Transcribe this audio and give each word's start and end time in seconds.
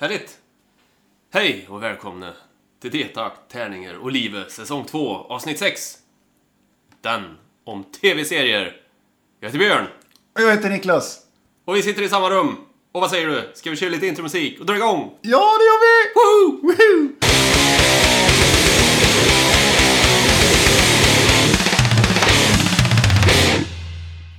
Härligt! 0.00 0.38
Hej 1.32 1.66
och 1.68 1.82
välkomna 1.82 2.32
till 2.80 2.90
Detakt, 2.90 3.40
Tärningar 3.48 3.94
och 3.94 4.12
Livet 4.12 4.52
säsong 4.52 4.84
2 4.84 5.08
avsnitt 5.08 5.58
6. 5.58 5.98
Den 7.00 7.36
om 7.64 7.84
TV-serier. 7.84 8.76
Jag 9.40 9.48
heter 9.48 9.58
Björn 9.58 9.86
Och 10.34 10.42
jag 10.42 10.50
heter 10.50 10.70
Niklas. 10.70 11.18
och 11.64 11.76
vi 11.76 11.82
sitter 11.82 12.02
i 12.02 12.08
samma 12.08 12.30
rum. 12.30 12.56
Och 12.92 13.00
vad 13.00 13.10
säger 13.10 13.26
du? 13.28 13.50
Ska 13.54 13.70
vi 13.70 13.76
köra 13.76 13.90
lite 13.90 14.06
intromusik 14.06 14.60
och 14.60 14.66
dra 14.66 14.76
igång? 14.76 15.14
Ja, 15.22 15.58
det 15.58 15.64
gör 15.64 15.80
vi! 15.80 16.12
Woo! 16.14 16.60
Woohoo! 16.62 17.14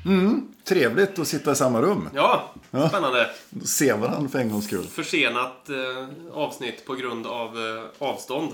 Mm, 0.05 0.48
trevligt 0.69 1.19
att 1.19 1.27
sitta 1.27 1.51
i 1.51 1.55
samma 1.55 1.81
rum. 1.81 2.09
Ja, 2.13 2.53
spännande. 2.89 3.29
Se 3.65 3.93
varandra 3.93 4.29
för 4.29 4.39
en 4.39 4.49
gångs 4.49 4.65
skull. 4.65 4.83
Försenat 4.83 5.69
eh, 5.69 6.07
avsnitt 6.33 6.85
på 6.85 6.95
grund 6.95 7.27
av 7.27 7.47
eh, 7.57 7.83
avstånd. 8.07 8.51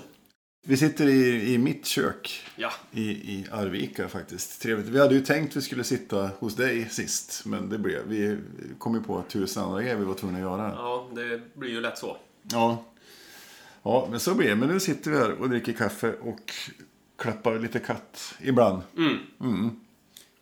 Vi 0.68 0.78
sitter 0.78 1.08
i, 1.08 1.54
i 1.54 1.58
mitt 1.58 1.86
kök 1.86 2.42
Ja, 2.56 2.72
i, 2.92 3.02
i 3.10 3.46
Arvika 3.52 4.08
faktiskt. 4.10 4.62
Trevligt. 4.62 4.88
Vi 4.88 5.00
hade 5.00 5.16
ju 5.16 5.22
tänkt 5.22 5.56
vi 5.56 5.62
skulle 5.62 5.84
sitta 5.84 6.30
hos 6.40 6.56
dig 6.56 6.90
sist. 6.90 7.42
Men 7.46 7.70
det 7.70 7.78
blev, 7.78 8.08
vi 8.08 8.38
kom 8.80 8.96
ju 8.96 9.02
på 9.04 9.24
tusen 9.30 9.64
andra 9.64 9.82
grejer 9.82 9.96
vi 9.96 10.06
var 10.06 10.14
tvungna 10.14 10.38
att 10.38 10.42
göra. 10.44 10.74
ja, 10.78 11.08
det 11.16 11.42
blir 11.56 11.70
ju 11.70 11.82
lätt 11.82 11.98
så. 11.98 12.18
Ja. 12.52 12.84
Ja, 13.84 14.08
men 14.12 14.20
så 14.20 14.36
blir 14.36 14.50
det. 14.50 14.56
Men 14.56 14.70
nu 14.70 14.80
sitter 14.80 15.12
vi 15.12 15.18
här 15.18 15.32
och 15.32 15.50
dricker 15.50 15.74
kaffe 15.74 16.14
och 16.22 16.54
klappar 17.18 17.60
lite 17.60 17.80
katt 17.80 18.36
ibland. 18.42 18.82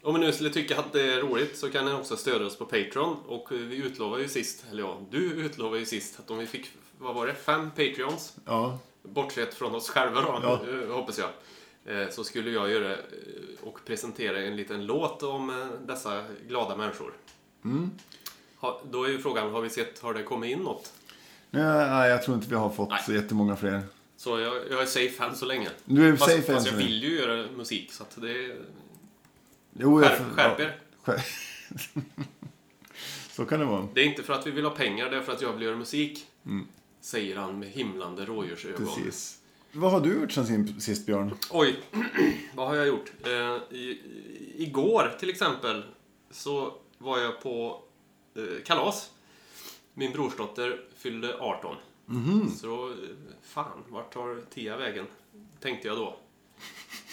Om 0.02 0.20
ni 0.20 0.26
nu 0.26 0.32
skulle 0.32 0.50
tycka 0.50 0.78
att 0.78 0.92
det 0.92 1.12
är 1.14 1.20
roligt 1.20 1.56
så 1.58 1.70
kan 1.70 1.84
ni 1.84 1.92
också 1.92 2.16
stödja 2.16 2.46
oss 2.46 2.56
på 2.58 2.64
Patreon. 2.64 3.16
Och 3.26 3.48
vi 3.52 3.76
utlovade 3.76 4.22
ju 4.22 4.28
sist, 4.28 4.64
eller 4.70 4.82
ja, 4.82 5.00
du 5.10 5.18
utlovade 5.32 5.78
ju 5.78 5.86
sist 5.86 6.20
att 6.20 6.30
om 6.30 6.38
vi 6.38 6.46
fick, 6.46 6.70
vad 6.98 7.14
var 7.14 7.26
det, 7.26 7.34
fem 7.34 7.70
Patreons. 7.70 8.36
Ja, 8.44 8.78
Bortsett 9.02 9.54
från 9.54 9.74
oss 9.74 9.90
själva 9.90 10.20
då, 10.22 10.40
Ja. 10.42 10.60
eh, 10.84 10.94
hoppas 10.94 11.18
jag. 11.18 11.30
eh, 12.02 12.08
Så 12.10 12.24
skulle 12.24 12.50
jag 12.50 12.70
göra 12.70 12.92
eh, 12.92 12.98
och 13.62 13.78
presentera 13.86 14.42
en 14.42 14.56
liten 14.56 14.86
låt 14.86 15.22
om 15.22 15.70
dessa 15.86 16.22
glada 16.48 16.76
människor. 16.76 17.12
Mm. 17.64 17.90
Då 18.90 19.04
är 19.04 19.08
ju 19.08 19.18
frågan, 19.18 19.52
har 19.52 19.60
vi 19.60 19.70
sett, 19.70 19.98
har 20.00 20.14
det 20.14 20.22
kommit 20.22 20.50
in 20.50 20.58
något? 20.58 20.92
Nej, 21.50 22.10
jag 22.10 22.22
tror 22.22 22.36
inte 22.36 22.48
vi 22.48 22.54
har 22.56 22.70
fått 22.70 22.88
Nej. 22.88 23.02
så 23.06 23.12
jättemånga 23.12 23.56
fler. 23.56 23.82
Så 24.16 24.38
jag, 24.40 24.54
jag 24.70 24.82
är 24.82 24.86
safe 24.86 25.24
än 25.24 25.36
så 25.36 25.44
länge. 25.46 25.68
Du 25.84 26.08
är 26.08 26.16
Fast, 26.16 26.30
safe 26.30 26.52
än 26.52 26.56
fast 26.58 26.66
så 26.68 26.72
jag 26.74 26.78
länge. 26.78 26.88
vill 26.90 27.02
ju 27.02 27.18
göra 27.18 27.46
musik 27.56 27.92
så 27.92 28.02
att 28.02 28.16
det... 28.20 28.56
Jo, 29.78 30.02
jag- 30.02 30.10
Skärp, 30.10 30.32
skärp 30.36 30.60
er. 30.60 30.80
Skär- 31.04 31.22
Så 33.30 33.44
kan 33.44 33.60
det 33.60 33.66
vara. 33.66 33.88
Det 33.94 34.00
är 34.00 34.04
inte 34.04 34.22
för 34.22 34.32
att 34.32 34.46
vi 34.46 34.50
vill 34.50 34.64
ha 34.64 34.70
pengar, 34.70 35.10
det 35.10 35.16
är 35.16 35.20
för 35.20 35.32
att 35.32 35.42
jag 35.42 35.52
vill 35.52 35.62
göra 35.62 35.76
musik. 35.76 36.26
Säger 37.00 37.36
han 37.36 37.58
med 37.58 37.68
himlande 37.68 38.24
rådjursögon. 38.24 38.82
Mm. 38.82 38.94
Precis. 38.94 39.38
Vad 39.72 39.90
har 39.92 40.00
du 40.00 40.20
gjort 40.20 40.32
sen 40.32 40.80
sist, 40.80 41.06
Björn? 41.06 41.34
Oj, 41.50 41.76
vad 42.54 42.68
har 42.68 42.74
jag 42.76 42.86
gjort? 42.86 43.12
Eh, 43.24 43.76
i, 43.76 44.00
igår 44.56 45.16
till 45.20 45.30
exempel 45.30 45.82
så 46.30 46.74
var 46.98 47.18
jag 47.18 47.42
på 47.42 47.82
eh, 48.36 48.42
kalas. 48.64 49.10
Min 49.94 50.12
brorsdotter 50.12 50.80
fyllde 50.96 51.34
18. 51.40 51.76
Mhm. 52.06 52.50
Så 52.56 52.66
då, 52.66 52.88
eh, 52.88 52.94
fan, 53.42 53.84
vart 53.88 54.12
tar 54.14 54.40
Tia 54.54 54.76
vägen? 54.76 55.06
Tänkte 55.60 55.88
jag 55.88 55.96
då. 55.96 56.16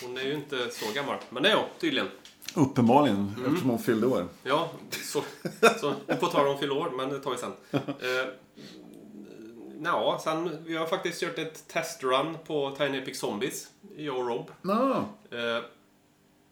Hon 0.04 0.18
är 0.18 0.24
ju 0.24 0.34
inte 0.34 0.70
så 0.72 0.86
gammal, 0.94 1.18
men 1.30 1.44
det 1.44 1.50
är 1.52 1.56
hon 1.56 1.66
tydligen. 1.80 2.08
Uppenbarligen, 2.56 3.18
Mm. 3.38 3.46
eftersom 3.46 3.70
hon 3.70 3.80
fyllde 3.80 4.08
år. 4.08 4.28
Ja, 4.44 4.70
så, 4.92 5.24
så 5.80 5.94
på 6.20 6.28
tal 6.28 6.48
om 6.48 6.58
fylla 6.58 6.74
år, 6.74 6.92
men 6.98 7.10
det 7.10 7.20
tar 7.20 7.32
vi 7.32 7.38
sen. 7.38 7.52
Eh, 7.72 8.28
ja, 9.84 10.22
sen, 10.24 10.58
vi 10.66 10.76
har 10.78 10.86
faktiskt 10.86 11.22
kört 11.22 11.38
ett 11.40 11.68
testrun 11.68 12.38
på 12.48 12.76
Tiny 12.78 12.98
Epic 12.98 13.20
Zombies, 13.20 13.68
jag 13.98 14.18
och 14.18 14.28
Rob. 14.28 14.52
No. 14.62 15.06
Eh, 15.32 15.64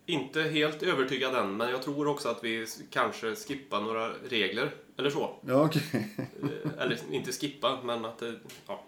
inte 0.06 0.42
helt 0.42 0.84
övertygad 0.84 1.36
än, 1.36 1.58
men 1.58 1.70
jag 1.70 1.82
tror 1.84 2.08
också 2.08 2.30
att 2.30 2.44
vi 2.44 2.68
kanske 2.90 3.36
skippar 3.36 3.82
några 3.82 4.10
regler. 4.30 4.72
Eller 4.98 5.10
så. 5.10 5.36
Ja, 5.48 5.66
okej. 5.66 6.10
Eh, 6.18 6.82
eller 6.84 7.00
inte 7.12 7.32
skippa, 7.32 7.78
men 7.84 8.06
att 8.06 8.18
det... 8.20 8.34
Ja. 8.68 8.84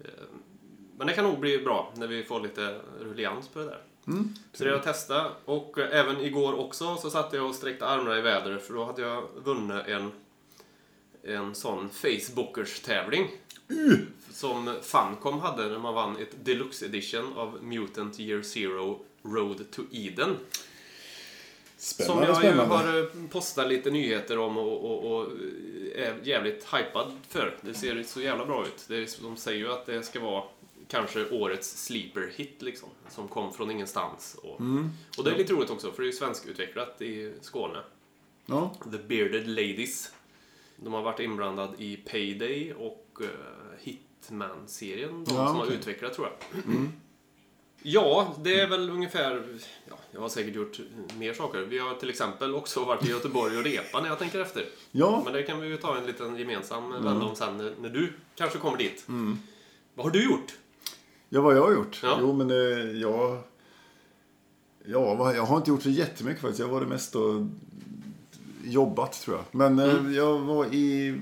Eh, 0.00 0.06
men 0.98 1.06
det 1.06 1.12
kan 1.12 1.24
nog 1.24 1.38
bli 1.38 1.58
bra 1.58 1.92
när 1.96 2.06
vi 2.06 2.24
får 2.24 2.40
lite 2.40 2.80
rullians 3.00 3.48
på 3.48 3.58
det 3.58 3.64
där. 3.64 3.82
Mm. 4.08 4.34
Så 4.52 4.64
det 4.64 4.70
har 4.70 4.76
jag 4.76 4.84
testat. 4.84 5.32
Och 5.44 5.78
eh, 5.78 6.00
även 6.00 6.20
igår 6.20 6.60
också 6.60 6.96
så 6.96 7.10
satt 7.10 7.32
jag 7.32 7.46
och 7.46 7.54
sträckte 7.54 7.86
armarna 7.86 8.18
i 8.18 8.20
vädret 8.20 8.66
för 8.66 8.74
då 8.74 8.84
hade 8.84 9.02
jag 9.02 9.24
vunnit 9.44 9.86
en, 9.86 10.10
en 11.22 11.54
sån 11.54 11.90
Facebookers 11.90 12.80
tävling. 12.80 13.30
Som 14.30 14.74
Funcom 14.82 15.40
hade 15.40 15.68
när 15.68 15.78
man 15.78 15.94
vann 15.94 16.16
ett 16.16 16.44
deluxe 16.44 16.86
edition 16.86 17.32
av 17.36 17.58
Mutant 17.62 18.20
Year 18.20 18.42
Zero 18.42 19.00
Road 19.22 19.70
to 19.70 19.82
Eden. 19.92 20.36
Som 21.76 22.04
Spännande, 22.04 22.26
jag 22.26 22.44
ju 22.44 22.48
spännande. 22.48 22.74
har 22.74 22.98
eh, 22.98 23.28
postat 23.30 23.68
lite 23.68 23.90
nyheter 23.90 24.38
om 24.38 24.56
och, 24.56 24.84
och, 24.84 25.12
och 25.12 25.32
är 25.94 26.20
jävligt 26.22 26.66
hypad 26.74 27.12
för. 27.28 27.58
Det 27.60 27.74
ser 27.74 28.02
så 28.02 28.20
jävla 28.20 28.46
bra 28.46 28.66
ut. 28.66 28.84
Det 28.88 28.96
är, 28.96 29.22
de 29.22 29.36
säger 29.36 29.58
ju 29.58 29.72
att 29.72 29.86
det 29.86 30.02
ska 30.02 30.20
vara 30.20 30.44
kanske 30.88 31.30
årets 31.30 31.84
sleeper 31.84 32.32
hit 32.36 32.62
liksom. 32.62 32.88
Som 33.10 33.28
kom 33.28 33.52
från 33.52 33.70
ingenstans. 33.70 34.36
Och, 34.42 34.60
Mm. 34.60 34.90
och 35.18 35.24
det 35.24 35.30
är 35.30 35.38
lite 35.38 35.52
roligt 35.52 35.70
också 35.70 35.92
för 35.92 36.02
det 36.02 36.06
är 36.08 36.12
ju 36.12 36.18
svenskutvecklat 36.18 37.02
i 37.02 37.32
Skåne. 37.40 37.78
Ja. 38.46 38.74
The 38.92 38.98
Bearded 38.98 39.48
Ladies. 39.48 40.12
De 40.76 40.92
har 40.92 41.02
varit 41.02 41.20
inblandad 41.20 41.74
i 41.78 41.96
Payday 41.96 42.72
och 42.74 43.18
uh, 43.20 43.26
Hitman-serien. 43.80 45.24
De 45.24 45.34
Ja, 45.34 45.46
som 45.46 45.56
har 45.56 45.64
okej. 45.64 45.76
utvecklat 45.76 46.14
tror 46.14 46.26
jag. 46.26 46.64
Ja, 47.82 48.36
det 48.44 48.60
är 48.60 48.68
väl 48.68 48.90
ungefär... 48.90 49.58
Ja, 49.88 49.98
jag 50.10 50.20
har 50.20 50.28
säkert 50.28 50.54
gjort 50.54 50.80
mer 51.18 51.34
saker. 51.34 51.58
Vi 51.60 51.78
har 51.78 51.94
till 51.94 52.10
exempel 52.10 52.54
också 52.54 52.84
varit 52.84 53.06
i 53.06 53.10
Göteborg 53.10 53.56
och 53.58 53.64
repa 53.64 54.00
när 54.00 54.08
jag 54.08 54.18
tänker 54.18 54.40
efter. 54.40 54.66
ja. 54.90 55.22
Men 55.24 55.32
det 55.32 55.42
kan 55.42 55.60
vi 55.60 55.68
ju 55.68 55.76
ta 55.76 55.96
en 55.96 56.06
liten 56.06 56.36
gemensam 56.36 56.90
vända 56.92 57.26
om 57.26 57.36
sen 57.36 57.56
när, 57.56 57.74
när 57.80 57.88
du 57.88 58.12
kanske 58.36 58.58
kommer 58.58 58.78
dit. 58.78 59.04
Mm. 59.08 59.38
Vad 59.94 60.06
har 60.06 60.10
du 60.10 60.24
gjort? 60.24 60.52
Ja, 61.28 61.40
vad 61.40 61.56
jag 61.56 61.62
har 61.62 61.72
gjort? 61.72 62.00
Ja. 62.02 62.18
Jo, 62.20 62.32
men 62.32 62.50
eh, 62.50 63.00
jag... 63.00 63.38
Ja, 64.84 65.14
vad- 65.14 65.36
jag 65.36 65.42
har 65.42 65.56
inte 65.56 65.70
gjort 65.70 65.82
så 65.82 65.90
jättemycket 65.90 66.40
faktiskt. 66.42 66.60
Jag 66.60 66.66
har 66.66 66.74
varit 66.74 66.88
mest 66.88 67.16
och 67.16 67.46
jobbat, 68.64 69.12
tror 69.12 69.36
jag. 69.36 69.44
Men 69.50 69.78
eh, 69.78 69.94
Mm. 69.98 70.14
jag 70.14 70.38
var 70.38 70.74
i, 70.74 71.20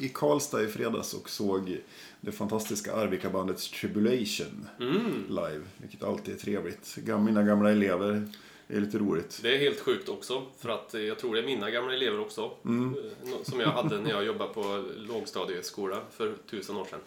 i 0.00 0.08
Karlstad 0.08 0.62
i 0.62 0.66
fredags 0.66 1.14
och 1.14 1.30
såg 1.30 1.78
det 2.20 2.32
fantastiska 2.32 2.94
Arvika-bandet 2.94 3.58
Tribulation 3.58 4.68
Mm. 4.80 5.24
live. 5.28 5.60
Vilket 5.76 6.02
alltid 6.02 6.34
är 6.34 6.38
trevligt. 6.38 6.96
Mina 7.06 7.42
gamla 7.42 7.70
elever. 7.70 8.28
Det 8.66 8.76
är 8.76 8.80
lite 8.80 8.98
roligt. 8.98 9.40
Det 9.42 9.54
är 9.54 9.58
helt 9.58 9.80
sjukt 9.80 10.08
också, 10.08 10.42
för 10.58 10.68
att 10.68 10.94
eh, 10.94 11.00
jag 11.00 11.18
tror 11.18 11.34
det 11.34 11.40
är 11.40 11.46
mina 11.46 11.70
gamla 11.70 11.94
elever 11.94 12.20
också. 12.20 12.50
Mm. 12.64 12.94
eh, 13.24 13.30
Som 13.42 13.60
jag 13.60 13.68
hade 13.68 14.00
när 14.00 14.10
jag 14.10 14.24
jobbade 14.24 14.54
på 14.54 14.84
lågstadieskola 14.96 16.00
för 16.10 16.34
tusen 16.50 16.76
år 16.76 16.84
sedan. 16.84 17.00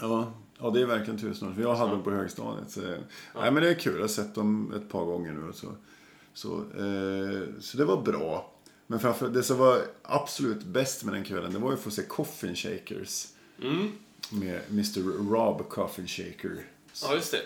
Ja, 0.00 0.32
ja 0.60 0.70
det 0.70 0.80
är 0.80 0.86
verkligen 0.86 1.20
tusen 1.20 1.48
år. 1.48 1.52
För 1.52 1.62
jag 1.62 1.74
hade 1.76 1.90
dem 1.90 2.02
på 2.02 2.10
högstadiet. 2.10 2.70
Så, 2.70 2.80
Nej, 2.80 3.50
men 3.50 3.54
det 3.54 3.68
är 3.70 3.74
kul. 3.74 3.94
Jag 3.94 4.00
har 4.00 4.08
sett 4.08 4.34
dem 4.34 4.72
ett 4.76 4.88
par 4.88 5.04
gånger 5.04 5.32
nu. 5.32 5.48
och 5.48 5.54
Så, 5.54 5.66
så, 6.34 6.54
eh, 6.58 7.42
så 7.60 7.76
det 7.76 7.84
var 7.84 8.02
bra. 8.02 8.52
Men 8.86 9.00
framför 9.00 9.28
det 9.28 9.42
som 9.42 9.58
var 9.58 9.80
absolut 10.02 10.64
bäst 10.64 11.04
med 11.04 11.14
den 11.14 11.24
kvällen, 11.24 11.52
det 11.52 11.58
var 11.58 11.70
ju 11.70 11.74
att 11.76 11.82
få 11.82 11.90
se 11.90 12.02
Coffin 12.02 12.54
Shakers. 12.56 13.26
Mm. 13.62 13.88
Med 14.30 14.60
Mr. 14.70 15.00
Rob 15.30 15.68
Coffin 15.68 16.06
Shaker. 16.06 16.64
Ja, 17.02 17.14
just 17.14 17.30
det. 17.32 17.40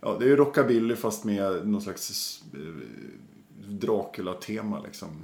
Ja, 0.00 0.16
det 0.18 0.24
är 0.24 0.28
ju 0.28 0.36
rockabilly 0.36 0.96
fast 0.96 1.24
med 1.24 1.68
någon 1.68 1.82
slags 1.82 2.42
eh, 2.54 2.60
Dracula-tema 3.68 4.80
liksom. 4.84 5.08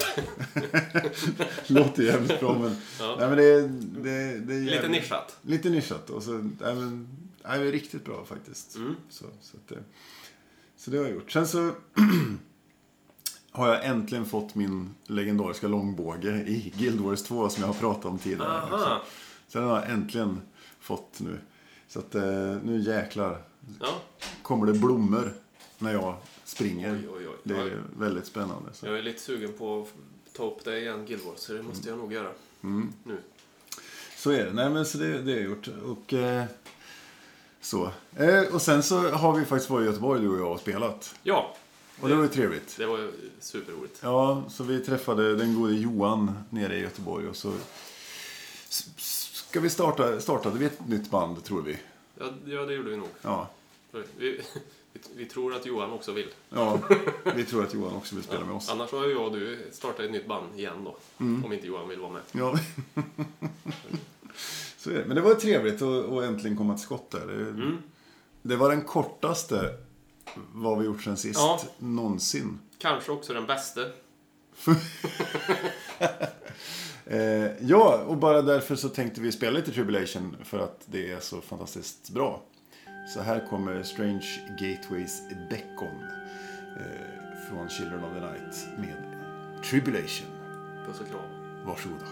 Låter 1.67 2.03
jävligt 2.03 2.41
bra 2.41 2.59
men... 2.59 2.77
Ja. 3.01 3.17
Nej, 3.19 3.29
men 3.29 3.37
det, 3.39 3.61
det, 4.03 4.39
det 4.39 4.55
är 4.55 4.61
Lite 4.61 4.75
jävligt- 4.75 4.91
nischat. 4.91 5.37
Lite 5.43 5.71
nischat. 5.71 6.11
Och 6.11 6.23
så, 6.23 6.31
nej, 6.33 6.75
men, 6.75 7.09
nej, 7.45 7.59
det 7.59 7.69
är 7.69 7.73
riktigt 7.73 8.05
bra 8.05 8.25
faktiskt. 8.25 8.77
Mm. 8.77 8.95
Så, 9.09 9.25
så, 9.41 9.57
att, 9.57 9.69
det- 9.69 9.85
så 10.77 10.91
det 10.91 10.97
har 10.99 11.05
jag 11.05 11.15
gjort. 11.15 11.31
Sen 11.33 11.49
så 11.49 11.73
har 13.51 13.69
jag 13.69 13.85
äntligen 13.87 14.27
fått 14.27 14.55
min 14.55 14.95
legendariska 15.07 15.69
långbåge 15.69 16.31
i 16.47 16.73
Guild 16.79 17.01
Wars 17.01 17.23
2 17.23 17.49
som 17.49 17.61
jag 17.61 17.69
har 17.69 17.75
pratat 17.75 18.05
om 18.05 18.19
tidigare. 18.19 18.49
Aha. 18.49 19.03
Så 19.49 19.59
den 19.59 19.69
har 19.69 19.81
jag 19.81 19.91
äntligen 19.91 20.41
fått 20.81 21.21
nu. 21.21 21.39
Så 21.89 21.99
att 21.99 22.15
eh, 22.15 22.57
nu 22.65 22.81
jäklar 22.87 23.43
Ja. 23.81 24.01
kommer 24.43 24.67
det 24.67 24.73
blommor 24.79 25.33
när 25.79 25.93
jag 25.93 26.17
springer. 26.45 26.93
Oj, 26.93 27.09
oj, 27.19 27.29
oj. 27.29 27.37
Det 27.45 27.55
är 27.55 27.83
väldigt 27.99 28.27
spännande. 28.27 28.73
Så. 28.73 28.87
Jag 28.87 28.99
är 28.99 29.03
lite 29.03 29.21
sugen 29.21 29.53
på 29.59 29.83
att 29.83 29.89
ta 30.37 30.45
upp 30.51 30.65
det 30.65 30.81
igen, 30.81 31.07
Guild 31.07 31.23
Wars, 31.25 31.39
så 31.39 31.53
det 31.53 31.63
måste 31.63 31.89
jag 31.89 31.99
nog 31.99 32.13
göra. 32.13 32.31
Mm. 32.63 32.93
Nu. 33.05 33.19
Så 34.17 34.31
är 34.31 34.45
det. 34.45 34.53
Nej, 34.53 34.71
men 34.71 34.87
så 34.87 34.99
det, 34.99 35.23
det 35.23 35.33
har 35.33 35.39
jag 35.39 35.49
gjort. 35.51 35.69
Och, 35.85 36.13
eh, 36.13 36.45
så. 37.63 37.91
Eh, 38.17 38.55
och 38.55 38.63
sen 38.63 38.83
så 38.83 39.09
har 39.11 39.39
vi 39.39 39.45
faktiskt 39.45 39.71
varit 39.71 39.85
i 39.85 39.87
Göteborg, 39.87 40.21
du 40.21 40.29
och 40.29 40.39
jag, 40.41 40.53
och 40.53 40.61
spelat. 40.61 41.15
Ja, 41.23 41.57
Och 42.01 42.09
det 42.09 42.15
var 42.15 42.23
ju 42.23 42.29
trevligt. 42.29 42.77
det 42.79 42.87
var 42.87 42.99
ju 42.99 43.13
superroligt. 43.41 43.99
Ja, 44.03 44.43
så 44.49 44.65
vi 44.65 44.81
träffade 44.85 45.37
den 45.37 45.55
gode 45.55 45.75
Johan 45.75 46.33
nere 46.51 46.77
i 46.77 46.81
Göteborg 46.81 47.29
och 47.29 47.37
så 47.37 47.53
ska 48.69 49.61
vi 49.61 49.71
starta, 49.71 50.21
startade 50.21 50.59
vi 50.59 50.65
ett 50.67 50.89
nytt 50.89 51.11
band, 51.11 51.45
tror 51.45 51.63
vi. 51.63 51.79
Ja, 52.19 52.25
ja 52.45 52.61
det 52.65 52.75
gjorde 52.75 52.91
vi 52.91 52.97
nog. 52.97 53.09
Ja, 53.23 53.49
Vi, 54.17 54.41
vi, 55.17 55.25
tror 55.27 55.55
att 55.55 55.67
Johan 55.67 55.93
också 55.93 56.13
vill. 56.13 56.29
ja 56.51 56.79
vi 57.35 57.45
tror 57.45 57.63
att 57.65 57.75
Johan 57.75 57.97
också 57.97 58.15
vill 58.15 58.25
spela 58.25 58.45
med 58.45 58.55
oss. 58.55 58.71
Annars 58.71 58.93
har 58.93 59.07
ju 59.07 59.13
jag 59.13 59.27
och 59.27 59.33
du 59.33 59.69
startat 59.73 60.01
ett 60.01 60.11
nytt 60.11 60.27
band 60.27 60.59
igen 60.59 60.85
då. 60.85 60.97
Mm. 61.21 61.45
Om 61.45 61.53
inte 61.53 61.67
Johan 61.67 61.89
vill 61.89 62.01
vara 62.01 62.13
med. 62.13 62.23
Ja. 62.33 62.59
så 64.83 64.91
är 64.91 64.95
det. 64.95 65.05
Men 65.07 65.17
det 65.17 65.23
var 65.23 65.35
trevligt 65.35 65.83
att, 65.83 66.09
att 66.13 66.25
äntligen 66.25 66.57
komma 66.57 66.75
till 66.75 66.83
skott 66.85 67.11
där. 67.11 67.27
Det, 67.27 67.33
Mm. 67.35 67.79
det 68.43 68.57
var 68.57 68.71
den 68.71 68.83
kortaste 68.83 69.75
vad 70.53 70.79
vi 70.79 70.85
gjort 70.85 71.03
sen 71.03 71.17
sist 71.17 71.39
Ja. 71.41 71.61
någonsin. 71.79 72.59
Kanske 72.79 73.13
också 73.13 73.33
den 73.35 73.47
bästa. 73.47 73.81
Eh, 77.07 77.51
ja, 77.61 78.05
och 78.07 78.17
bara 78.17 78.43
därför 78.43 78.77
så 78.77 78.89
tänkte 78.89 79.21
vi 79.21 79.33
spela 79.33 79.59
lite 79.59 79.73
Tribulation 79.73 80.37
för 80.45 80.59
att 80.59 80.81
det 80.87 81.11
är 81.13 81.21
så 81.21 81.41
fantastiskt 81.41 82.11
bra. 82.11 82.43
Så 83.15 83.21
här 83.21 83.47
kommer 83.51 83.83
Strange 83.83 84.27
Gateways 84.61 85.23
Beckon 85.51 86.03
eh, 86.79 87.49
från 87.49 87.69
Children 87.69 88.05
of 88.05 88.11
the 88.15 88.21
Night 88.21 88.79
med 88.79 88.97
Tribulation. 89.65 90.27
Puss 90.87 91.01
och 91.01 91.07
kram. 91.09 91.65
Varsågoda. 91.67 92.07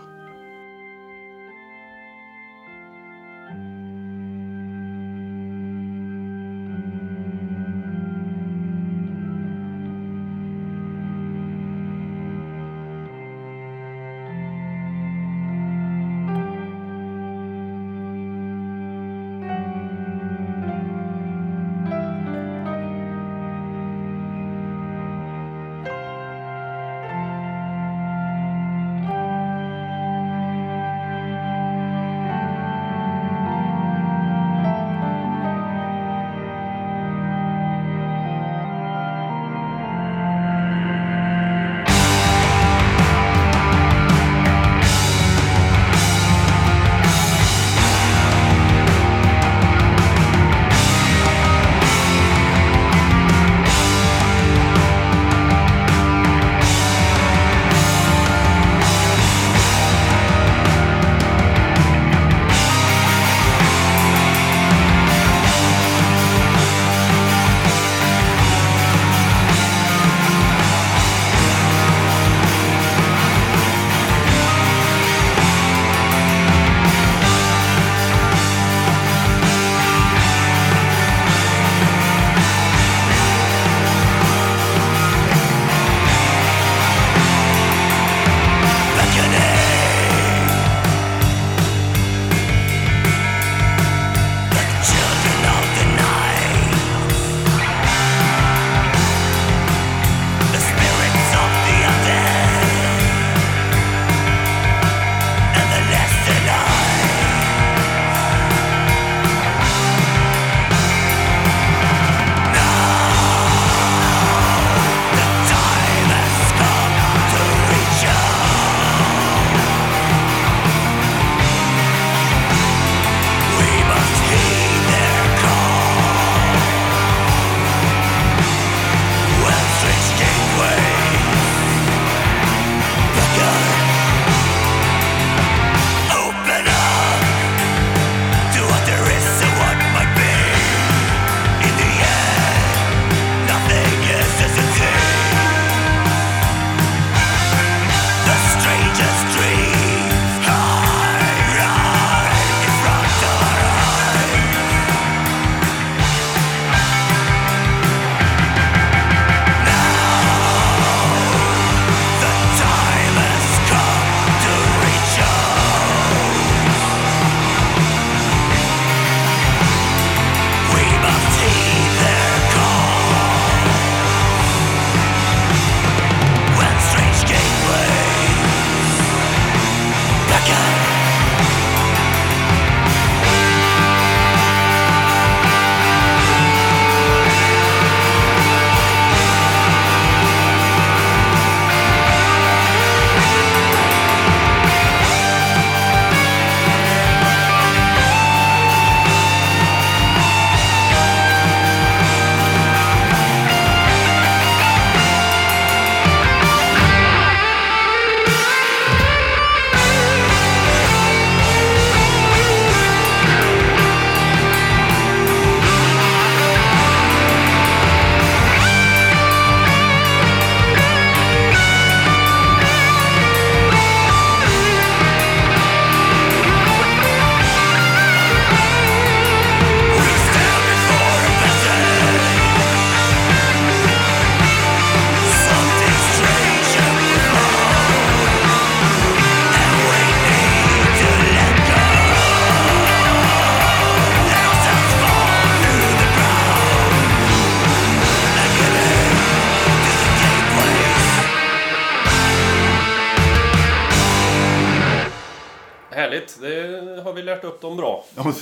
Härligt, 256.40 256.96
det 256.96 257.02
har 257.02 257.12
vi 257.12 257.22
lärt 257.22 257.44
upp 257.44 257.60
dem 257.60 257.76
bra. 257.76 258.04
Ja, 258.14 258.34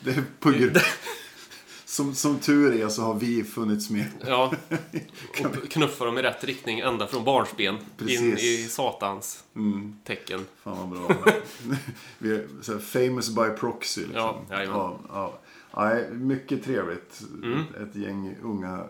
det 0.00 0.10
är 0.10 0.24
på 0.40 0.50
grund... 0.50 0.78
Som, 1.94 2.14
som 2.14 2.38
tur 2.38 2.82
är 2.82 2.88
så 2.88 3.02
har 3.02 3.14
vi 3.14 3.44
funnits 3.44 3.90
med. 3.90 4.06
Ja, 4.26 4.52
och 5.44 5.70
knuffa 5.70 6.04
dem 6.04 6.18
i 6.18 6.22
rätt 6.22 6.44
riktning 6.44 6.78
ända 6.78 7.06
från 7.06 7.24
barnsben 7.24 7.74
in 7.74 7.80
Precis. 7.96 8.20
Mm. 8.20 8.36
i 8.36 8.68
satans 8.68 9.44
tecken. 10.04 10.46
Fan 10.62 10.90
vad 10.90 11.08
bra. 11.08 11.32
vi 12.18 12.34
är 12.34 12.46
så 12.62 12.78
famous 12.78 13.30
by 13.30 13.58
proxy. 13.58 14.00
Liksom. 14.00 14.36
Ja, 14.50 14.62
ja, 14.64 14.98
ja. 15.08 15.38
Nej, 15.76 16.10
mycket 16.10 16.64
trevligt. 16.64 17.22
Mm. 17.42 17.60
Ett 17.60 17.96
gäng 17.96 18.36
unga, 18.42 18.84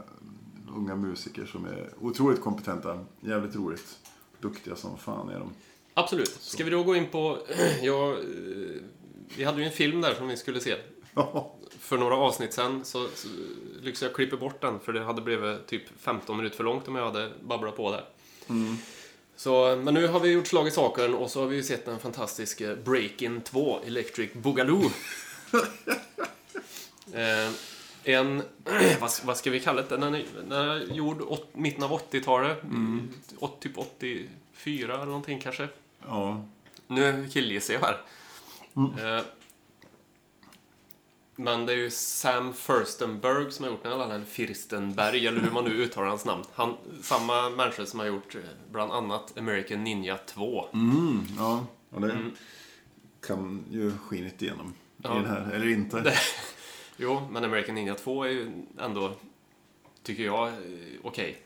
unga 0.76 0.96
musiker 0.96 1.46
som 1.46 1.64
är 1.64 1.90
otroligt 2.00 2.40
kompetenta. 2.40 3.04
Jävligt 3.20 3.56
roligt. 3.56 3.98
Duktiga 4.40 4.76
som 4.76 4.98
fan 4.98 5.28
är 5.28 5.38
de. 5.38 5.50
Absolut. 5.94 6.28
Ska 6.40 6.64
vi 6.64 6.70
då 6.70 6.82
gå 6.82 6.96
in 6.96 7.06
på... 7.06 7.38
Ja, 7.82 8.12
eh, 8.12 8.18
vi 9.36 9.44
hade 9.44 9.60
ju 9.60 9.66
en 9.66 9.72
film 9.72 10.00
där 10.00 10.14
som 10.14 10.28
vi 10.28 10.36
skulle 10.36 10.60
se. 10.60 10.76
För 11.78 11.98
några 11.98 12.16
avsnitt 12.16 12.52
sen 12.52 12.84
så, 12.84 13.06
så 13.14 13.28
lyckades 13.74 14.02
jag 14.02 14.14
klippa 14.14 14.36
bort 14.36 14.60
den 14.60 14.80
för 14.80 14.92
det 14.92 15.04
hade 15.04 15.22
blivit 15.22 15.66
typ 15.66 15.82
15 16.00 16.36
minuter 16.36 16.56
för 16.56 16.64
långt 16.64 16.88
om 16.88 16.96
jag 16.96 17.04
hade 17.04 17.30
babblat 17.42 17.76
på 17.76 17.90
där. 17.90 18.04
Så, 19.36 19.76
men 19.84 19.94
nu 19.94 20.06
har 20.06 20.20
vi 20.20 20.32
gjort 20.32 20.46
slag 20.46 20.68
i 20.68 20.70
saken 20.70 21.14
och 21.14 21.30
så 21.30 21.40
har 21.40 21.46
vi 21.46 21.56
ju 21.56 21.62
sett 21.62 21.84
den 21.84 21.98
fantastiska 21.98 22.76
Breakin 22.76 23.40
2 23.40 23.80
Electric 23.86 24.32
Boogaloo. 24.32 24.82
eh, 27.12 27.50
en, 28.04 28.42
vad, 29.00 29.10
vad 29.24 29.36
ska 29.36 29.50
vi 29.50 29.60
kalla 29.60 29.82
det? 29.82 29.96
Den 29.96 30.14
är, 30.14 30.24
den 30.48 30.52
är 30.52 30.94
gjord 30.94 31.22
åt, 31.22 31.56
mitten 31.56 31.82
av 31.82 31.90
80-talet. 31.90 32.58
Åt, 33.38 33.60
typ 33.60 33.78
84 33.78 34.94
eller 34.94 35.04
någonting 35.06 35.40
kanske. 35.40 35.68
Ja. 36.08 36.44
Nu 36.86 37.28
killgissar 37.32 37.74
jag 37.74 37.80
här. 37.80 38.00
Eh, 39.18 39.24
men 41.36 41.66
det 41.66 41.72
är 41.72 41.76
ju 41.76 41.90
Sam 41.90 42.54
Furstenberg 42.54 43.52
som 43.52 43.64
har 43.64 43.72
gjort 43.72 43.82
den, 43.82 44.00
eller 44.00 44.24
Firstenberg, 44.24 45.26
eller 45.26 45.40
hur 45.40 45.50
man 45.50 45.64
nu 45.64 45.70
uttalar 45.70 46.08
hans 46.08 46.24
namn. 46.24 46.44
Han, 46.54 46.76
samma 47.02 47.50
människa 47.50 47.86
som 47.86 47.98
har 48.00 48.06
gjort 48.06 48.34
eh, 48.34 48.40
bland 48.72 48.92
annat 48.92 49.38
American 49.38 49.84
Ninja 49.84 50.18
2. 50.26 50.66
Mm, 50.72 51.26
ja. 51.38 51.66
Och 51.90 52.00
det 52.00 52.30
kan 53.26 53.64
ju 53.70 53.92
skinit 53.98 54.42
igenom 54.42 54.74
Ja. 54.96 55.14
i 55.18 55.22
den 55.22 55.30
här, 55.30 55.50
eller 55.52 55.68
inte. 55.68 56.14
Jo, 56.96 57.28
men 57.30 57.44
American 57.44 57.74
Ninja 57.74 57.94
2 57.94 58.24
är 58.24 58.28
ju 58.28 58.52
ändå, 58.80 59.12
tycker 60.02 60.24
jag, 60.24 60.48
eh, 60.48 60.54
okej. 61.02 61.42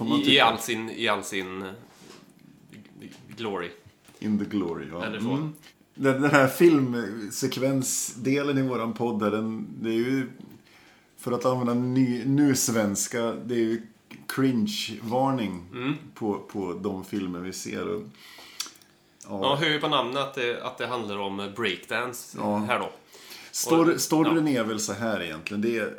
Man 0.00 0.12
I, 0.20 0.34
I 0.34 0.40
all 0.40 0.58
sin, 0.58 0.90
i 0.90 1.08
all 1.08 1.24
sin 1.24 1.72
glory. 3.36 3.70
In 4.18 4.38
the 4.38 4.44
glory, 4.44 4.86
ja. 4.92 5.04
Eller 5.04 5.20
så. 5.20 5.30
Mm. 5.30 5.52
Den, 5.94 6.22
den 6.22 6.30
här 6.30 6.48
filmsekvensdelen 6.48 8.58
i 8.58 8.62
våran 8.62 8.92
podd, 8.94 9.20
där, 9.20 9.30
den, 9.30 9.66
det 9.80 9.88
är 9.88 9.92
ju, 9.94 10.28
för 11.18 11.32
att 11.32 11.44
använda 11.44 11.74
ny, 11.74 12.24
nu 12.24 12.54
svenska, 12.54 13.22
det 13.32 13.54
är 13.54 13.58
ju 13.58 13.82
cringe-varning 14.26 15.64
Mm. 15.74 15.94
på, 16.14 16.38
på 16.38 16.72
de 16.82 17.04
filmer 17.04 17.38
vi 17.38 17.52
ser. 17.52 17.88
Och, 17.88 18.02
ja. 19.28 19.40
Ja, 19.42 19.56
hör 19.60 19.68
ju 19.70 19.80
på 19.80 19.88
namnet 19.88 20.16
att 20.22 20.34
det, 20.34 20.62
att 20.62 20.78
det 20.78 20.86
handlar 20.86 21.18
om 21.18 21.52
breakdance 21.56 22.38
Ja. 22.40 22.56
här 22.58 22.78
då. 22.78 22.90
Storyn 23.98 24.48
är 24.48 24.64
väl 24.64 24.80
så 24.80 24.92
här 24.92 25.22
egentligen. 25.22 25.60
Det 25.60 25.78
är, 25.78 25.94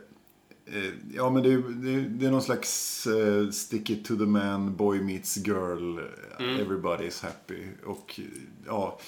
ja, 1.14 1.30
men 1.30 1.44
det, 1.44 1.54
är- 1.54 2.08
det, 2.10 2.26
är- 2.26 2.32
någon 2.32 2.42
slags 2.42 3.08
eh, 3.08 3.50
stick 3.50 3.90
it 3.90 4.06
to 4.06 4.16
the 4.16 4.26
man, 4.26 4.76
boy 4.76 5.02
meets 5.02 5.38
girl, 5.38 6.00
Mm. 6.40 6.60
everybody 6.60 7.06
is 7.06 7.22
happy. 7.22 7.64
Och 7.86 8.16
eh, 8.20 8.26
ja, 8.66 9.00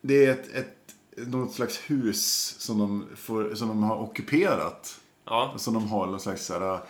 det 0.00 0.24
är 0.26 0.30
ett, 0.32 0.48
ett, 0.54 0.94
något 1.28 1.54
slags 1.54 1.78
hus 1.86 2.54
som 2.58 2.78
de, 2.78 3.04
får, 3.16 3.54
som 3.54 3.68
de 3.68 3.82
har 3.82 3.96
ockuperat. 4.02 5.00
Ja, 5.24 5.54
Som 5.58 5.74
de 5.74 5.88
har 5.88 6.06
någon 6.06 6.20
slags 6.20 6.46
så 6.46 6.54
eh, 6.74 6.80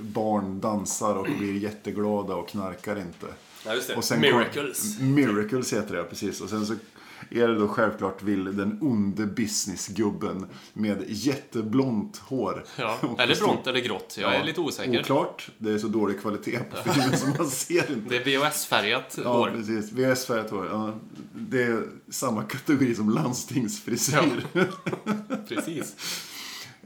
barn 0.00 0.60
dansar 0.60 1.14
och 1.16 1.24
blir 1.38 1.52
jätteglada 1.62 2.34
och 2.34 2.48
knarkar 2.48 2.96
inte. 2.98 3.26
ja 3.66 3.74
just 3.74 3.88
det. 3.88 3.96
Och 3.96 4.04
sen 4.04 4.20
Miracles. 4.20 4.96
Kom, 4.98 5.14
miracles 5.14 5.72
heter 5.72 5.96
det, 5.96 6.04
precis. 6.04 6.40
Och 6.40 6.48
sen 6.50 6.66
så 6.66 6.74
är 7.30 7.48
det 7.48 7.58
då 7.58 7.68
självklart 7.68 8.22
vill 8.22 8.56
den 8.56 8.78
onde 8.82 9.26
businessgubben 9.26 10.46
med 10.72 11.04
jätteblont 11.08 12.16
hår. 12.18 12.64
Ja, 12.78 12.98
eller 13.18 13.36
bront 13.36 13.66
eller 13.66 13.80
grått. 13.80 14.16
Jag 14.20 14.34
är 14.34 14.38
Ja, 14.38 14.44
lite 14.44 14.60
osäker. 14.60 15.00
Oklart. 15.00 15.50
Det 15.58 15.70
är 15.72 15.78
så 15.78 15.88
dålig 15.88 16.20
kvalitet 16.20 16.58
på 16.58 16.90
filmen 16.92 17.18
som 17.18 17.30
man 17.38 17.46
ser 17.50 17.92
inte. 17.92 18.08
Det 18.08 18.16
är 18.16 18.24
VHS-färgat 18.24 19.18
Ja, 19.24 19.32
hår. 19.38 19.50
precis. 19.50 19.92
VHS-färgat 19.92 20.50
hår. 20.50 20.66
Ja, 20.66 20.94
det 21.34 21.62
är 21.62 21.82
samma 22.10 22.42
kategori 22.42 22.94
som 22.94 23.10
landstingsfrisyr. 23.10 24.46
Precis. 25.48 25.94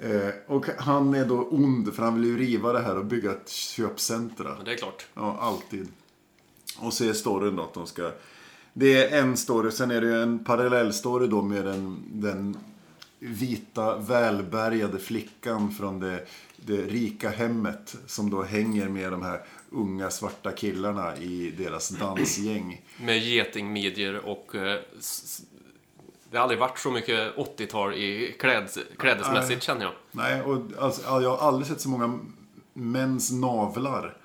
Eh, 0.03 0.29
och 0.47 0.67
han 0.79 1.15
är 1.15 1.25
då 1.25 1.49
ond 1.51 1.95
för 1.95 2.03
han 2.03 2.15
vill 2.21 2.25
ju 2.31 2.39
riva 2.39 2.73
det 2.73 2.81
här 2.81 2.97
och 2.99 3.05
bygga 3.05 3.31
ett 3.31 3.49
köpcentra. 3.49 4.55
Men 4.57 4.65
det 4.65 4.73
är 4.73 4.77
klart. 4.77 5.07
Ja, 5.15 5.39
alltid. 5.41 5.89
Och 6.79 6.93
så 6.93 7.05
är 7.05 7.13
storyn 7.13 7.57
då 7.57 7.63
att 7.63 7.75
de 7.75 7.87
ska... 7.87 8.11
Det 8.73 9.05
är 9.13 9.21
en 9.23 9.37
story, 9.37 9.71
sen 9.71 9.91
är 9.91 10.01
det 10.01 10.07
ju 10.07 10.23
en 10.23 10.45
parallellstory 10.45 11.27
då 11.27 11.43
med 11.43 11.65
den, 11.65 12.03
den 12.13 12.57
vita 13.19 13.97
välbärgade 13.97 14.99
flickan 14.99 15.71
från 15.73 16.01
det, 16.01 16.27
det 16.57 16.83
rika 16.83 17.31
hemmet 17.31 17.97
som 18.07 18.31
då 18.31 18.43
hänger 18.43 18.89
med 18.89 19.13
de 19.13 19.23
här 19.23 19.41
unga 19.71 20.11
svarta 20.11 20.53
killarna 20.53 21.17
i 21.17 21.51
deras 21.59 21.89
dansgäng. 21.89 22.83
Med 23.01 23.19
getingmidjor 23.19 24.27
och... 24.27 24.55
eh, 24.55 24.79
Det 26.31 26.37
har 26.37 26.43
aldrig 26.43 26.61
varit 26.61 26.79
så 26.79 26.91
mycket 26.91 27.37
80-tal 27.37 27.95
i 27.95 28.37
kläds, 28.39 28.79
klädesmässigt 28.99 29.63
känner 29.63 29.83
jag. 29.85 29.93
Nej, 30.13 30.43
och 30.43 30.59
alltså, 30.79 31.03
jag 31.23 31.37
har 31.37 31.49
aldrig 31.49 31.67
sett 31.67 31.81
så 31.81 31.89
många 31.89 32.19
mäns 32.75 33.33
navlar 33.33 34.17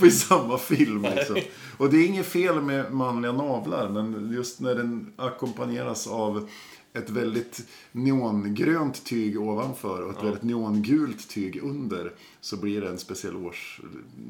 i, 0.00 0.06
i 0.06 0.10
samma 0.10 0.58
film. 0.58 1.02
Liksom. 1.02 1.36
Och 1.78 1.90
det 1.90 1.96
är 1.96 2.06
inget 2.06 2.26
fel 2.26 2.62
med 2.62 2.92
manliga 2.92 3.32
navlar, 3.32 3.88
men 3.88 4.32
just 4.32 4.60
när 4.60 4.74
den 4.74 5.12
ackompanjeras 5.16 6.06
av 6.06 6.48
ett 6.92 7.10
väldigt 7.10 7.68
neongrönt 7.92 9.04
tyg 9.04 9.40
ovanför 9.40 10.02
och 10.02 10.18
ett 10.18 10.24
väldigt 10.24 10.42
neongult 10.42 11.28
tyg 11.28 11.62
under 11.62 12.12
så 12.40 12.56
blir 12.56 12.80
det 12.80 12.88
en 12.88 12.98
speciell 12.98 13.36
års... 13.36 13.80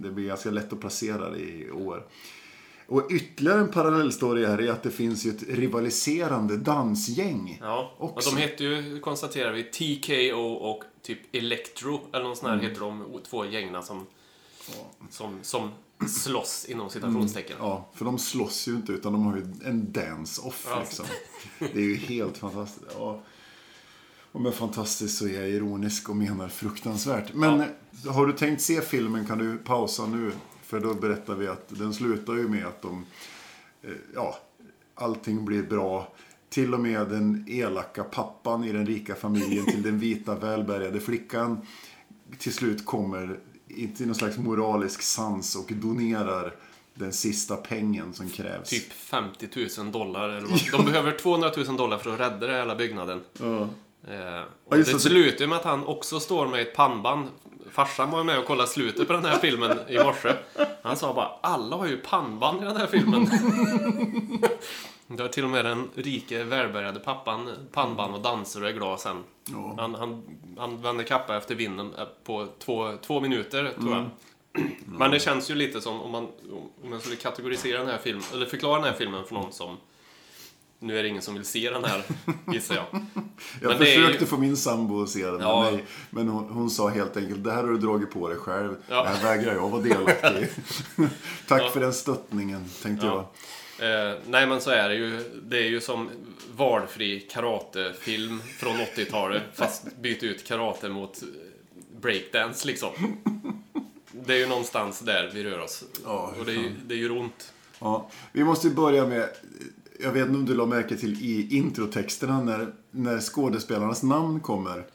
Det 0.02 0.10
blir 0.10 0.26
ganska 0.26 0.50
lätt 0.50 0.72
att 0.72 0.80
placera 0.80 1.30
det 1.30 1.38
i 1.38 1.70
år. 1.70 2.06
Och 2.88 3.06
ytterligare 3.10 3.60
en 3.60 3.68
parallellstory 3.70 4.46
här 4.46 4.60
är 4.60 4.70
att 4.72 4.82
det 4.82 4.90
finns 4.90 5.26
ju 5.26 5.30
ett 5.30 5.42
rivaliserande 5.48 6.56
dansgäng. 6.56 7.58
Ja, 7.62 7.92
och 7.98 8.16
Också. 8.16 8.30
de 8.30 8.36
heter 8.36 8.64
ju, 8.64 9.00
konstaterar 9.00 9.52
vi, 9.52 9.62
TKO 9.62 10.40
och 10.52 10.84
typ 11.02 11.18
Electro, 11.32 12.00
eller 12.12 12.24
någon 12.24 12.36
sån 12.36 12.46
här 12.50 12.54
Mm. 12.56 12.66
heter 12.68 12.80
de 12.80 13.04
två 13.28 13.44
gängen 13.46 13.82
som, 13.82 14.06
som, 15.10 15.38
som 15.42 15.70
slåss 16.08 16.64
inom 16.68 16.90
citationstecken. 16.90 17.56
Ja, 17.60 17.90
för 17.94 18.04
de 18.04 18.18
slåss 18.18 18.68
ju 18.68 18.72
inte 18.72 18.92
utan 18.92 19.12
de 19.12 19.26
har 19.26 19.36
ju 19.36 19.42
en 19.64 19.92
dance-off 19.92 20.66
Ja. 20.70 20.80
liksom. 20.80 21.06
Det 21.58 21.78
är 21.78 21.84
ju 21.84 21.96
helt 21.96 22.38
fantastiskt. 22.38 22.86
Ja. 22.98 23.20
Och 24.32 24.40
med 24.40 24.54
fantastiskt 24.54 25.18
så 25.18 25.26
är 25.26 25.32
jag 25.40 25.48
ironisk 25.50 26.08
och 26.08 26.16
menar 26.16 26.48
fruktansvärt. 26.48 27.34
Men 27.34 27.64
har 28.06 28.26
du 28.26 28.32
tänkt 28.32 28.62
se 28.62 28.80
filmen 28.80 29.26
kan 29.26 29.38
du 29.38 29.56
pausa 29.58 30.06
nu. 30.06 30.32
För 30.66 30.80
då 30.80 30.94
berättar 30.94 31.34
vi 31.34 31.48
att 31.48 31.68
den 31.68 31.94
slutar 31.94 32.32
ju 32.34 32.48
med 32.48 32.66
att 32.66 32.82
de, 32.82 33.04
eh, 33.82 33.90
ja, 34.14 34.38
allting 34.94 35.44
blir 35.44 35.62
bra. 35.62 36.12
Till 36.48 36.74
och 36.74 36.80
med 36.80 37.08
den 37.08 37.44
elaka 37.48 38.04
pappan 38.04 38.64
i 38.64 38.72
den 38.72 38.86
rika 38.86 39.14
familjen 39.14 39.66
till 39.66 39.82
den 39.82 39.98
vita 39.98 40.34
välbärgade 40.34 41.00
flickan 41.00 41.66
till 42.38 42.52
slut 42.54 42.84
kommer 42.86 43.38
i- 43.68 43.88
till 43.88 44.06
någon 44.06 44.14
slags 44.14 44.38
moralisk 44.38 45.02
sans 45.02 45.56
och 45.56 45.72
donerar 45.72 46.54
den 46.94 47.12
sista 47.12 47.56
pengen 47.56 48.14
som 48.14 48.28
krävs. 48.28 48.70
Typ 48.70 48.92
50 48.92 49.48
000 49.78 49.92
dollar. 49.92 50.28
Eller 50.28 50.40
vad. 50.72 50.80
De 50.80 50.84
behöver 50.86 51.12
200 51.18 51.50
000 51.56 51.76
dollar 51.76 51.98
för 51.98 52.14
att 52.14 52.20
rädda 52.20 52.46
den 52.46 52.56
hela 52.56 52.76
byggnaden. 52.76 53.20
Ja. 53.40 53.60
Eh, 54.08 54.42
och 54.64 54.72
Ja, 54.72 54.76
det 54.76 54.84
slutar 54.84 55.46
med 55.46 55.58
att 55.58 55.64
han 55.64 55.84
också 55.86 56.20
står 56.20 56.48
med 56.48 56.60
ett 56.62 56.74
pannband. 56.76 57.28
Farsan 57.76 58.10
var 58.10 58.24
med 58.24 58.38
och 58.38 58.44
kollade 58.44 58.68
slutet 58.68 59.06
på 59.06 59.12
den 59.12 59.24
här 59.24 59.38
filmen 59.38 59.78
i 59.88 59.98
morse. 59.98 60.32
Han 60.82 60.96
sa 60.96 61.14
bara 61.14 61.30
alla 61.40 61.76
har 61.76 61.86
ju 61.86 61.96
pannband 61.96 62.62
i 62.62 62.64
den 62.64 62.76
här 62.76 62.86
filmen. 62.86 63.30
Det 65.06 65.22
har 65.22 65.28
till 65.28 65.44
och 65.44 65.50
med 65.50 65.64
den 65.64 65.90
rike 65.94 66.44
välbärgade 66.44 67.00
pappan 67.00 67.50
pannband 67.72 68.14
och 68.14 68.20
dansar 68.20 68.62
och 68.62 68.68
är 68.68 68.72
glad 68.72 69.00
sen. 69.00 69.24
Ja. 69.44 69.74
Han, 69.78 69.94
han, 69.94 70.22
han 70.58 70.82
vänder 70.82 71.04
kappa 71.04 71.36
efter 71.36 71.54
vinden 71.54 71.94
eh, 71.94 72.04
på 72.24 72.48
två, 72.58 72.96
två 73.06 73.20
minuter, 73.20 73.72
tror 73.80 73.92
jag. 73.92 74.04
Men 74.84 75.10
det 75.10 75.20
känns 75.20 75.50
ju 75.50 75.54
lite 75.54 75.80
som 75.80 76.00
om 76.02 76.10
man, 76.10 76.28
om 76.82 76.90
man 76.90 77.00
skulle 77.00 77.16
kategorisera 77.16 77.78
den 77.78 77.88
här 77.88 77.98
filmen, 77.98 78.24
eller 78.32 78.46
förklara 78.46 78.74
den 78.74 78.84
här 78.84 78.98
filmen 78.98 79.24
för 79.24 79.34
någon 79.34 79.52
som 79.52 79.76
Nu 80.78 80.98
är 80.98 81.02
det 81.02 81.08
ingen 81.08 81.22
som 81.22 81.34
vill 81.34 81.44
se 81.44 81.70
den 81.70 81.84
här, 81.84 82.02
gissar 82.52 82.74
jag. 82.74 82.84
Jag 83.62 83.68
Men 83.68 83.72
är 83.72 83.84
försökte 83.84 84.24
ju- 84.24 84.26
få 84.30 84.36
min 84.36 84.56
sambo 84.56 85.02
att 85.02 85.08
se 85.08 85.26
den, 85.26 85.40
Ja. 85.40 85.62
men, 85.62 85.74
nej, 85.74 85.84
men 86.10 86.28
hon, 86.28 86.48
hon 86.50 86.70
sa 86.70 86.88
helt 86.88 87.16
enkelt 87.16 87.44
det 87.44 87.52
här 87.52 87.62
har 87.62 87.70
du 87.70 87.78
dragit 87.78 88.10
på 88.10 88.28
dig 88.28 88.38
själv. 88.38 88.76
Ja. 88.88 89.02
Det 89.02 89.08
här 89.08 89.22
vägrar 89.36 89.54
jag 89.54 89.68
vara 89.70 89.82
delaktig 89.82 90.28
i. 90.42 90.48
Tack 91.48 91.62
Ja. 91.62 91.70
för 91.70 91.80
den 91.80 91.92
stöttningen, 91.92 92.64
tänkte 92.82 93.06
Ja. 93.06 93.30
jag. 93.78 94.10
Eh, 94.10 94.18
nej 94.26 94.46
men 94.46 94.60
så 94.60 94.70
är 94.70 94.88
det 94.88 94.94
ju. 94.94 95.24
Det 95.42 95.58
är 95.58 95.68
ju 95.68 95.80
som 95.80 96.08
valfri 96.56 97.20
karatefilm 97.20 98.40
från 98.58 98.76
80-talet. 98.76 99.42
Fast 99.54 99.96
byt 100.00 100.22
ut 100.22 100.44
karate 100.46 100.88
mot 100.88 101.22
eh, 101.22 101.28
breakdance 102.00 102.66
liksom. 102.66 102.90
Det 104.12 104.34
är 104.34 104.38
ju 104.38 104.46
någonstans 104.46 105.00
där 105.00 105.30
vi 105.34 105.44
rör 105.44 105.58
oss. 105.60 105.84
Ja, 106.04 106.32
Och 106.38 106.44
det, 106.46 106.52
är 106.52 106.56
ju- 106.56 106.74
det 106.86 106.94
gör 106.94 107.12
ont. 107.16 107.52
Ja, 107.78 108.10
vi 108.32 108.44
måste 108.44 108.68
ju 108.68 108.74
börja 108.74 109.06
med, 109.06 109.28
jag 110.00 110.12
vet 110.12 110.26
inte 110.26 110.38
om 110.38 110.44
du 110.44 110.54
la 110.54 110.66
märke 110.66 110.96
till 110.96 111.12
i 111.22 111.56
introtexterna 111.56 112.42
när, 112.42 112.72
när 112.90 113.20
skådespelarnas 113.20 114.02
namn 114.02 114.40
kommer. 114.40 114.86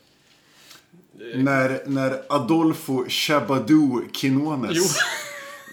När, 1.35 1.81
när 1.85 2.21
Adolfo 2.29 3.05
Chabadou 3.09 4.01
Quinones, 4.13 4.71
Jo. 4.77 4.83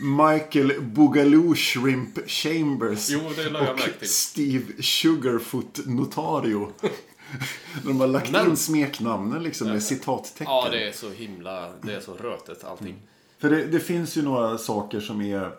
Michael 0.00 0.72
Boogaloo 0.80 1.54
Shrimp 1.54 2.18
Chambers 2.30 3.10
Jo, 3.10 3.20
och. 3.60 4.06
Steve 4.06 4.82
Sugarfoot 4.82 5.80
Notario. 5.86 6.72
De 7.84 8.00
har 8.00 8.06
lagt 8.06 8.30
Men- 8.30 8.50
in 8.50 8.56
smeknamnen 8.56 9.42
liksom 9.42 9.68
med 9.68 9.82
citattecken. 9.82 10.46
Ja, 10.46 10.68
det 10.70 10.88
är 10.88 10.92
så 10.92 11.10
himla... 11.10 11.68
Det 11.82 11.94
är 11.94 12.00
så 12.00 12.14
rötet 12.14 12.64
allting. 12.64 12.96
För 13.38 13.50
det, 13.50 13.64
det 13.66 13.80
finns 13.80 14.16
ju 14.16 14.22
några 14.22 14.58
saker 14.58 15.00
som 15.00 15.20
är... 15.20 15.50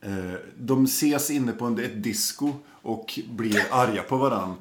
Eh, 0.00 0.34
de 0.58 0.84
ses 0.84 1.30
inne 1.30 1.52
på 1.52 1.66
ett 1.66 2.02
disco 2.02 2.52
och 2.82 3.18
blir 3.30 3.62
arga 3.70 4.02
på 4.02 4.16
varann. 4.16 4.54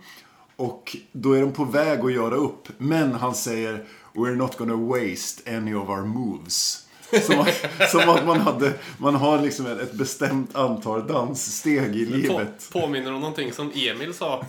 Och 0.56 0.98
då 1.12 1.34
är 1.34 1.42
de 1.42 1.52
på 1.54 1.64
väg 1.66 2.00
att 2.00 2.14
göra 2.14 2.36
upp. 2.36 2.68
Men 2.78 3.12
han 3.14 3.36
säger 3.36 3.86
We're 4.14 4.36
not 4.36 4.58
gonna 4.58 4.76
waste 4.76 5.58
any 5.58 5.74
of 5.74 5.90
our 5.90 6.06
moves. 6.06 6.84
Som, 7.26 7.46
som 7.92 8.10
att 8.10 8.26
man, 8.26 8.40
hade, 8.40 8.74
man 8.98 9.16
har 9.16 9.42
liksom 9.42 9.66
ett, 9.66 9.94
bestämt 9.94 10.56
antal 10.56 11.08
danssteg 11.08 11.96
i 11.96 12.06
På, 12.06 12.12
livet. 12.16 12.70
påminner 12.74 13.14
om 13.14 13.20
någonting 13.22 13.52
som 13.54 13.72
Emil 13.76 14.14
sa. 14.14 14.46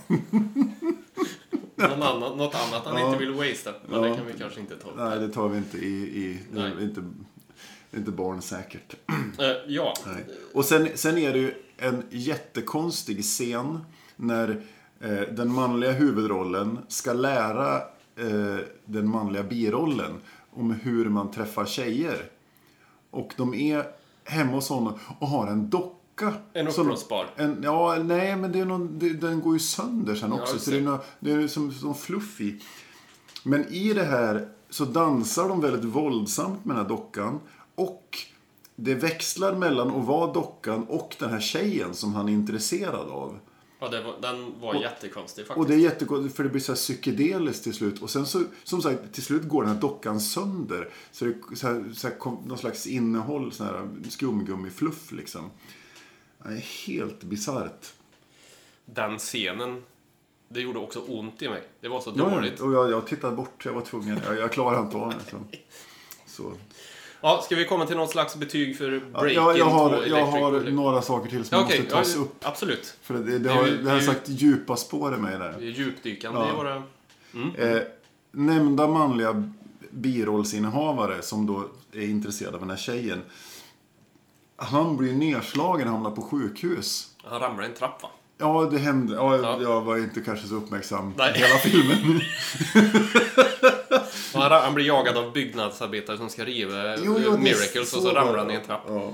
Någon 1.76 2.02
annan, 2.02 2.38
något 2.38 2.54
annat 2.54 2.82
han 2.84 2.96
Ja. 3.00 3.06
inte 3.06 3.18
vill 3.18 3.32
wastea. 3.34 3.72
Men 3.88 4.02
Ja. 4.02 4.08
det 4.08 4.16
kan 4.16 4.26
vi 4.26 4.32
kanske 4.38 4.60
inte 4.60 4.76
ta 4.76 4.88
upp. 4.88 4.94
Nej, 4.96 5.18
det 5.18 5.28
tar 5.28 5.48
vi 5.48 5.58
inte 5.58 5.78
i... 5.78 5.88
i 5.92 6.38
Nej. 6.52 6.72
inte, 6.80 7.02
inte 7.96 8.10
barnsäkert. 8.10 8.94
Eh, 9.38 9.46
ja. 9.66 9.94
Nej. 10.06 10.26
Och 10.54 10.64
sen, 10.64 10.88
sen 10.94 11.18
är 11.18 11.32
det 11.32 11.38
ju 11.38 11.54
en 11.76 12.02
jättekonstig 12.10 13.22
scen 13.24 13.78
när 14.16 14.62
eh, 15.00 15.20
den 15.20 15.52
manliga 15.52 15.92
huvudrollen 15.92 16.78
ska 16.88 17.12
lära 17.12 17.76
eh, 18.16 18.56
den 18.84 19.08
manliga 19.10 19.42
birollen 19.42 20.12
om 20.50 20.70
hur 20.70 21.08
man 21.08 21.30
träffar 21.30 21.64
tjejer. 21.64 22.30
Och 23.10 23.34
de 23.36 23.54
är 23.54 23.84
hemma 24.24 24.52
hos 24.52 24.68
honom 24.68 24.98
och 25.18 25.28
har 25.28 25.46
en 25.46 25.70
docka. 25.70 26.32
En 26.52 26.68
uppblåsbar. 26.68 27.26
Ja, 27.62 27.96
nej, 28.04 28.36
men 28.36 28.52
det 28.52 28.58
är 28.60 28.64
någon, 28.64 28.98
det, 28.98 29.08
den 29.12 29.40
går 29.40 29.52
ju 29.54 29.58
sönder 29.60 30.14
sen 30.14 30.30
Ja, 30.30 30.40
också. 30.40 30.52
just 30.54 30.64
så 30.64 30.70
det 30.70 30.76
är, 30.76 30.80
det. 30.80 30.86
nå- 30.90 31.00
det 31.20 31.32
är 31.32 31.48
som, 31.48 31.72
som 31.72 31.94
fluff 31.94 32.40
i. 32.40 32.62
Men 33.44 33.68
i 33.68 33.92
det 33.92 34.04
här 34.04 34.48
så 34.70 34.84
dansar 34.84 35.48
de 35.48 35.60
väldigt 35.60 35.84
våldsamt 35.84 36.64
med 36.64 36.76
den 36.76 36.82
här 36.82 36.88
dockan. 36.88 37.40
Och 37.78 38.18
det 38.76 38.94
växlar 38.94 39.54
mellan 39.54 39.90
att 39.90 40.04
vara 40.06 40.32
dockan 40.32 40.84
och 40.84 41.16
den 41.18 41.30
här 41.30 41.40
tjejen 41.40 41.94
som 41.94 42.14
han 42.14 42.28
är 42.28 42.32
intresserad 42.32 43.08
av. 43.08 43.38
ja 43.80 43.88
var, 43.90 44.14
den 44.22 44.60
var 44.60 44.74
jättekonstig 44.74 45.46
faktiskt. 45.46 45.58
Och 45.64 45.68
det 45.68 45.74
är 45.74 45.78
jättegott 45.78 46.34
för 46.34 46.42
det 46.44 46.48
blir 46.48 46.60
så 46.60 46.72
här 46.72 46.76
psykedeliskt 46.76 47.64
till 47.64 47.74
slut. 47.74 48.02
Och 48.02 48.10
sen 48.10 48.26
så, 48.26 48.42
som 48.64 48.82
sagt, 48.82 49.12
till 49.12 49.22
slut 49.22 49.42
går 49.48 49.62
den 49.62 49.72
här 49.74 49.80
dockan 49.80 50.20
sönder. 50.20 50.88
Så 51.12 51.24
det 51.24 51.30
är 51.30 51.54
så 51.56 51.66
här, 51.66 51.92
så 51.94 52.08
här, 52.08 52.14
kom- 52.18 52.42
någon 52.46 52.58
slags 52.58 52.86
innehåll, 52.86 53.52
sån 53.52 53.66
här 53.66 53.88
skumgummifluff 54.08 55.12
liksom. 55.12 55.50
Det 56.42 56.48
är 56.48 56.86
helt 56.86 57.22
bisarrt. 57.22 57.92
Den 58.84 59.18
scenen, 59.18 59.82
det 60.48 60.60
gjorde 60.60 60.78
också 60.78 61.00
ont 61.00 61.42
i 61.42 61.48
mig. 61.48 61.62
Det 61.80 61.88
var 61.88 62.00
så 62.00 62.12
Ja, 62.16 62.30
dåligt. 62.30 62.60
och 62.60 62.72
jag, 62.72 62.90
jag 62.90 63.06
tittade 63.06 63.36
bort, 63.36 63.64
jag 63.64 63.72
var 63.72 63.82
tvungen. 63.82 64.20
Jag, 64.26 64.38
jag 64.38 64.52
klarade 64.52 64.82
inte 64.82 64.96
av 64.96 65.10
det. 65.10 65.16
Så. 66.26 66.42
Så. 66.42 66.52
Ja, 67.20 67.40
ska 67.44 67.56
vi 67.56 67.64
komma 67.64 67.86
till 67.86 67.96
något 67.96 68.10
slags 68.10 68.36
betyg 68.36 68.78
för 68.78 68.92
Ja, 69.14 69.20
Breaking 69.20 69.36
jag, 69.58 69.64
har, 69.64 69.96
2 69.96 70.06
jag 70.06 70.26
har 70.26 70.70
några 70.70 71.02
saker 71.02 71.30
till 71.30 71.44
som 71.44 71.58
Ja, 71.58 71.64
Okej, 71.64 71.78
måste 71.80 71.94
tas 71.96 72.14
ja, 72.16 72.20
upp. 72.22 72.34
absolut. 72.42 72.96
För 73.02 73.14
det, 73.14 73.20
det, 73.24 73.38
Det 73.38 73.50
har, 73.50 73.66
det 73.66 73.90
har 73.90 74.00
sagt 74.00 74.28
djupa 74.28 74.76
spår 74.76 75.14
i 75.14 75.16
mig 75.18 75.38
där. 75.38 75.54
Det 75.58 75.66
är 75.66 75.70
djupdykande 75.70 76.40
Ja. 76.40 76.48
i 76.52 76.56
våra... 76.56 76.76
Eh, 77.76 77.82
nämnda 78.32 78.86
manliga 78.86 79.50
birollsinnehavare 79.90 81.22
som 81.22 81.46
då 81.46 81.64
är 81.92 82.00
intresserad 82.08 82.54
av 82.54 82.60
den 82.60 82.70
här 82.70 82.76
tjejen. 82.76 83.22
Han 84.56 84.96
blir 84.96 85.12
nedslagen 85.12 85.86
och 85.88 85.92
hamnar 85.94 86.10
på 86.10 86.22
sjukhus. 86.22 87.08
Han 87.24 87.40
ramlar 87.40 87.62
i 87.62 87.66
en 87.66 87.74
trapp 87.74 88.02
va? 88.02 88.08
Ja, 88.38 88.68
det 88.70 88.78
hände. 88.78 89.14
Ja, 89.14 89.36
Ja. 89.36 89.58
Jag 89.62 89.80
var 89.80 89.96
inte 89.98 90.20
kanske 90.20 90.48
så 90.48 90.54
uppmärksam 90.54 91.14
Nej. 91.16 91.32
hela 91.34 91.58
filmen. 91.58 92.20
Och 94.34 94.40
Han, 94.42 94.52
han 94.62 94.74
blir 94.74 94.86
jagad 94.86 95.16
av 95.16 95.32
byggnadsarbetare 95.32 96.16
som 96.16 96.28
ska 96.28 96.44
riva 96.44 96.96
Jo, 96.96 97.18
jo, 97.24 97.36
Miracles 97.38 97.94
och 97.94 98.02
så 98.02 98.08
ramlar 98.12 98.38
han 98.38 98.50
i 98.50 98.54
en 98.54 98.64
trapp. 98.64 98.84
Ja. 98.88 99.12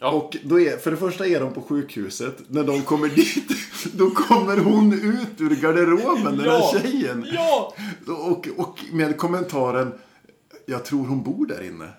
Ja. 0.00 0.10
Och 0.10 0.36
då 0.44 0.60
är, 0.60 0.76
för 0.76 0.90
det 0.90 0.96
första 0.96 1.26
är 1.26 1.40
de 1.40 1.52
på 1.54 1.62
sjukhuset. 1.62 2.36
När 2.48 2.64
de 2.64 2.82
kommer 2.82 3.08
dit, 3.08 3.50
då 3.92 4.10
kommer 4.10 4.56
hon 4.56 4.92
ut 4.92 5.40
ur 5.40 5.54
garderoben, 5.54 6.36
den 6.38 6.46
Ja. 6.46 6.70
här 6.72 6.80
tjejen. 6.80 7.26
Ja! 7.32 7.74
Och, 8.06 8.48
och 8.56 8.78
med 8.92 9.16
kommentaren, 9.18 9.92
jag 10.66 10.84
tror 10.84 11.06
hon 11.06 11.22
bor 11.22 11.46
där 11.46 11.62
inne. 11.66 11.88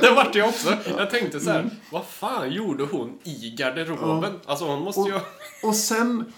Det 0.00 0.10
vart 0.10 0.34
jag 0.34 0.48
också. 0.48 0.76
Jag 0.98 1.10
tänkte 1.10 1.40
så 1.40 1.50
här, 1.50 1.70
vad 1.92 2.06
fan 2.06 2.50
gjorde 2.52 2.84
hon 2.84 3.18
i 3.24 3.54
garderoben? 3.58 4.40
Alltså 4.46 4.64
hon 4.64 4.82
måste 4.82 5.00
ju... 5.00 5.20
Och 5.62 5.74
sen 5.76 6.32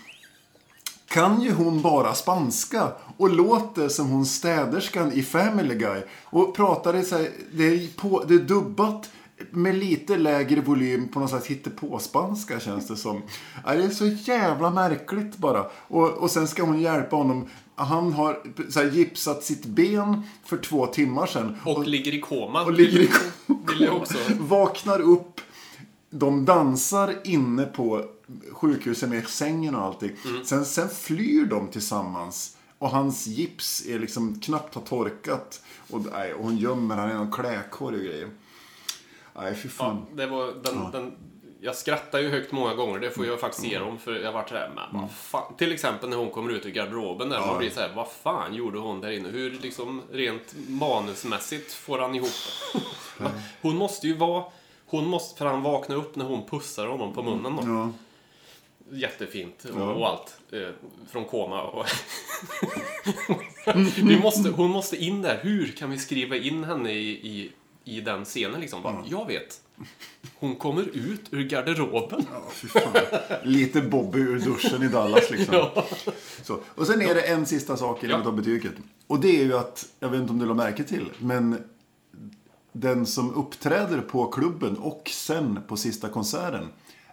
kan 1.11 1.43
ju 1.43 1.53
hon 1.53 1.83
bara 1.83 2.15
spanska 2.15 2.93
och 3.17 3.31
låter 3.31 3.89
som 3.89 4.11
hon 4.11 4.27
städerskan 4.27 5.13
i 5.13 5.23
Family 5.23 5.75
Guy. 5.75 6.03
Och 6.25 6.57
pratar 6.57 6.97
i 6.97 7.05
så 7.05 7.17
här, 7.17 7.29
det, 7.53 7.65
är 7.65 7.97
på, 7.97 8.25
det 8.29 8.35
är 8.35 8.39
dubbat 8.39 9.11
med 9.51 9.75
lite 9.75 10.17
lägre 10.17 10.61
volym 10.61 11.09
på 11.09 11.19
någon 11.19 11.29
slags 11.29 11.47
hittepå-spanska 11.47 12.61
känns 12.61 12.89
det 12.89 12.97
som. 12.97 13.23
Ja, 13.67 13.75
Det 13.75 13.85
är 13.85 13.91
så 13.91 14.07
jävla 14.07 14.71
märkligt 14.71 15.37
bara. 15.37 15.67
Och, 15.89 16.09
och 16.09 16.31
sen 16.31 16.49
ska 16.49 16.63
hon 16.63 16.81
hjälpa 16.81 17.17
honom. 17.17 17.49
Han 17.75 18.13
har 18.13 18.43
så 18.71 18.81
här, 18.81 18.91
gipsat 18.91 19.45
sitt 19.45 19.65
ben 19.65 20.23
för 20.45 20.57
två 20.57 20.87
timmar 20.87 21.27
sedan. 21.27 21.57
Och 21.65 21.87
ligger 21.87 22.15
i 22.15 22.21
koma. 22.21 22.63
och 22.63 22.73
ligger 22.73 23.01
i 23.01 23.11
Vill 23.47 23.81
jag 23.81 23.97
också. 23.97 24.19
Vaknar 24.41 25.01
upp. 25.01 25.41
De 26.11 26.45
dansar 26.45 27.15
inne 27.25 27.65
på 27.65 28.05
sjukhuset 28.53 29.09
med 29.09 29.29
sängen 29.29 29.75
och 29.75 29.83
allting. 29.83 30.13
Mm. 30.27 30.45
Sen, 30.45 30.65
sen 30.65 30.89
flyr 30.89 31.45
de 31.47 31.69
tillsammans. 31.69 32.57
Och 32.79 32.91
hans 32.91 33.27
gips 33.27 33.87
är 33.87 33.99
liksom 33.99 34.41
knappt 34.41 34.75
har 34.75 34.83
torkat. 34.83 35.63
Och, 35.91 36.01
nej, 36.13 36.35
och 36.35 36.45
hon 36.45 36.57
gömmer 36.57 36.97
han 36.97 37.11
i 37.11 37.15
någon 37.15 37.33
klädkorg 37.33 37.97
och 37.97 38.03
grejer. 38.05 38.31
Nej, 39.37 39.55
fy 39.55 39.69
fan. 39.69 40.07
Ja, 40.11 40.17
det 40.17 40.27
var 40.27 40.47
den, 40.63 40.91
den, 40.93 41.13
jag 41.61 41.77
skrattar 41.77 42.19
ju 42.19 42.29
högt 42.29 42.53
många 42.53 42.75
gånger, 42.75 42.99
det 42.99 43.11
får 43.11 43.27
jag 43.27 43.41
faktiskt 43.41 43.67
ge 43.67 43.79
dem. 43.79 43.99
För 43.99 44.13
jag 44.15 44.33
vart 44.33 44.49
såhär, 44.49 44.69
men 44.75 44.85
Mm. 44.91 45.01
vad 45.01 45.11
fan. 45.11 45.57
Till 45.57 45.73
exempel 45.73 46.09
när 46.09 46.17
hon 46.17 46.31
kommer 46.31 46.53
ut 46.53 46.67
ur 46.67 46.71
garderoben 46.71 47.29
där. 47.29 47.41
Man 47.41 47.59
blir 47.59 47.71
såhär, 47.71 47.93
vad 47.97 48.09
fan 48.09 48.55
gjorde 48.55 48.79
hon 48.79 49.01
där 49.01 49.11
inne? 49.11 49.29
Hur 49.29 49.51
liksom 49.51 50.03
rent 50.13 50.55
manusmässigt 50.69 51.73
får 51.73 51.99
han 51.99 52.15
ihop 52.15 52.31
det? 53.19 53.31
Hon 53.63 53.77
måste 53.77 54.07
ju 54.07 54.17
vara... 54.17 54.45
Hon 54.87 55.07
måste, 55.07 55.39
för 55.39 55.47
han 55.47 55.63
vaknar 55.63 55.97
upp 55.97 56.17
när 56.17 56.25
hon 56.25 56.47
pussar 56.49 56.87
honom 56.87 57.13
på 57.15 57.23
munnen 57.23 57.57
då. 57.57 57.63
Ja. 57.65 57.91
Jättefint 58.93 59.65
och, 59.65 59.81
Ja. 59.81 59.93
och 59.95 60.09
allt. 60.09 60.37
Eh, 60.53 60.69
från 61.11 61.25
koma 61.25 61.63
och... 61.63 61.87
vi 63.97 64.19
måste, 64.21 64.51
hon 64.51 64.71
måste 64.71 64.97
in 64.97 65.23
där. 65.23 65.39
Hur 65.43 65.67
kan 65.67 65.91
vi 65.91 65.99
skriva 65.99 66.37
in 66.37 66.65
henne 66.65 66.93
i, 66.93 67.11
i, 67.11 67.53
i 67.85 68.01
den 68.01 68.25
scenen 68.25 68.61
liksom? 68.61 68.83
Bara, 68.83 69.05
Jag 69.07 69.27
vet. 69.27 69.61
Hon 70.35 70.57
kommer 70.57 70.83
ut 70.83 71.21
ur 71.31 71.43
garderoben. 71.45 72.27
Ja. 72.75 72.93
Lite 73.43 73.81
Bobby 73.81 74.19
ur 74.19 74.39
duschen 74.39 74.83
i 74.83 74.89
Dallas 74.89 75.31
liksom. 75.31 75.55
Ja. 75.75 75.87
Så. 76.43 76.59
Och 76.75 76.87
sen 76.87 77.03
är 77.03 77.15
det 77.15 77.21
en 77.23 77.47
sista 77.47 77.77
sak 77.77 78.05
innan 78.05 78.13
Ja. 78.13 78.19
vi 78.19 78.25
tar 78.25 78.33
betyget. 78.33 78.73
Och 79.07 79.21
det 79.21 79.41
är 79.41 79.45
ju 79.45 79.57
att, 79.57 79.87
jag 80.01 80.09
vet 80.09 80.21
inte 80.21 80.33
om 80.33 80.39
du 80.39 80.47
la 80.47 80.55
märke 80.55 80.85
till, 80.85 81.11
men 81.19 81.65
den 82.73 83.07
som 83.07 83.35
uppträder 83.35 84.01
på 84.01 84.27
klubben 84.27 84.77
och 84.77 85.09
sen 85.15 85.59
på 85.69 85.77
sista 85.77 86.09
konserten 86.09 86.69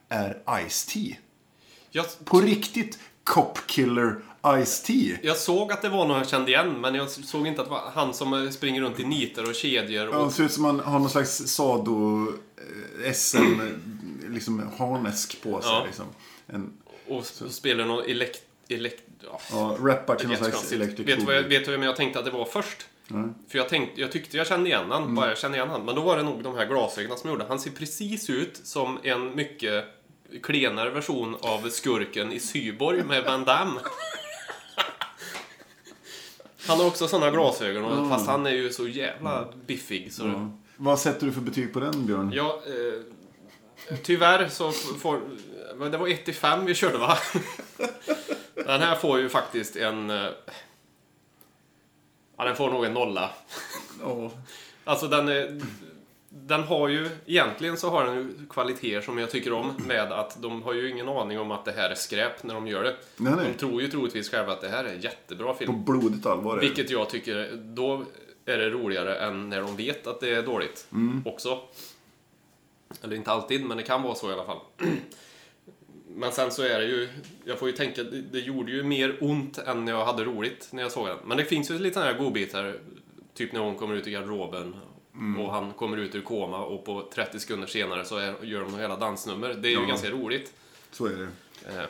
är 0.09 0.41
Ice-T. 0.67 1.17
Jag, 1.91 2.05
På 2.25 2.41
riktigt 2.41 2.99
Cop 3.23 3.59
Killer 3.67 4.15
Ice-T. 4.43 5.17
jag 5.23 5.37
såg 5.37 5.71
att 5.71 5.81
det 5.81 5.89
var 5.89 6.05
någon 6.07 6.17
jag 6.17 6.29
kände 6.29 6.51
igen, 6.51 6.81
men 6.81 6.95
jag 6.95 7.09
såg 7.09 7.47
inte 7.47 7.61
att 7.61 7.67
det 7.67 7.71
var 7.73 7.91
han 7.93 8.13
som 8.13 8.51
springer 8.51 8.81
runt 8.81 8.99
i 8.99 9.03
nitar 9.03 9.49
och 9.49 9.55
kedjor. 9.55 10.03
Ja, 10.03 10.09
Och, 10.09 10.15
Han 10.15 10.31
ser 10.31 10.43
ut 10.43 10.51
som 10.51 10.65
han 10.65 10.79
har 10.79 10.99
någon 10.99 11.09
slags 11.09 11.37
sado 11.37 12.27
eh, 13.03 13.13
liksom 14.29 14.71
harnesk 14.77 15.41
på 15.43 15.61
sig. 15.61 15.71
Ja. 15.71 15.83
Liksom. 15.85 16.05
En, 16.47 16.73
Och 17.07 17.25
spelar 17.49 17.85
någon 17.85 18.03
elekt... 18.05 18.41
elekt 18.69 19.03
ja. 19.23 19.39
ja, 19.51 19.77
rappar 19.81 20.15
till 20.15 20.27
någon 20.27 20.37
slags 20.37 20.71
electric 20.71 21.07
Vet 21.07 21.19
du 21.19 21.25
vad 21.25 21.35
jag, 21.35 21.43
boogie. 21.43 21.59
vet 21.59 21.65
du 21.65 21.71
vem 21.71 21.83
jag 21.83 21.95
tänkte 21.95 22.19
att 22.19 22.25
det 22.25 22.31
var 22.31 22.45
först? 22.45 22.85
Nej. 23.07 23.29
För 23.49 23.57
jag, 23.57 23.69
tänkte, 23.69 24.01
jag 24.01 24.11
tyckte 24.11 24.37
jag 24.37 24.47
kände 24.47 24.69
igen 24.69 24.85
han, 24.91 25.03
Mm. 25.03 25.15
bara 25.15 25.27
jag 25.29 25.37
kände 25.37 25.57
igen 25.57 25.69
han. 25.69 25.85
Men 25.85 25.95
då 25.95 26.01
var 26.01 26.17
det 26.17 26.23
nog 26.23 26.43
de 26.43 26.55
här 26.55 26.65
glasögonen 26.65 27.17
som 27.17 27.29
gjorde. 27.29 27.45
Han 27.47 27.59
ser 27.59 27.71
precis 27.71 28.29
ut 28.29 28.59
som 28.63 28.99
en 29.03 29.35
mycket 29.35 29.85
klenare 30.43 30.89
version 30.89 31.35
av 31.41 31.69
skurken 31.69 32.31
i 32.33 32.39
Syborg 32.39 33.03
med 33.03 33.23
Van 33.23 33.43
Damme. 33.45 33.79
Han 36.67 36.79
har 36.79 36.85
också 36.87 37.07
sådana 37.07 37.31
glasögon, 37.31 37.83
och- 37.85 38.09
fast 38.09 38.27
han 38.27 38.45
är 38.45 38.51
ju 38.51 38.73
så 38.73 38.87
jävla 38.87 39.47
biffig. 39.65 40.13
Så 40.13 40.27
Ja. 40.27 40.51
Vad 40.79 40.99
sätter 40.99 41.25
du 41.25 41.31
för 41.31 41.41
betyg 41.41 41.73
på 41.73 41.79
den, 41.79 42.05
Björn? 42.05 42.31
Ja, 42.33 42.61
eh, 42.67 43.95
tyvärr 44.03 44.49
så 44.49 44.71
får... 44.71 45.21
Men 45.75 45.91
det 45.91 45.97
var 45.97 46.07
1 46.07 46.25
till 46.25 46.33
5 46.35 46.65
vi 46.65 46.75
körde 46.75 46.97
va? 46.97 47.17
Den 48.55 48.81
här 48.81 48.95
får 48.95 49.19
ju 49.19 49.29
faktiskt 49.29 49.75
en... 49.75 50.09
eh, 50.09 50.29
Ja, 52.37 52.43
den 52.45 52.55
får 52.55 52.71
nog 52.71 52.85
en 52.85 52.93
nolla. 52.93 53.29
Ja. 54.01 54.31
Alltså 54.83 55.07
den 55.07 55.27
är... 55.29 55.61
Den 56.29 56.63
har 56.63 56.87
ju, 56.87 57.09
egentligen 57.25 57.77
så 57.77 57.89
har 57.89 58.05
den 58.05 58.15
ju 58.15 58.33
kvaliteter 58.49 59.01
som 59.01 59.17
jag 59.17 59.31
tycker 59.31 59.53
om 59.53 59.73
med 59.87 60.11
att 60.11 60.41
de 60.41 60.61
har 60.61 60.73
ju 60.73 60.89
ingen 60.89 61.09
aning 61.09 61.39
om 61.39 61.51
att 61.51 61.65
det 61.65 61.71
här 61.71 61.89
är 61.89 61.95
skräp 61.95 62.43
när 62.43 62.53
de 62.53 62.67
gör 62.67 62.83
det. 62.83 62.95
Nej, 63.17 63.33
nej. 63.37 63.45
De 63.51 63.57
tror 63.57 63.81
ju 63.81 63.87
troligtvis 63.87 64.29
själva 64.31 64.51
att 64.53 64.61
det 64.61 64.69
här 64.69 64.83
är 64.83 64.93
en 64.93 65.01
jättebra 65.01 65.47
På 65.53 65.59
film. 65.59 65.85
blodigt 65.85 66.25
allvar 66.25 66.57
är 66.57 66.61
det. 66.61 66.67
Vilket 66.67 66.89
jag 66.89 67.09
tycker, 67.09 67.51
då 67.55 68.03
är 68.45 68.57
det 68.57 68.69
roligare 68.69 69.15
än 69.15 69.49
när 69.49 69.61
de 69.61 69.75
vet 69.75 70.07
att 70.07 70.19
det 70.19 70.29
är 70.35 70.41
dåligt 70.43 70.87
Mm. 70.91 71.21
också. 71.25 71.59
Eller 73.03 73.15
inte 73.15 73.31
alltid, 73.31 73.65
men 73.65 73.77
det 73.77 73.83
kan 73.83 74.03
vara 74.03 74.15
så 74.15 74.29
i 74.29 74.33
alla 74.33 74.45
fall. 74.45 74.59
Men 76.09 76.31
sen 76.31 76.51
så 76.51 76.63
är 76.63 76.79
det 76.79 76.85
ju, 76.85 77.09
jag 77.45 77.59
får 77.59 77.67
ju 77.69 77.75
tänka, 77.75 78.03
det, 78.03 78.21
det 78.21 78.39
gjorde 78.39 78.71
ju 78.71 78.83
mer 78.83 79.17
ont 79.21 79.57
än 79.57 79.85
när 79.85 79.91
jag 79.91 80.05
hade 80.05 80.23
roligt 80.23 80.67
när 80.71 80.83
jag 80.83 80.91
såg 80.91 81.07
den. 81.07 81.17
Men 81.25 81.37
det 81.37 81.45
finns 81.45 81.71
ju 81.71 81.79
lite 81.79 81.93
sådana 81.93 82.11
här 82.11 82.19
godbitar, 82.19 82.75
typ 83.33 83.53
när 83.53 83.59
hon 83.59 83.75
kommer 83.75 83.95
ut 83.95 84.07
i 84.07 84.11
garderoben 84.11 84.75
Mm. 85.17 85.41
och 85.41 85.53
han 85.53 85.73
kommer 85.73 85.97
ut 85.97 86.15
ur 86.15 86.21
koma 86.21 86.57
och 86.65 86.85
på 86.85 87.09
30 87.13 87.39
sekunder 87.39 87.67
senare 87.67 88.05
så 88.05 88.17
är, 88.17 88.35
gör 88.43 88.61
de 88.61 88.75
hela 88.79 88.95
dansnummer. 88.97 89.49
Det 89.49 89.67
är 89.67 89.71
ju 89.71 89.79
Ja. 89.79 89.85
ganska 89.85 90.09
roligt. 90.09 90.53
Så 90.91 91.05
är 91.05 91.09
det. 91.15 91.77
Eh. 91.79 91.85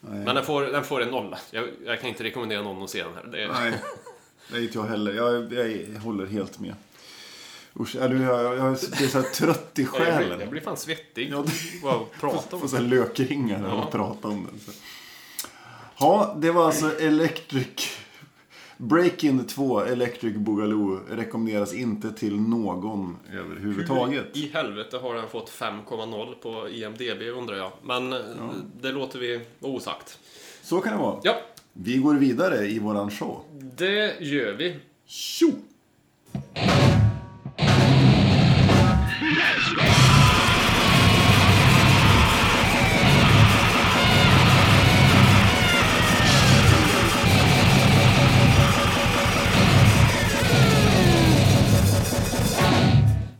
Men 0.00 0.34
den 0.34 0.44
får, 0.44 0.62
den 0.62 0.84
får 0.84 1.02
en 1.02 1.08
nolla. 1.08 1.38
Jag, 1.50 1.64
jag 1.86 2.00
kan 2.00 2.08
inte 2.08 2.24
rekommendera 2.24 2.62
någon 2.62 2.82
att 2.82 2.90
se 2.90 3.02
den 3.04 3.14
här. 3.14 3.24
Det 3.32 3.42
är, 3.42 3.48
Nej, 3.48 3.72
det 4.50 4.56
är 4.56 4.62
inte 4.62 4.78
jag 4.78 4.84
heller. 4.84 5.12
Jag, 5.14 5.52
jag 5.94 6.00
håller 6.00 6.26
helt 6.26 6.58
med. 6.60 6.74
Usch, 7.80 7.96
är 7.96 8.08
du, 8.08 8.22
jag, 8.22 8.56
jag 8.56 8.66
är 8.72 9.06
så 9.08 9.22
trött 9.22 9.78
i 9.78 9.82
jag, 9.82 9.90
blir, 9.92 10.06
jag 10.06 10.14
själen. 10.18 10.50
blir 10.50 10.60
fan 10.60 10.76
svettig 10.76 11.28
Ja, 11.32 11.44
bara 11.82 11.94
att 11.94 12.12
prata 12.20 12.56
om 12.56 12.62
Får 12.68 12.76
det. 12.76 12.82
här 12.82 12.88
lökringar 12.90 13.58
när 13.58 13.68
Ja. 13.68 13.76
man 13.76 13.90
pratar 13.90 14.28
om 14.28 14.46
den. 14.50 14.60
Så. 14.60 14.70
Ja, 15.98 16.36
det 16.38 16.50
var 16.50 16.66
alltså 16.66 17.00
Electric... 17.00 17.98
Break-In 18.78 19.46
2, 19.46 19.80
Electric 19.84 20.36
Boogaloo, 20.36 21.00
rekommenderas 21.10 21.74
inte 21.74 22.12
till 22.12 22.40
någon 22.40 23.16
överhuvudtaget. 23.32 24.36
I 24.36 24.50
helvete 24.54 24.96
har 24.96 25.14
den 25.14 25.28
fått 25.28 25.50
5,0 25.50 26.34
på 26.34 26.68
IMDB 26.68 27.22
undrar 27.38 27.56
jag. 27.56 27.72
Men 27.82 28.12
eh, 28.12 28.18
det 28.80 28.92
låter 28.92 29.18
vi 29.18 29.40
osagt. 29.60 30.18
Så 30.62 30.80
kan 30.80 30.92
det 30.92 30.98
vara. 30.98 31.20
Ja, 31.22 31.36
Vi 31.72 31.96
går 31.96 32.14
vidare 32.14 32.66
i 32.66 32.78
våran 32.78 33.10
show. 33.10 33.40
det 33.76 34.20
gör 34.20 34.52
vi. 34.52 34.76
Tjo! 35.06 35.46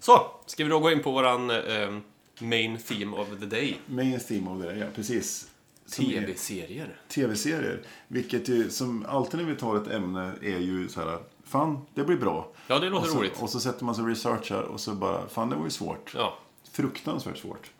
Så, 0.04 0.30
ska 0.46 0.64
vi 0.64 0.70
då 0.70 0.78
gå 0.78 0.90
in 0.90 1.02
på 1.02 1.10
våran 1.10 1.50
eh, 1.50 1.98
main 2.38 2.78
theme 2.78 3.16
of 3.16 3.28
the 3.40 3.46
day. 3.46 3.78
Main 3.86 4.20
theme 4.20 4.50
of 4.50 4.62
det, 4.62 4.76
ja 4.76 4.86
precis. 4.94 5.50
Som 5.86 6.04
är- 6.04 6.08
TV-serier. 6.08 6.96
tv-serier. 7.08 7.82
Vilket 8.08 8.48
ju, 8.48 8.70
som 8.70 9.06
alltid 9.08 9.40
när 9.40 9.46
vi 9.46 9.56
tar 9.56 9.76
ett 9.76 9.88
ämne 9.88 10.32
är 10.42 10.58
ju 10.58 10.88
så 10.88 11.00
här, 11.00 11.18
fan, 11.44 11.86
det 11.94 12.04
blir 12.04 12.16
bra. 12.16 12.52
Ja, 12.66 12.78
det 12.78 12.88
låter 12.90 13.06
och 13.06 13.12
så, 13.12 13.18
roligt. 13.18 13.42
Och 13.42 13.50
så 13.50 13.60
sätter 13.60 13.84
man 13.84 13.94
sig 13.94 14.02
och 14.02 14.08
researchar 14.08 14.62
och 14.62 14.80
så 14.80 14.92
bara, 14.94 15.28
fan 15.28 15.50
det 15.50 15.56
var 15.56 15.64
ju 15.64 15.70
svårt. 15.70 16.12
Ja. 16.14 16.38
Fruktansvärt 16.72 17.38
svårt. 17.38 17.70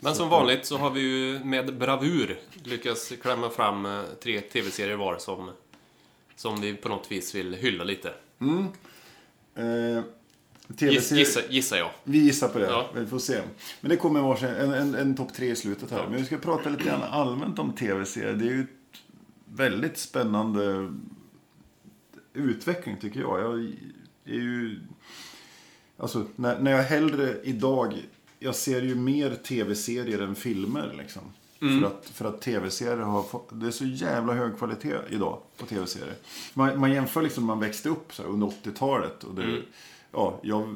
Men 0.00 0.14
som 0.14 0.28
vanligt 0.28 0.66
så 0.66 0.76
har 0.76 0.90
vi 0.90 1.00
ju 1.00 1.44
med 1.44 1.78
bravur 1.78 2.40
lyckats 2.64 3.12
klämma 3.22 3.50
fram 3.50 3.86
eh, 3.86 4.02
tre 4.22 4.40
TV-serier 4.40 4.96
var 4.96 5.18
som, 5.18 5.50
som 6.36 6.60
vi 6.60 6.74
på 6.74 6.88
något 6.88 7.12
vis 7.12 7.34
vill 7.34 7.54
hylla 7.54 7.84
lite. 7.84 8.14
Eh, 9.54 10.02
Giss, 10.68 10.76
tv-serier, 10.78 11.24
gissa, 11.24 11.40
gissar 11.50 11.76
jag. 11.76 11.90
vi 12.04 12.18
gissar 12.18 12.48
på 12.48 12.58
det, 12.58 12.66
Ja. 12.66 12.90
vi 12.94 13.06
får 13.06 13.18
se. 13.18 13.40
Men 13.80 13.90
det 13.90 13.96
kommer 13.96 14.20
varsin, 14.20 14.48
en, 14.48 14.72
en, 14.72 14.94
en 14.94 15.16
topp 15.16 15.34
tre 15.34 15.50
i 15.50 15.56
slutet 15.56 15.90
här. 15.90 16.06
Men 16.10 16.20
vi 16.20 16.24
ska 16.26 16.38
prata 16.38 16.70
lite 16.70 16.84
grann 16.84 17.02
allmänt 17.02 17.58
om 17.58 17.72
tv-serier. 17.72 18.32
Det 18.32 18.44
är 18.44 18.50
ju 18.50 18.60
ett 18.60 18.68
väldigt 19.44 19.98
spännande 19.98 20.92
utveckling 22.34 22.96
tycker 23.00 23.20
jag. 23.20 23.40
Jag 23.40 23.58
är 24.24 24.40
ju... 24.40 24.80
Alltså, 25.96 26.26
när, 26.36 26.58
när 26.60 26.70
jag 26.70 26.82
hellre 26.82 27.40
idag... 27.42 27.94
Jag 28.38 28.54
ser 28.54 28.82
ju 28.82 28.94
mer 28.94 29.34
tv-serier 29.34 30.18
än 30.22 30.34
filmer 30.34 30.94
liksom. 30.98 31.22
För 31.58 31.86
att, 31.86 32.10
för 32.12 32.24
att 32.24 32.40
tv-serier 32.40 32.96
har 32.96 33.22
fått, 33.22 33.48
Det 33.52 33.66
är 33.66 33.70
så 33.70 33.84
jävla 33.84 34.32
hög 34.32 34.58
kvalitet 34.58 34.96
idag 35.10 35.40
på 35.56 35.66
tv-serier. 35.66 36.14
Man, 36.54 36.80
man 36.80 36.92
jämför 36.92 37.22
liksom 37.22 37.42
när 37.42 37.46
man 37.54 37.60
växte 37.60 37.88
upp 37.88 38.14
så 38.14 38.22
här, 38.22 38.28
under 38.30 38.46
80-talet. 38.46 39.24
Och 39.24 39.34
det, 39.34 39.62
ja, 40.14 40.40
jag 40.42 40.74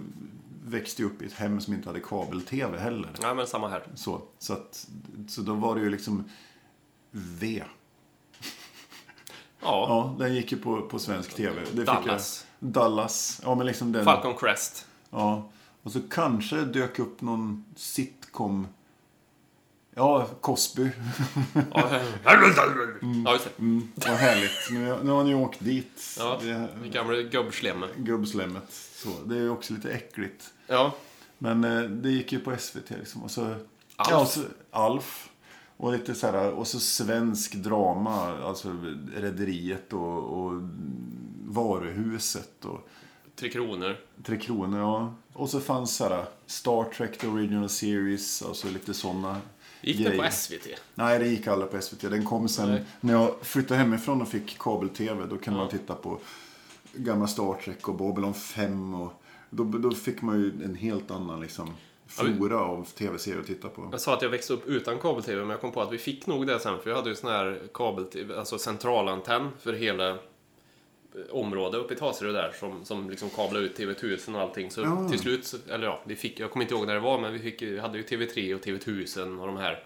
växte 0.65 1.03
ju 1.03 1.09
upp 1.09 1.23
i 1.23 1.27
ett 1.27 1.33
hem 1.33 1.61
som 1.61 1.75
inte 1.75 1.89
hade 1.89 2.01
kabel-tv 2.01 2.79
heller. 2.79 3.11
Ja, 3.23 3.35
men 3.35 3.47
samma 3.47 3.69
här. 3.69 3.83
Så, 3.95 4.23
så, 4.39 4.53
att, 4.53 4.89
så 5.29 5.43
då 5.43 5.55
var 5.55 5.75
det 5.75 5.81
ju 5.81 5.91
liksom 5.91 6.25
V. 7.11 7.63
Ja, 9.61 9.87
Ja, 9.89 10.15
den 10.19 10.35
gick 10.35 10.53
ju 10.53 10.59
på, 10.59 10.83
på 10.83 10.99
svensk 10.99 11.35
tv. 11.35 11.63
Det 11.73 11.85
Dallas. 11.85 12.47
Jag, 12.59 12.71
Dallas. 12.71 13.41
Ja, 13.45 13.55
men 13.55 13.67
liksom 13.67 13.93
den. 13.93 14.05
Falcon 14.05 14.35
Crest. 14.35 14.87
Ja. 15.11 15.51
Och 15.83 15.93
så 15.93 16.01
kanske 16.11 16.57
dök 16.65 16.99
upp 16.99 17.21
någon 17.21 17.65
sitcom. 17.77 18.67
Ja, 19.99 20.27
Cosby. 20.41 20.91
Ja, 21.55 21.63
ja 22.25 22.47
just 22.47 22.57
det. 22.57 23.03
Mm, 23.59 23.89
vad 23.95 24.17
härligt. 24.17 24.71
Nu, 24.71 24.97
nu 25.05 25.11
har 25.11 25.25
ni 25.25 25.35
åkt 25.35 25.65
dit. 25.65 26.17
Ja, 26.19 26.41
Det, 26.43 26.89
gamla 26.89 27.23
gubbslemme. 27.23 27.87
gubbslemmet. 27.97 28.73
Så, 28.95 29.09
det 29.27 29.35
är 29.37 29.41
ju 29.41 29.51
också 29.51 29.75
lite 29.75 29.91
äckligt. 29.93 30.51
Ja, 30.67 30.95
Men 31.39 31.65
eh, 31.65 31.83
det 31.83 32.11
gick 32.11 32.33
ju 32.33 32.41
på 32.41 32.57
SVT 32.59 32.91
liksom. 32.91 33.23
Och 33.23 33.31
så, 33.31 33.45
Alf. 33.97 34.11
Ja, 34.11 34.21
och 34.21 34.29
så, 34.29 34.41
Alf. 34.71 35.29
Och 35.77 35.93
lite 35.93 36.15
så 36.15 36.27
här, 36.27 36.51
och 36.51 36.67
så 36.67 36.81
svensk 36.81 37.55
drama. 37.55 38.43
Alltså 38.43 38.77
Rederiet 39.17 39.93
och, 39.93 40.19
och 40.41 40.53
Varuhuset 41.45 42.65
och 42.65 42.89
Tre 43.37 43.49
Kronor. 43.51 43.97
Tre 44.25 44.37
Kronor. 44.37 44.79
Ja. 44.81 45.15
Och 45.33 45.51
så 45.51 45.61
fanns 45.61 45.97
så 45.97 46.09
här 46.09 46.25
Star 46.47 46.85
Trek 46.85 47.19
The 47.19 47.27
Original 47.27 47.69
Series. 47.69 48.43
Alltså 48.43 48.69
lite 48.69 48.95
sådana 48.95 49.41
Gick 49.81 49.99
det 49.99 50.19
på 50.19 50.31
SVT? 50.31 50.67
Nej, 50.95 51.19
det 51.19 51.29
gick 51.29 51.47
aldrig 51.47 51.71
på 51.71 51.81
SVT. 51.81 52.01
Den 52.01 52.25
kom 52.25 52.49
sen 52.49 52.69
Nej. 52.69 52.85
när 53.01 53.13
jag 53.13 53.35
flyttade 53.43 53.81
hemifrån 53.81 54.23
och 54.23 54.29
fick 54.29 54.59
kabel-tv. 54.59 55.27
Då 55.27 55.39
kunde 55.39 55.61
man 55.61 55.69
titta 55.69 55.95
på 55.95 56.19
gamla 56.95 57.27
Star 57.27 57.61
Trek 57.65 57.89
och 57.89 57.95
Babylon 57.95 58.35
5. 58.35 58.95
Och 58.95 59.13
då, 59.51 59.65
då 59.65 59.91
fick 59.91 60.23
man 60.23 60.41
ju 60.41 60.65
en 60.65 60.75
helt 60.75 61.11
annan 61.11 61.41
liksom, 61.41 61.75
flora 62.07 62.61
av 62.61 62.85
tv-serier 62.85 63.41
att 63.41 63.47
titta 63.47 63.69
på. 63.69 63.89
Jag 63.93 64.01
sa 64.01 64.15
att 64.15 64.23
jag 64.23 64.29
växte 64.29 64.53
upp 64.53 64.67
utan 64.67 64.99
kabel-tv, 64.99 65.41
men 65.41 65.51
jag 65.51 65.61
kom 65.61 65.73
på 65.73 65.83
att 65.83 65.93
vi 65.93 65.99
fick 65.99 66.27
nog 66.27 66.47
det 66.47 66.61
sen. 66.61 66.79
För 66.83 66.91
jag 66.91 66.97
hade 66.97 67.11
ju 67.11 67.17
sån 67.17 67.31
här 67.31 67.63
kabel-tv, 67.75 68.39
alltså 68.39 68.59
centralantenn 68.59 69.51
för 69.61 69.73
hela 69.73 70.19
område 71.31 71.77
uppe 71.79 71.95
i 71.95 71.97
Taserud 71.97 72.35
där 72.35 72.53
som, 72.61 72.85
som 72.85 73.11
liksom 73.11 73.31
kablade 73.31 73.65
ut 73.65 73.79
TV1000 73.79 74.35
och 74.35 74.41
allting. 74.41 74.71
Så 74.71 74.81
Ja. 74.81 75.09
till 75.11 75.19
slut, 75.19 75.55
eller 75.71 75.87
ja, 75.87 76.01
vi 76.07 76.17
fick, 76.17 76.41
jag 76.41 76.51
kommer 76.51 76.65
inte 76.65 76.75
ihåg 76.75 76.87
när 76.87 76.95
det 76.95 77.01
var, 77.01 77.19
men 77.21 77.33
vi 77.33 77.39
fick, 77.39 77.63
ju- 77.63 77.81
hade 77.81 77.99
ju 77.99 78.05
TV3 78.05 78.55
och 78.55 78.61
TV1000 78.67 79.41
och 79.41 79.47
de 79.47 79.57
här. 79.57 79.83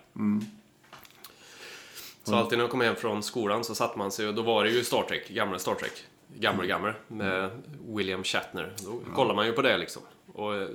Så 2.25 2.35
alltid 2.35 2.59
när 2.59 2.65
jag 2.65 2.71
kom 2.71 2.81
hem 2.81 2.97
från 2.97 3.23
skolan 3.23 3.65
så 3.65 3.75
satt 3.75 3.97
man 3.97 4.13
sig 4.13 4.29
och 4.29 4.35
då 4.35 4.43
var 4.43 4.65
det 4.65 4.71
ju 4.71 4.85
Star 4.85 5.03
Trek, 5.03 5.29
gamla 5.29 5.59
Star 5.59 5.75
Trek. 5.75 5.93
Gammal, 6.39 6.67
gammal. 6.67 6.93
Med 7.09 7.51
William 7.89 8.25
Shatner. 8.25 8.73
Då 8.85 9.01
kollar 9.15 9.35
man 9.35 9.47
ju 9.47 9.53
på 9.53 9.63
det 9.63 9.79
liksom. 9.79 10.03
Och 10.33 10.55
eh, 10.57 10.69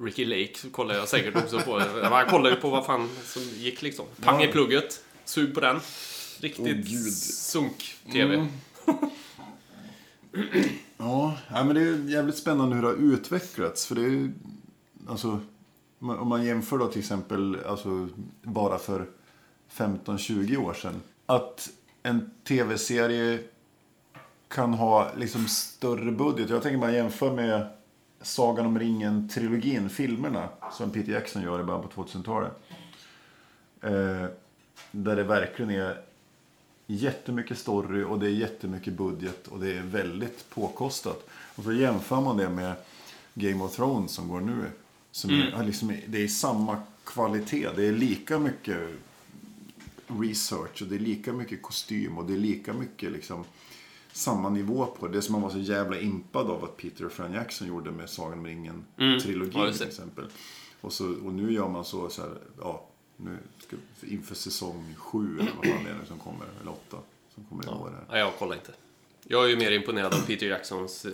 Ricky 0.00 0.24
Lake 0.24 0.70
kollar 0.72 0.94
jag 0.94 1.08
säkert 1.08 1.36
också 1.36 1.58
på. 1.60 1.82
Ja, 2.02 2.10
Man 2.10 2.26
kollar 2.26 2.50
ju 2.50 2.56
på 2.56 2.70
vad 2.70 2.86
fan 2.86 3.08
som 3.24 3.42
gick 3.42 3.82
liksom. 3.82 4.06
Pang 4.22 4.42
i 4.42 4.46
plugget. 4.48 5.04
Sug 5.24 5.54
på 5.54 5.60
den. 5.60 5.80
Riktigt 6.40 6.76
gud. 6.86 7.12
sunk-TV. 7.12 8.34
Mm. 8.34 8.46
Ja, 10.96 11.36
men 11.48 11.74
det 11.74 11.80
är 11.80 11.84
ju 11.84 12.10
jävligt 12.10 12.36
spännande 12.36 12.76
hur 12.76 12.82
det 12.82 12.88
har 12.88 12.94
utvecklats. 12.94 13.86
För 13.86 13.94
det 13.94 14.00
är 14.00 14.08
ju, 14.08 14.32
alltså, 15.08 15.40
Om 15.98 16.28
man 16.28 16.44
jämför 16.44 16.78
då 16.78 16.86
till 16.86 17.00
exempel, 17.00 17.58
alltså 17.66 18.08
bara 18.42 18.78
för 18.78 19.06
15-20 19.72 20.56
år 20.56 20.74
sedan. 20.74 21.00
Att 21.26 21.70
en 22.02 22.30
tv-serie 22.44 23.38
kan 24.48 24.74
ha 24.74 25.10
liksom 25.16 25.46
större 25.46 26.12
budget. 26.12 26.50
Jag 26.50 26.62
tänker 26.62 26.78
bara 26.78 26.92
jämför 26.92 27.32
med 27.32 27.66
Sagan 28.20 28.66
om 28.66 28.78
ringen-trilogin, 28.78 29.88
filmerna, 29.88 30.48
som 30.72 30.90
Peter 30.90 31.12
Jackson 31.12 31.42
gör 31.42 31.60
i 31.60 31.64
början 31.64 31.88
på 31.88 32.02
2000-talet. 32.04 32.52
Eh, 33.80 34.26
där 34.90 35.16
det 35.16 35.24
verkligen 35.24 35.70
är 35.70 36.04
jättemycket 36.86 37.58
story 37.58 38.02
och 38.02 38.18
det 38.18 38.26
är 38.26 38.30
jättemycket 38.30 38.92
budget 38.92 39.48
och 39.48 39.60
det 39.60 39.72
är 39.72 39.82
väldigt 39.82 40.50
påkostat. 40.50 41.28
Och 41.30 41.64
så 41.64 41.72
jämför 41.72 42.20
man 42.20 42.36
det 42.36 42.48
med 42.48 42.74
Game 43.34 43.64
of 43.64 43.76
Thrones 43.76 44.10
som 44.10 44.28
går 44.28 44.40
nu. 44.40 44.64
Som 45.10 45.30
är, 45.30 45.64
liksom, 45.64 45.96
det 46.06 46.24
är 46.24 46.28
samma 46.28 46.78
kvalitet. 47.04 47.68
Det 47.76 47.86
är 47.86 47.92
lika 47.92 48.38
mycket 48.38 48.78
research 50.06 50.82
och 50.82 50.88
det 50.88 50.94
är 50.94 51.00
lika 51.00 51.32
mycket 51.32 51.62
kostym 51.62 52.18
och 52.18 52.24
det 52.24 52.32
är 52.32 52.38
lika 52.38 52.72
mycket 52.72 53.12
liksom 53.12 53.44
samma 54.12 54.50
nivå 54.50 54.86
på 54.86 55.08
det. 55.08 55.22
Som 55.22 55.32
man 55.32 55.42
var 55.42 55.50
så 55.50 55.58
jävla 55.58 56.00
impad 56.00 56.50
av 56.50 56.64
att 56.64 56.76
Peter 56.76 57.06
och 57.06 57.12
Fran 57.12 57.32
Jackson 57.32 57.68
gjorde 57.68 57.90
med 57.90 58.10
Sagan 58.10 58.38
om 58.38 58.46
ringen-trilogin 58.46 59.66
just 59.66 59.78
till 59.78 59.88
exempel. 59.88 60.24
Och, 60.80 60.92
så, 60.92 61.14
och 61.24 61.34
nu 61.34 61.52
gör 61.52 61.68
man 61.68 61.84
så, 61.84 62.08
så 62.08 62.22
här, 62.22 62.38
ja, 62.60 62.88
nu 63.16 63.38
ska, 63.58 63.76
inför 64.02 64.34
säsong 64.34 64.94
sju 64.98 65.38
eller 65.40 65.52
vad 65.56 65.66
fan 65.66 65.84
det 65.84 65.90
är 65.90 65.94
nu 65.94 66.06
som 66.06 66.18
kommer, 66.18 66.46
eller 66.60 66.70
åtta, 66.70 66.96
som 67.34 67.44
kommer 67.44 67.64
i 67.64 67.68
år 67.68 67.90
här. 67.94 68.04
Nej, 68.10 68.20
jag 68.20 68.36
kollar 68.36 68.54
inte. 68.54 68.72
Jag 69.26 69.44
är 69.44 69.48
ju 69.48 69.56
mer 69.56 69.70
imponerad 69.70 70.14
av 70.14 70.26
Peter 70.26 70.46
Jacksons 70.46 71.04
eh, 71.04 71.12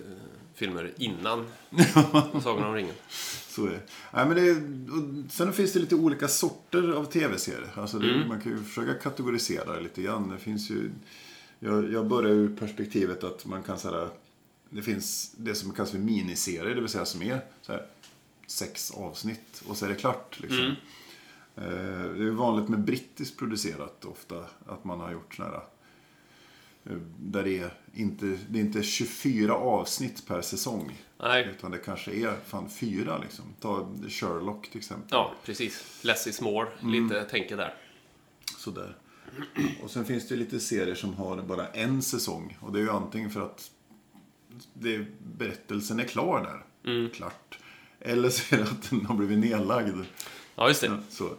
filmer 0.55 0.93
innan 0.97 1.47
Sagan 2.43 2.65
om 2.65 2.75
ringen. 2.75 2.95
Så 3.49 3.67
är 3.67 3.71
det. 3.71 3.81
Nej, 4.13 4.27
men 4.27 4.35
det 4.37 4.51
och 4.93 5.33
sen 5.33 5.53
finns 5.53 5.73
det 5.73 5.79
lite 5.81 5.95
olika 5.95 6.29
sorter 6.29 6.93
av 6.93 7.05
tv-serier. 7.05 7.71
Alltså 7.75 7.99
det, 7.99 8.11
Mm. 8.11 8.29
Man 8.29 8.41
kan 8.41 8.53
ju 8.53 8.65
försöka 8.65 8.95
kategorisera 8.95 9.75
det 9.75 9.81
lite 9.81 10.03
grann. 10.03 10.29
Det 10.29 10.39
finns 10.39 10.71
ju, 10.71 10.91
jag, 11.59 11.93
jag 11.93 12.07
börjar 12.07 12.31
ur 12.31 12.57
perspektivet 12.57 13.25
att 13.25 13.47
man 13.47 13.63
kan 13.63 13.79
säga 13.79 14.11
det 14.71 14.83
finns 14.83 15.33
det 15.37 15.55
som 15.55 15.73
kallas 15.73 15.91
för 15.91 15.99
miniserier, 15.99 16.75
det 16.75 16.81
vill 16.81 16.89
säga 16.91 17.05
som 17.05 17.23
är 17.23 17.41
så 17.63 17.73
här, 17.73 17.87
sex 18.47 18.91
avsnitt 18.91 19.63
och 19.69 19.77
så 19.77 19.85
är 19.85 19.89
det 19.89 19.95
klart. 19.95 20.41
Liksom. 20.41 20.59
Mm. 20.61 20.75
Eh, 21.57 21.63
Det 22.19 22.25
är 22.27 22.31
vanligt 22.31 22.69
med 22.69 22.81
brittiskt 22.85 23.39
producerat 23.39 24.05
ofta 24.05 24.45
att 24.67 24.85
man 24.85 25.01
har 25.01 25.13
gjort 25.13 25.35
sådana 25.35 25.53
här 25.55 25.65
eh, 26.85 26.99
där 27.19 27.45
det 27.45 27.59
är 27.59 27.71
inte, 27.95 28.39
det 28.49 28.59
är 28.59 28.63
inte 28.63 28.83
24 28.83 29.55
avsnitt 29.55 30.27
per 30.27 30.41
säsong. 30.43 31.03
Nej, 31.19 31.49
Utan 31.57 31.71
det 31.71 31.79
kanske 31.79 32.13
är 32.13 32.37
fan 32.47 32.71
fyra 32.71 33.19
liksom. 33.19 33.45
Ta 33.61 33.89
Sherlock 34.09 34.69
till 34.71 34.79
exempel. 34.79 35.09
ja, 35.11 35.33
precis. 35.45 36.05
Less 36.05 36.27
is 36.27 36.41
more. 36.41 36.69
Lite 36.83 37.25
tänker 37.25 37.57
där. 37.57 37.75
Sådär. 38.59 38.97
Och 39.83 39.91
sen 39.91 40.05
finns 40.05 40.29
det 40.29 40.37
lite 40.37 40.61
serier 40.61 40.95
som 40.95 41.15
har 41.15 41.43
bara 41.43 41.69
en 41.69 42.03
säsong. 42.03 42.59
Och 42.61 42.73
det 42.73 42.79
är 42.79 42.83
ju 42.83 42.91
antingen 42.91 43.31
för 43.31 43.41
att 43.41 43.71
det, 44.75 45.07
berättelsen 45.39 46.01
är 46.01 46.05
klar 46.05 46.43
där. 46.85 47.09
Klart. 47.09 47.59
Eller 48.01 48.31
så 48.31 48.55
är 48.55 48.59
det 48.59 48.65
att 48.65 48.91
den 48.91 49.07
har 49.07 49.15
blivit 49.15 49.39
nedlagd. 49.39 50.05
Ja, 50.55 50.69
just 50.69 50.81
det. 50.81 50.99
Så. 51.11 51.31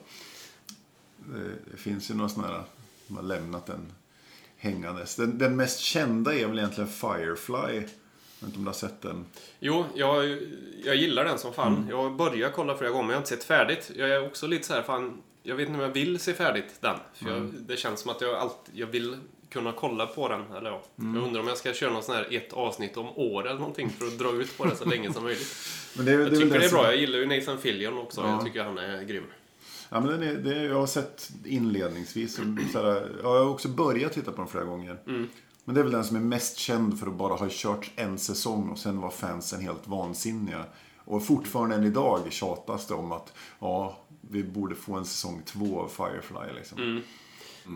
Det, 1.71 1.77
finns 1.77 2.11
ju 2.11 2.15
några 2.15 2.29
sådana 2.29 2.53
här, 2.53 2.63
som 3.07 3.15
har 3.15 3.23
lämnat 3.23 3.65
den 3.65 3.91
hängandes. 4.57 5.15
Den, 5.15 5.37
den 5.37 5.55
mest 5.55 5.79
kända 5.79 6.35
är 6.35 6.47
väl 6.47 6.57
egentligen 6.57 6.89
Firefly. 6.89 7.55
Jag 7.55 8.47
vet 8.47 8.55
inte 8.55 8.57
om 8.57 8.63
du 8.63 8.69
har 8.69 8.73
sett 8.73 9.01
den? 9.01 9.25
Jo, 9.59 9.85
jag, 9.95 10.37
jag 10.85 10.95
gillar 10.95 11.25
den 11.25 11.39
som 11.39 11.53
fan. 11.53 11.87
Jag 11.89 11.97
har 12.03 12.09
börjat 12.09 12.53
kolla 12.53 12.77
flera 12.77 12.91
gånger, 12.91 13.03
men 13.03 13.09
jag 13.09 13.17
har 13.17 13.21
inte 13.21 13.29
sett 13.29 13.43
färdigt. 13.43 13.91
Jag 13.95 14.09
är 14.09 14.25
också 14.25 14.47
lite 14.47 14.67
så 14.67 14.73
här, 14.73 14.81
fan, 14.81 15.21
jag 15.43 15.55
vet 15.55 15.67
inte 15.67 15.77
om 15.79 15.85
jag 15.85 15.93
vill 15.93 16.19
se 16.19 16.33
färdigt 16.33 16.77
den. 16.79 16.95
För 17.13 17.29
jag, 17.29 17.53
det 17.53 17.77
känns 17.77 17.99
som 17.99 18.11
att 18.11 18.21
jag 18.21 18.35
alltid, 18.35 18.75
jag 18.79 18.87
vill 18.87 19.17
kunna 19.51 19.71
kolla 19.71 20.05
på 20.07 20.27
den. 20.27 20.51
Eller 20.57 20.69
ja, 20.69 20.81
jag 20.95 21.15
undrar 21.23 21.41
om 21.41 21.47
jag 21.47 21.57
ska 21.57 21.73
köra 21.73 21.91
någon 21.93 22.03
sån 22.03 22.15
här 22.15 22.27
ett 22.35 22.53
avsnitt 22.53 22.97
om 22.97 23.07
år 23.17 23.47
eller 23.47 23.59
någonting 23.59 23.89
för 23.89 24.05
att 24.07 24.17
dra 24.19 24.31
ut 24.31 24.57
på 24.57 24.65
det 24.65 24.75
så 24.75 24.85
länge 24.85 25.13
som 25.13 25.23
möjligt. 25.23 25.55
Men 25.95 26.05
det, 26.05 26.11
är- 26.11 26.19
Jag 26.19 26.31
det 26.31 26.37
tycker 26.37 26.59
det 26.59 26.65
är 26.65 26.69
bra, 26.69 26.83
jag 26.85 26.95
gillar 26.97 27.19
ju 27.19 27.25
Nathan 27.25 27.57
Fillion 27.57 27.97
också. 27.97 28.21
Ja. 28.21 28.29
Jag 28.29 28.45
tycker 28.45 28.63
han 28.63 28.77
är 28.77 29.03
grym. 29.03 29.23
Ja, 29.93 29.99
men 29.99 30.09
den 30.19 30.23
är, 30.29 30.33
det 30.33 30.55
är, 30.55 30.63
jag 30.63 30.75
har 30.79 30.87
sett 30.87 31.31
inledningsvis. 31.45 32.39
Och 32.39 32.45
så 32.71 32.79
här, 32.83 33.11
ja, 33.23 33.35
jag 33.35 33.43
har 33.45 33.49
också 33.49 33.67
börjat 33.67 34.13
titta 34.13 34.31
på 34.31 34.37
den 34.37 34.47
flera 34.47 34.63
gånger. 34.63 34.97
Men 35.65 35.75
det 35.75 35.79
är 35.81 35.83
väl 35.83 35.91
den 35.91 36.03
som 36.03 36.15
är 36.15 36.19
mest 36.21 36.57
känd 36.57 36.99
för 36.99 37.07
att 37.07 37.13
bara 37.13 37.33
ha 37.33 37.47
kört 37.49 37.91
en 37.95 38.19
säsong 38.19 38.69
och 38.69 38.77
sen 38.77 39.01
var 39.01 39.09
fansen 39.09 39.61
helt 39.61 39.87
vansinniga. 39.87 40.65
Och 40.97 41.25
fortfarande 41.25 41.75
än 41.75 41.83
idag 41.83 42.19
tjatas 42.29 42.87
det 42.87 42.93
om 42.93 43.11
att 43.11 43.33
ja, 43.59 43.97
vi 44.21 44.43
borde 44.43 44.75
få 44.75 44.93
en 44.95 45.05
säsong 45.05 45.41
två 45.45 45.79
av 45.79 45.87
Firefly. 45.87 46.53
Liksom. 46.55 47.01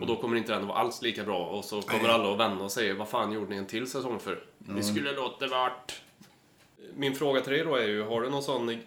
Och 0.02 0.08
då 0.08 0.16
kommer 0.16 0.38
inte 0.38 0.54
den 0.54 0.68
vara 0.68 0.78
alls 0.78 1.02
lika 1.02 1.24
bra. 1.24 1.46
Och 1.46 1.66
så 1.66 1.82
kommer 1.82 2.10
alla 2.10 2.32
att 2.32 2.40
vända 2.40 2.64
och 2.64 2.72
säga 2.72 2.94
vad 2.94 3.10
fan 3.10 3.32
gjorde 3.32 3.50
ni 3.50 3.56
en 3.56 3.66
till 3.66 3.92
säsong 3.92 4.20
för? 4.20 4.44
Vi 4.58 4.84
skulle 4.84 5.12
låta 5.12 5.48
vart. 5.48 6.02
Min 6.94 7.16
fråga 7.16 7.42
till 7.42 7.54
dig 7.54 7.64
då 7.64 7.76
är 7.76 7.88
ju, 7.88 8.04
har 8.04 8.22
du 8.22 8.30
någon 8.30 8.44
sån 8.44 8.78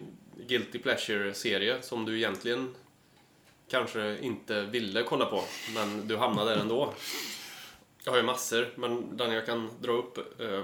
Guilty 0.47 0.79
Pleasure-serie 0.79 1.81
som 1.81 2.05
du 2.05 2.17
egentligen 2.17 2.75
kanske 3.71 4.17
inte 4.21 4.61
ville 4.61 5.03
kolla 5.03 5.25
på, 5.25 5.43
men 5.75 6.07
du 6.07 6.17
hamnade 6.17 6.49
där 6.49 6.61
ändå? 6.61 6.93
Jag 8.03 8.11
har 8.11 8.17
ju 8.17 8.23
massor, 8.23 8.67
men 8.75 9.17
den 9.17 9.31
jag 9.31 9.45
kan 9.45 9.69
dra 9.81 9.91
upp 9.91 10.41
eh, 10.41 10.63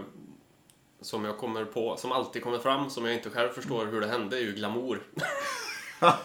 som 1.01 1.25
jag 1.25 1.37
kommer 1.37 1.65
på, 1.65 1.97
som 1.97 2.11
alltid 2.11 2.43
kommer 2.43 2.59
fram, 2.59 2.89
som 2.89 3.05
jag 3.05 3.13
inte 3.13 3.29
själv 3.29 3.49
förstår 3.49 3.85
hur 3.85 4.01
det 4.01 4.07
hände, 4.07 4.37
är 4.37 4.41
ju 4.41 4.53
glamour. 4.53 5.03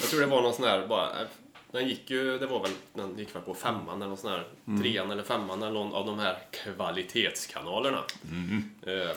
Jag 0.00 0.08
tror 0.10 0.20
det 0.20 0.26
var 0.26 0.42
någon 0.42 0.54
sån 0.54 0.64
här 0.64 0.86
bara... 0.86 1.16
Den 1.72 1.88
gick 1.88 2.10
ju, 2.10 2.38
det 2.38 2.46
var 2.46 2.60
väl, 2.60 2.70
den 2.94 3.18
gick 3.18 3.34
väl 3.34 3.42
på 3.42 3.54
femman 3.54 3.96
eller 3.96 4.08
någon 4.08 4.16
sån 4.16 4.30
här, 4.30 4.44
trean 4.82 5.10
eller 5.10 5.22
femman 5.22 5.62
eller 5.62 5.72
någon 5.72 5.94
av 5.94 6.06
de 6.06 6.18
här 6.18 6.38
kvalitetskanalerna. 6.50 8.04
Eh, 8.82 9.16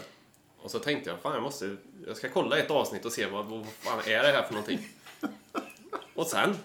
och 0.61 0.71
så 0.71 0.79
tänkte 0.79 1.09
jag, 1.09 1.19
fan 1.19 1.33
jag 1.33 1.43
måste, 1.43 1.75
jag 2.07 2.17
ska 2.17 2.29
kolla 2.29 2.57
ett 2.57 2.71
avsnitt 2.71 3.05
och 3.05 3.11
se 3.11 3.25
vad, 3.25 3.45
vad 3.45 3.65
fan 3.65 3.99
är 3.99 4.23
det 4.23 4.31
här 4.31 4.43
för 4.43 4.53
någonting. 4.53 4.79
Och 6.15 6.27
sen, 6.27 6.55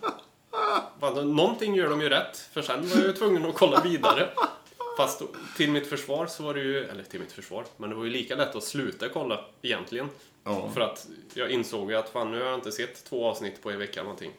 fan, 1.01 1.37
någonting 1.37 1.75
gör 1.75 1.91
de 1.91 2.01
ju 2.01 2.09
rätt, 2.09 2.37
för 2.37 2.63
sen 2.63 2.89
var 2.89 2.97
jag 2.97 3.07
ju 3.07 3.13
tvungen 3.13 3.47
att 3.47 3.55
kolla 3.55 3.81
vidare. 3.81 4.29
Fast 4.97 5.23
till 5.57 5.71
mitt 5.71 5.87
försvar 5.87 6.27
så 6.27 6.43
var 6.43 6.55
det 6.55 6.61
ju, 6.61 6.85
eller 6.85 7.03
till 7.03 7.21
mitt 7.21 7.33
försvar, 7.33 7.65
men 7.77 7.91
det 7.91 7.97
var 7.97 8.05
ju 8.05 8.11
lika 8.11 8.37
lätt 8.37 8.57
att 8.57 8.65
sluta 8.65 9.09
kolla 9.09 9.45
egentligen. 9.63 10.09
Ja. 10.45 10.71
För 10.75 10.81
att 10.81 11.07
jag 11.35 11.51
insåg 11.51 11.91
ju 11.91 11.97
att 11.97 12.09
fan 12.09 12.31
nu 12.31 12.39
har 12.39 12.47
jag 12.47 12.55
inte 12.55 12.73
sett 12.73 13.05
två 13.05 13.27
avsnitt 13.27 13.63
på 13.63 13.71
en 13.71 13.79
vecka 13.79 14.03
någonting. 14.03 14.33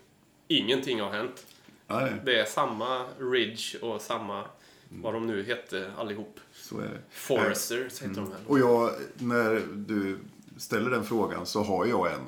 Ingenting 0.52 1.02
har 1.02 1.12
hänt. 1.12 1.46
Nej, 1.88 2.14
Det 2.26 2.40
är 2.40 2.46
samma 2.46 3.06
Ridge 3.20 3.80
och 3.82 4.02
samma, 4.02 4.46
vad 4.90 5.14
de 5.14 5.28
nu 5.28 5.44
hette 5.44 5.92
allihop. 5.98 6.40
så 6.54 6.80
är 6.80 6.84
det. 6.88 7.00
Foresters 7.12 8.02
heter 8.02 8.16
de 8.16 8.32
här. 8.32 8.40
Och 8.48 8.60
jag, 8.60 8.92
när 9.18 9.62
du 9.76 10.20
ställer 10.58 10.90
den 10.90 11.04
frågan 11.04 11.46
så 11.46 11.64
har 11.64 11.86
jag 11.86 12.14
en. 12.14 12.22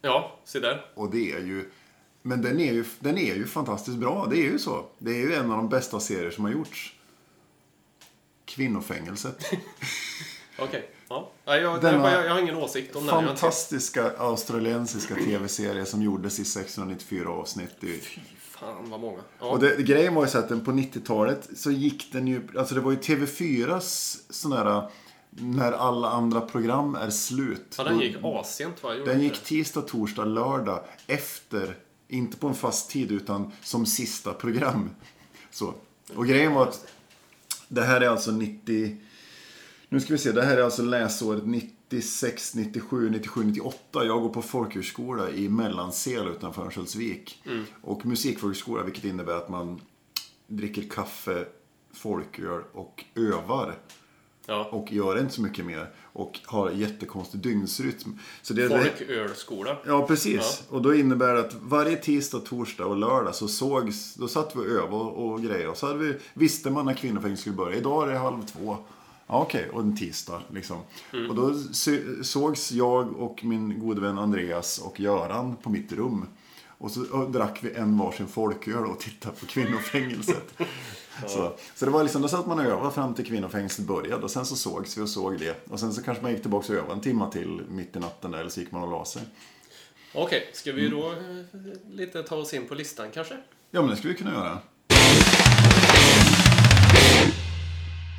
Ja, 0.00 0.38
se 0.44 0.58
där. 0.58 0.86
Och 0.94 1.10
det 1.10 1.32
är 1.32 1.40
ju... 1.40 1.70
Men 2.22 2.42
den 2.42 2.60
är 2.60 2.72
ju, 2.72 2.84
den 2.98 3.18
är 3.18 3.34
ju 3.34 3.46
fantastiskt 3.46 3.96
bra. 3.96 4.26
Det 4.30 4.36
är 4.36 4.52
ju 4.52 4.58
så. 4.58 4.86
Det 4.98 5.10
är 5.10 5.16
ju 5.28 5.34
en 5.34 5.50
av 5.50 5.56
de 5.56 5.68
bästa 5.68 6.00
serier 6.00 6.30
som 6.30 6.44
har 6.44 6.52
gjorts. 6.52 6.94
Kvinnofängelset. 8.44 9.44
Okej. 10.58 10.90
Ja. 11.08 11.30
Nej, 11.46 11.60
jag, 11.60 11.80
Denna 11.80 12.12
jag, 12.12 12.24
jag 12.26 12.30
har 12.30 12.40
ingen 12.40 12.56
åsikt 12.56 12.96
om 12.96 13.06
den. 13.06 13.14
Fantastiska 13.26 14.12
australiensiska 14.18 15.14
tv-serie 15.14 15.84
som 15.86 16.02
gjordes 16.02 16.38
i 16.38 16.44
694 16.44 17.28
avsnitt. 17.28 17.70
Ju- 17.80 18.00
Fy 18.00 18.20
fan 18.40 18.90
vad 18.90 19.00
många. 19.00 19.20
Ja. 19.40 19.46
Och 19.46 19.58
det, 19.58 19.82
grejen 19.82 20.14
var 20.14 20.24
ju 20.24 20.30
så 20.30 20.38
att 20.38 20.48
den 20.48 20.64
på 20.64 20.70
90-talet 20.70 21.48
så 21.56 21.70
gick 21.70 22.12
den 22.12 22.26
ju, 22.28 22.48
alltså 22.58 22.74
det 22.74 22.80
var 22.80 22.90
ju 22.90 22.96
TV4s 22.98 24.16
sån 24.30 24.52
här, 24.52 24.90
när 25.30 25.72
alla 25.72 26.08
andra 26.10 26.40
program 26.40 26.94
är 26.94 27.10
slut. 27.10 27.74
ja, 27.78 27.84
den 27.84 28.00
gick 28.00 28.16
assent 28.22 28.82
va? 28.82 28.94
Den 28.94 29.20
gick 29.20 29.44
tisdag, 29.44 29.82
torsdag, 29.82 30.24
lördag 30.24 30.80
efter, 31.06 31.76
inte 32.08 32.36
på 32.36 32.46
en 32.48 32.54
fast 32.54 32.90
tid 32.90 33.12
utan 33.12 33.52
som 33.62 33.86
sista 33.86 34.32
program. 34.32 34.90
Så. 35.50 35.74
Och 36.16 36.26
grejen 36.26 36.54
var 36.54 36.62
att 36.62 36.86
det 37.68 37.82
här 37.82 38.00
är 38.00 38.08
alltså 38.08 38.30
90, 38.30 38.96
nu 39.88 40.00
ska 40.00 40.12
vi 40.12 40.18
se, 40.18 40.32
det 40.32 40.42
här 40.42 40.56
är 40.56 40.62
alltså 40.62 40.82
läsåret 40.82 41.46
96, 41.46 42.54
97, 42.54 43.10
97, 43.10 43.44
98. 43.44 44.04
Jag 44.04 44.22
går 44.22 44.28
på 44.28 44.42
folkhögskola 44.42 45.30
i 45.30 45.48
Mellansel 45.48 46.28
utanför 46.28 46.62
Örnsköldsvik. 46.62 47.42
Och 47.82 48.06
musikfolkhögskola, 48.06 48.82
vilket 48.82 49.04
innebär 49.04 49.36
att 49.36 49.48
man 49.48 49.80
dricker 50.46 50.82
kaffe, 50.82 51.44
folköl 51.92 52.60
och 52.72 53.04
övar. 53.14 53.78
Ja. 54.46 54.68
Och 54.70 54.92
gör 54.92 55.20
inte 55.20 55.34
så 55.34 55.42
mycket 55.42 55.64
mer. 55.64 55.90
Och 56.12 56.40
har 56.44 56.70
jättekonstig 56.70 57.40
dygnsrytm. 57.40 58.18
Så 58.42 58.54
det, 58.54 58.68
det, 58.68 58.90
Folkölskola. 58.98 59.76
ja, 59.86 60.06
precis. 60.06 60.62
Och 60.68 60.82
då 60.82 60.94
innebär 60.94 61.34
det 61.34 61.40
att 61.40 61.54
varje 61.62 61.96
tisdag, 61.96 62.40
torsdag 62.40 62.86
och 62.86 62.96
lördag 62.96 63.34
så 63.34 63.48
sågs, 63.48 64.14
då 64.14 64.28
satt 64.28 64.56
vi 64.56 64.60
och 64.60 64.66
övade 64.66 64.94
och, 64.94 65.32
och 65.32 65.42
grejer. 65.42 65.68
Och 65.68 65.76
så 65.76 65.86
hade 65.86 65.98
vi, 65.98 66.16
visste 66.34 66.70
man 66.70 66.86
när 66.86 66.94
kvinnofängelset 66.94 67.40
skulle 67.40 67.56
börja. 67.56 67.76
Idag 67.76 68.08
är 68.08 68.12
det 68.12 68.18
halv 68.18 68.42
två. 68.46 68.76
Ja, 69.26 69.42
Okej, 69.42 69.68
och 69.72 69.80
en 69.80 69.96
tisdag 69.96 70.42
liksom. 70.52 70.78
Och 71.28 71.34
då 71.34 71.54
sågs 72.22 72.72
jag 72.72 73.16
och 73.16 73.44
min 73.44 73.80
gode 73.80 74.00
vän 74.00 74.18
Andreas 74.18 74.78
och 74.78 75.00
Göran 75.00 75.56
på 75.56 75.70
mitt 75.70 75.92
rum. 75.92 76.26
Och 76.78 76.90
så 76.90 77.12
och 77.12 77.30
drack 77.30 77.58
vi 77.62 77.72
en 77.74 77.98
varsin 77.98 78.26
folköl 78.26 78.84
och 78.84 79.00
tittade 79.00 79.36
på 79.40 79.46
kvinnofängelset. 79.46 80.54
så, 81.26 81.56
så 81.74 81.84
det 81.84 81.90
var 81.90 82.02
liksom, 82.02 82.22
då 82.22 82.28
satt 82.28 82.46
man 82.46 82.58
och 82.58 82.64
övade 82.64 82.90
fram 82.90 83.14
till 83.14 83.26
kvinnofängelset 83.26 83.84
började. 83.86 84.22
Och 84.22 84.30
sen 84.30 84.46
så 84.46 84.56
sågs 84.56 84.98
vi 84.98 85.02
och 85.02 85.08
såg 85.08 85.38
det. 85.38 85.68
Och 85.70 85.80
sen 85.80 85.92
så 85.92 86.02
kanske 86.02 86.22
man 86.22 86.32
gick 86.32 86.42
tillbaka 86.42 86.72
och 86.72 86.78
övade 86.78 86.92
en 86.92 87.00
timme 87.00 87.30
till 87.32 87.62
mitt 87.68 87.96
i 87.96 87.98
natten 87.98 88.30
där. 88.30 88.38
Eller 88.38 88.50
så 88.50 88.60
gick 88.60 88.72
man 88.72 88.82
och 88.82 88.90
la 88.90 89.04
sig. 89.04 89.22
Okej, 90.14 90.50
ska 90.52 90.72
vi 90.72 90.88
då 90.88 91.10
eh, 91.10 91.16
lite 91.90 92.22
ta 92.22 92.36
oss 92.36 92.54
in 92.54 92.66
på 92.66 92.74
listan 92.74 93.10
kanske? 93.14 93.34
Ja, 93.70 93.80
men 93.80 93.90
det 93.90 93.96
skulle 93.96 94.12
vi 94.12 94.18
kunna 94.18 94.32
göra. 94.32 94.58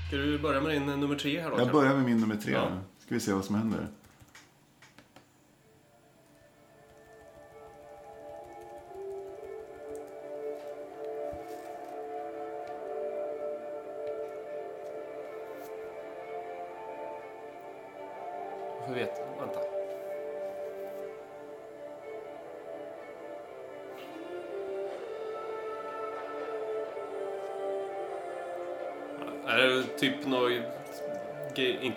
Ska 0.07 0.17
du 0.17 0.39
börja 0.39 0.61
med 0.61 0.71
din 0.71 0.85
nummer 0.85 1.15
tre 1.15 1.41
här 1.41 1.49
då? 1.49 1.51
Jag 1.51 1.57
kanske? 1.57 1.73
börjar 1.73 1.93
med 1.93 2.05
min 2.05 2.17
nummer 2.17 2.35
tre. 2.35 2.53
Ja. 2.53 2.67
Ska 2.99 3.15
vi 3.15 3.19
se 3.21 3.33
vad 3.33 3.45
som 3.45 3.55
händer. 3.55 3.87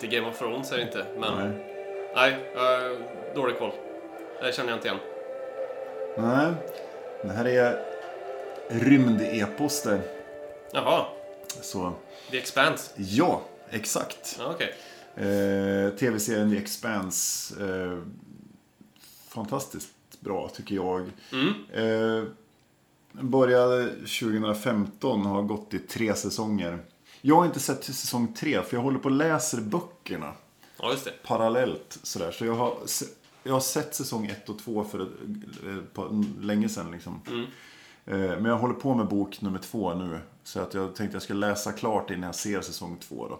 Inte 0.03 0.15
Game 0.15 0.27
of 0.27 0.37
Thrones 0.37 0.71
är 0.71 0.77
det 0.77 0.83
inte, 0.83 1.05
men... 1.17 1.37
Nej. 1.37 1.65
Nej, 2.15 2.51
jag 2.55 2.97
dålig 3.35 3.57
koll. 3.57 3.71
Det 4.41 4.55
känner 4.55 4.69
jag 4.69 4.77
inte 4.77 4.87
igen. 4.87 4.99
Nej. 6.17 6.53
Det 7.23 7.31
här 7.33 7.45
är 7.47 7.85
rymdepos 8.69 9.83
det. 9.83 10.01
Jaha, 10.73 11.05
Så, 11.61 11.93
The 12.31 12.37
Expanse. 12.37 12.91
ja, 12.97 13.41
exakt. 13.69 14.35
Ja, 14.39 14.53
Okej. 14.55 14.73
Eh, 15.15 15.89
Tv-serien 15.89 16.51
The 16.51 16.57
Expanse. 16.57 17.55
Eh, 17.65 17.99
fantastiskt 19.27 19.91
bra 20.19 20.49
tycker 20.49 20.75
jag. 20.75 21.11
Mm. 21.31 21.53
Eh, 21.73 22.23
började 23.11 23.85
2015 23.89 25.21
och 25.25 25.31
har 25.31 25.43
gått 25.43 25.73
i 25.73 25.79
tre 25.79 26.15
säsonger. 26.15 26.79
Jag 27.21 27.35
har 27.35 27.45
inte 27.45 27.59
sett 27.59 27.81
till 27.81 27.93
säsong 27.95 28.33
tre 28.33 28.61
för 28.63 28.77
jag 28.77 28.81
håller 28.81 28.99
på 28.99 29.05
och 29.09 29.15
läser 29.15 29.61
böckerna 29.61 30.33
Ja, 30.81 30.91
just 30.91 31.05
det. 31.05 31.13
parallellt. 31.23 31.99
Sådär. 32.03 32.31
Så 32.31 32.45
jag 32.45 32.55
har, 32.55 32.77
jag 33.43 33.53
har 33.53 33.59
sett 33.59 33.95
säsong 33.95 34.25
ett 34.27 34.49
och 34.49 34.59
två 34.59 34.83
för 34.83 34.99
ett, 35.01 35.07
ett 35.79 35.93
par, 35.93 36.41
länge 36.43 36.69
sedan. 36.69 36.91
Liksom. 36.91 37.21
Eh, 38.05 38.17
Men 38.17 38.45
jag 38.45 38.57
håller 38.57 38.73
på 38.73 38.95
med 38.95 39.07
bok 39.07 39.41
nummer 39.41 39.59
två 39.59 39.93
nu. 39.93 40.19
Så 40.43 40.59
att 40.59 40.73
jag 40.73 40.95
tänkte 40.95 41.15
jag 41.15 41.21
ska 41.23 41.33
läsa 41.33 41.71
klart 41.71 42.09
innan 42.11 42.23
jag 42.23 42.35
ser 42.35 42.61
säsong 42.61 42.97
två. 42.99 43.27
Då. 43.27 43.39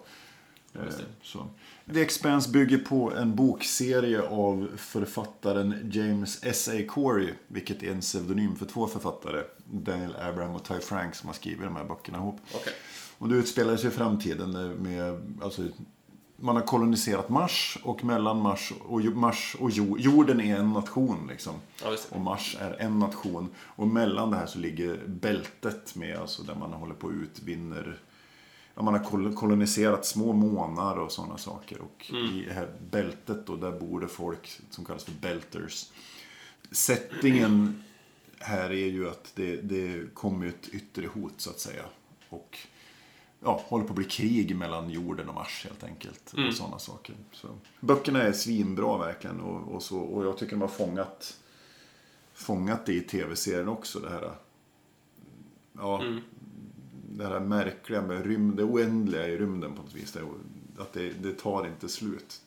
Eh, 0.79 0.85
det. 0.85 0.93
Så. 1.21 1.47
The 1.93 2.01
Expanse 2.01 2.49
bygger 2.49 2.77
på 2.77 3.13
en 3.15 3.35
bokserie 3.35 4.21
av 4.21 4.69
författaren 4.77 5.91
James 5.93 6.39
S.A. 6.43 6.71
Corey. 6.87 7.33
Vilket 7.47 7.83
är 7.83 7.91
en 7.91 8.01
pseudonym 8.01 8.55
för 8.55 8.65
två 8.65 8.87
författare. 8.87 9.43
Daniel 9.65 10.15
Abraham 10.15 10.55
och 10.55 10.63
Ty 10.67 10.79
Frank 10.79 11.15
som 11.15 11.27
har 11.27 11.33
skrivit 11.33 11.61
de 11.63 11.75
här 11.75 11.83
böckerna 11.85 12.17
ihop. 12.17 12.39
Okej. 12.53 12.73
Och 13.19 13.29
det 13.29 13.35
utspelar 13.35 13.77
sig 13.77 13.87
i 13.87 13.91
framtiden 13.91 14.55
eh, 14.55 14.77
med, 14.77 15.33
alltså, 15.43 15.61
man 16.35 16.55
har 16.55 16.63
koloniserat 16.63 17.29
Mars 17.29 17.77
och 17.83 18.03
mellan 18.03 18.41
Mars 18.41 18.73
och, 18.79 19.01
Mars 19.03 19.55
och 19.59 19.71
jo, 19.71 19.97
jorden 19.99 20.41
är 20.41 20.55
en 20.59 20.73
nation 20.73 21.27
liksom. 21.29 21.53
Ja. 21.83 21.97
Och 22.09 22.21
Mars 22.21 22.57
är 22.59 22.75
en 22.81 22.99
nation. 22.99 23.49
Och 23.57 23.87
mellan 23.87 24.31
det 24.31 24.37
här 24.37 24.45
så 24.45 24.59
ligger 24.59 24.99
bältet 25.07 25.95
med, 25.95 26.17
alltså 26.17 26.43
där 26.43 26.55
man 26.55 26.73
håller 26.73 26.93
på 26.95 27.07
och 27.07 27.13
utvinner 27.13 27.99
Ja, 28.75 28.83
man 28.83 28.93
har 28.93 29.03
kol- 29.03 29.33
koloniserat 29.35 30.05
små 30.05 30.33
månar 30.33 30.97
och 30.97 31.11
sådana 31.11 31.37
saker. 31.37 31.81
Och 31.81 32.11
i 32.13 32.45
det 32.47 32.53
här 32.53 32.71
bältet 32.91 33.47
då, 33.47 33.55
där 33.55 33.71
bor 33.79 34.01
det 34.01 34.07
folk 34.07 34.59
som 34.69 34.85
kallas 34.85 35.03
för 35.03 35.11
belters. 35.11 35.85
Settingen 36.71 37.83
här 38.39 38.69
är 38.69 38.87
ju 38.87 39.09
att 39.09 39.31
det, 39.35 39.55
det 39.55 40.13
kommer 40.13 40.45
ett 40.45 40.69
yttre 40.71 41.07
hot 41.07 41.33
så 41.37 41.49
att 41.49 41.59
säga. 41.59 41.83
Och 42.29 42.57
ja, 43.39 43.61
håller 43.65 43.85
på 43.85 43.91
att 43.91 43.95
bli 43.95 44.05
krig 44.05 44.55
mellan 44.55 44.89
jorden 44.89 45.29
och 45.29 45.35
Mars 45.35 45.65
helt 45.65 45.83
enkelt. 45.83 46.33
Och 46.33 46.53
sådana 46.53 46.79
saker. 46.79 47.15
Så, 47.31 47.47
böckerna 47.79 48.21
är 48.21 48.31
svinbra 48.31 48.97
verkligen. 48.97 49.41
Och, 49.41 49.75
och, 49.75 49.83
så, 49.83 49.99
och 49.99 50.25
jag 50.25 50.37
tycker 50.37 50.51
de 50.51 50.61
har 50.61 50.67
fångat, 50.67 51.37
fångat 52.33 52.85
det 52.85 52.93
i 52.93 53.01
tv-serien 53.01 53.69
också. 53.69 53.99
Det 53.99 54.09
här, 54.09 54.31
ja, 55.73 56.03
det 57.09 57.27
här 57.27 57.39
märkliga 57.39 58.01
med 58.01 58.25
rymd, 58.25 58.57
det 58.57 58.63
oändliga 58.63 59.27
i 59.27 59.37
rymden 59.37 59.75
på 59.75 59.81
något 59.81 59.95
vis. 59.95 60.11
Det, 60.11 60.21
att 60.81 60.93
det, 60.93 61.09
det 61.09 61.33
tar 61.33 61.67
inte 61.67 61.89
slut. 61.89 62.41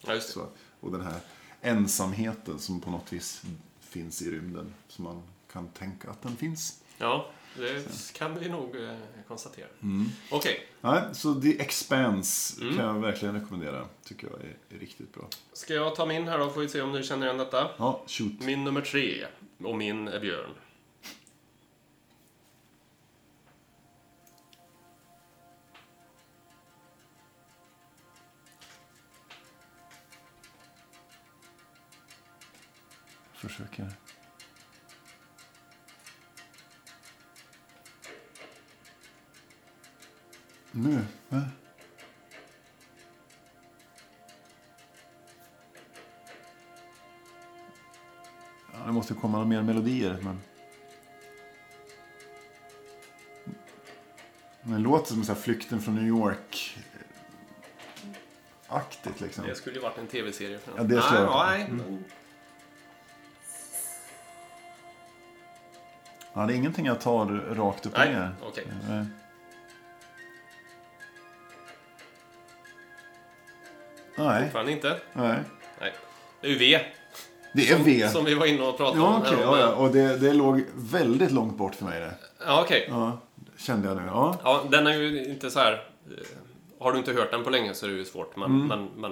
Ja. 0.00 0.20
Så, 0.20 0.46
och 0.80 0.92
den 0.92 1.00
här 1.00 1.20
ensamheten 1.60 2.58
som 2.58 2.80
på 2.80 2.90
något 2.90 3.12
vis 3.12 3.42
finns 3.80 4.22
i 4.22 4.30
rymden. 4.30 4.74
Som 4.88 5.04
man 5.04 5.22
kan 5.52 5.68
tänka 5.68 6.10
att 6.10 6.22
den 6.22 6.36
finns. 6.36 6.82
Ja, 6.98 7.26
det 7.56 8.12
kan 8.12 8.38
vi 8.38 8.48
nog 8.48 8.76
eh, 8.76 8.94
konstatera. 9.28 9.66
Mm. 9.82 10.06
Okej, 10.30 10.66
Nej, 10.80 11.02
så 11.12 11.34
The 11.40 11.60
Expanse 11.60 12.62
Mm. 12.62 12.76
kan 12.76 12.86
jag 12.86 13.00
verkligen 13.00 13.34
rekommendera. 13.40 13.86
Tycker 14.04 14.26
jag 14.30 14.40
är, 14.40 14.76
är 14.76 14.78
riktigt 14.80 15.14
bra. 15.14 15.28
ska 15.52 15.74
jag 15.74 15.94
ta 15.96 16.06
min 16.06 16.28
här 16.28 16.38
då? 16.38 16.50
Får 16.50 16.60
vi 16.60 16.68
se 16.68 16.80
om 16.80 16.92
du 16.92 17.02
känner 17.02 17.26
igen 17.26 17.38
detta. 17.38 17.70
Ja, 17.78 18.02
shoot. 18.06 18.40
Min 18.40 18.64
nummer 18.64 18.80
tre. 18.80 19.26
Och 19.64 19.76
min 19.76 20.08
är 20.08 20.20
Björn. 20.20 20.50
Försöker. 33.32 33.92
Nu? 40.72 41.04
Va? 41.28 41.42
Ja, 48.72 48.86
det 48.86 48.92
måste 48.92 49.14
komma 49.14 49.32
några 49.38 49.48
mer 49.48 49.62
melodier. 49.62 50.18
Men... 50.22 50.40
Men 54.62 54.72
det 54.72 54.78
låter 54.78 55.06
som 55.12 55.24
så 55.24 55.34
flykten 55.34 55.80
från 55.82 55.94
New 55.94 56.06
York. 56.06 56.78
Aktigt 58.68 59.20
liksom. 59.20 59.46
Det 59.46 59.54
skulle 59.54 59.76
ju 59.76 59.82
varit 59.82 59.98
en 59.98 60.06
tv-serie. 60.06 60.58
för 60.58 60.72
Ja, 60.76 60.82
det 60.82 61.02
skulle 61.02 61.20
nej, 61.20 61.30
jag- 61.30 61.32
ja, 61.32 61.46
nej. 61.50 61.62
Mm. 61.62 62.04
Ja, 66.32 66.46
det 66.46 66.54
är 66.54 66.56
ingenting 66.56 66.86
jag 66.86 67.00
tar 67.00 67.26
rakt 67.54 67.86
upp 67.86 67.92
och 67.92 67.98
ner. 67.98 68.34
Nej. 68.88 69.06
Nej, 74.24 74.42
Fortfarande 74.42 74.72
inte? 74.72 74.96
nej. 75.12 75.36
Nej. 75.80 75.92
Det 76.40 76.46
är 76.46 76.50
ju 76.50 76.58
V. 76.58 76.80
Det 77.54 77.70
är 77.70 77.78
V. 77.78 78.08
Som 78.08 78.24
vi 78.24 78.34
var 78.34 78.46
inne 78.46 78.62
och 78.62 78.76
pratade 78.76 78.98
Ja, 78.98 79.06
om. 79.16 79.22
här 79.22 79.36
ja, 79.42 79.58
ja. 79.58 79.74
Och 79.74 79.90
det, 79.92 80.16
det 80.18 80.32
låg 80.32 80.64
väldigt 80.74 81.30
långt 81.32 81.56
bort 81.56 81.74
för 81.74 81.84
mig 81.84 82.00
det. 82.00 82.14
Ja, 82.46 82.62
okej. 82.62 82.86
Ja, 82.90 83.20
kände 83.58 83.88
jag 83.88 83.96
nu. 83.96 84.02
Ja. 84.06 84.38
Ja, 84.44 84.64
den 84.70 84.86
är 84.86 84.92
ju 84.92 85.24
inte 85.24 85.50
så 85.50 85.58
här... 85.60 85.72
eh, 85.72 86.16
Har 86.78 86.92
du 86.92 86.98
inte 86.98 87.12
hört 87.12 87.30
den 87.30 87.44
på 87.44 87.50
länge 87.50 87.74
så 87.74 87.86
är 87.86 87.90
det 87.90 87.96
ju 87.96 88.04
svårt. 88.04 88.36
Men, 88.36 88.50
Mm. 88.50 88.66
men, 88.68 88.88
men, 88.96 89.10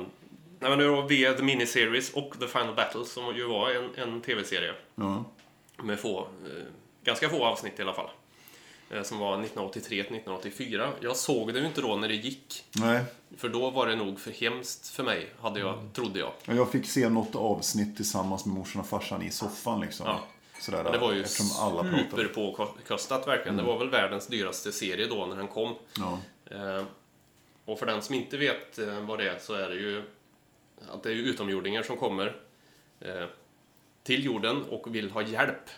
nej, 0.58 0.70
men 0.70 0.78
det 0.78 0.88
var 0.88 1.08
V, 1.08 1.32
The 1.36 1.42
Miniseries 1.42 2.12
och 2.12 2.32
The 2.40 2.46
Final 2.46 2.74
Battle 2.74 3.04
som 3.04 3.36
ju 3.36 3.48
var 3.48 3.70
en, 3.70 3.90
en 4.08 4.20
tv-serie. 4.20 4.72
ja. 4.94 5.24
Med 5.82 6.00
få, 6.00 6.18
eh, 6.20 6.26
ganska 7.04 7.28
få 7.28 7.44
avsnitt 7.44 7.78
i 7.78 7.82
alla 7.82 7.92
fall. 7.92 8.08
Eh, 8.90 9.02
som 9.02 9.18
var 9.18 9.32
1983 9.32 9.88
till 9.88 9.98
1984. 10.00 10.92
Jag 11.00 11.16
såg 11.16 11.54
det 11.54 11.60
ju 11.60 11.66
inte 11.66 11.80
då 11.80 11.96
när 11.96 12.08
det 12.08 12.14
gick. 12.14 12.64
Nej. 12.72 13.04
För 13.36 13.48
då 13.48 13.70
var 13.70 13.86
det 13.86 13.96
nog 13.96 14.20
för 14.20 14.30
hemskt 14.30 14.88
för 14.88 15.02
mig, 15.02 15.30
hade 15.40 15.60
jag, 15.60 15.74
Mm. 15.78 15.92
trodde 15.92 16.18
jag. 16.18 16.32
Jag 16.44 16.72
fick 16.72 16.86
se 16.86 17.08
något 17.08 17.34
avsnitt 17.34 17.96
tillsammans 17.96 18.46
med 18.46 18.54
morsan 18.54 18.80
och 18.82 18.88
farsan 18.88 19.22
i 19.22 19.30
soffan 19.30 19.80
liksom. 19.80 20.06
Ja. 20.06 20.20
Sådär, 20.60 20.82
Men 20.82 20.92
det 20.92 20.98
var 20.98 21.12
ju. 21.12 21.16
Mm. 21.18 22.10
superpåkostat 22.10 23.26
verkligen. 23.28 23.56
Det 23.56 23.62
var 23.62 23.78
väl 23.78 23.90
världens 23.90 24.26
dyraste 24.26 24.72
serie 24.72 25.06
då 25.06 25.26
när 25.26 25.36
den 25.36 25.48
kom. 25.48 25.74
Ja. 25.98 26.18
Eh, 26.50 26.84
och 27.64 27.78
för 27.78 27.86
den 27.86 28.02
som 28.02 28.14
inte 28.14 28.36
vet 28.36 28.78
eh, 28.78 29.00
vad 29.00 29.18
det 29.18 29.28
är 29.30 29.38
så 29.38 29.54
är 29.54 29.68
det 29.68 29.74
ju 29.74 30.02
att 30.92 31.02
det 31.02 31.10
är 31.10 31.14
utomjordingar 31.14 31.82
som 31.82 31.96
kommer 31.96 32.36
eh, 33.00 33.24
till 34.02 34.24
jorden 34.24 34.62
och 34.70 34.94
vill 34.94 35.10
ha 35.10 35.22
hjälp. 35.22 35.70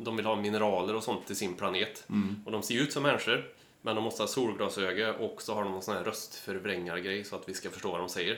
De 0.00 0.16
vill 0.16 0.26
ha 0.26 0.36
mineraler 0.36 0.94
och 0.96 1.02
sånt 1.02 1.26
till 1.26 1.36
sin 1.36 1.54
planet. 1.54 2.06
Och 2.44 2.52
de 2.52 2.62
ser 2.62 2.74
ut 2.82 2.92
som 2.92 3.02
människor, 3.02 3.44
Men 3.82 3.94
de 3.94 4.04
måste 4.04 4.22
ha 4.22 4.28
solglasögon 4.28 5.14
och 5.14 5.42
så 5.42 5.54
har 5.54 5.62
de 5.64 5.72
någon 5.72 5.82
sån 5.82 5.96
här 5.96 6.04
röstförvrängargrej 6.04 7.24
så 7.24 7.36
att 7.36 7.48
vi 7.48 7.54
ska 7.54 7.70
förstå 7.70 7.90
vad 7.90 8.00
de 8.00 8.08
säger. 8.08 8.32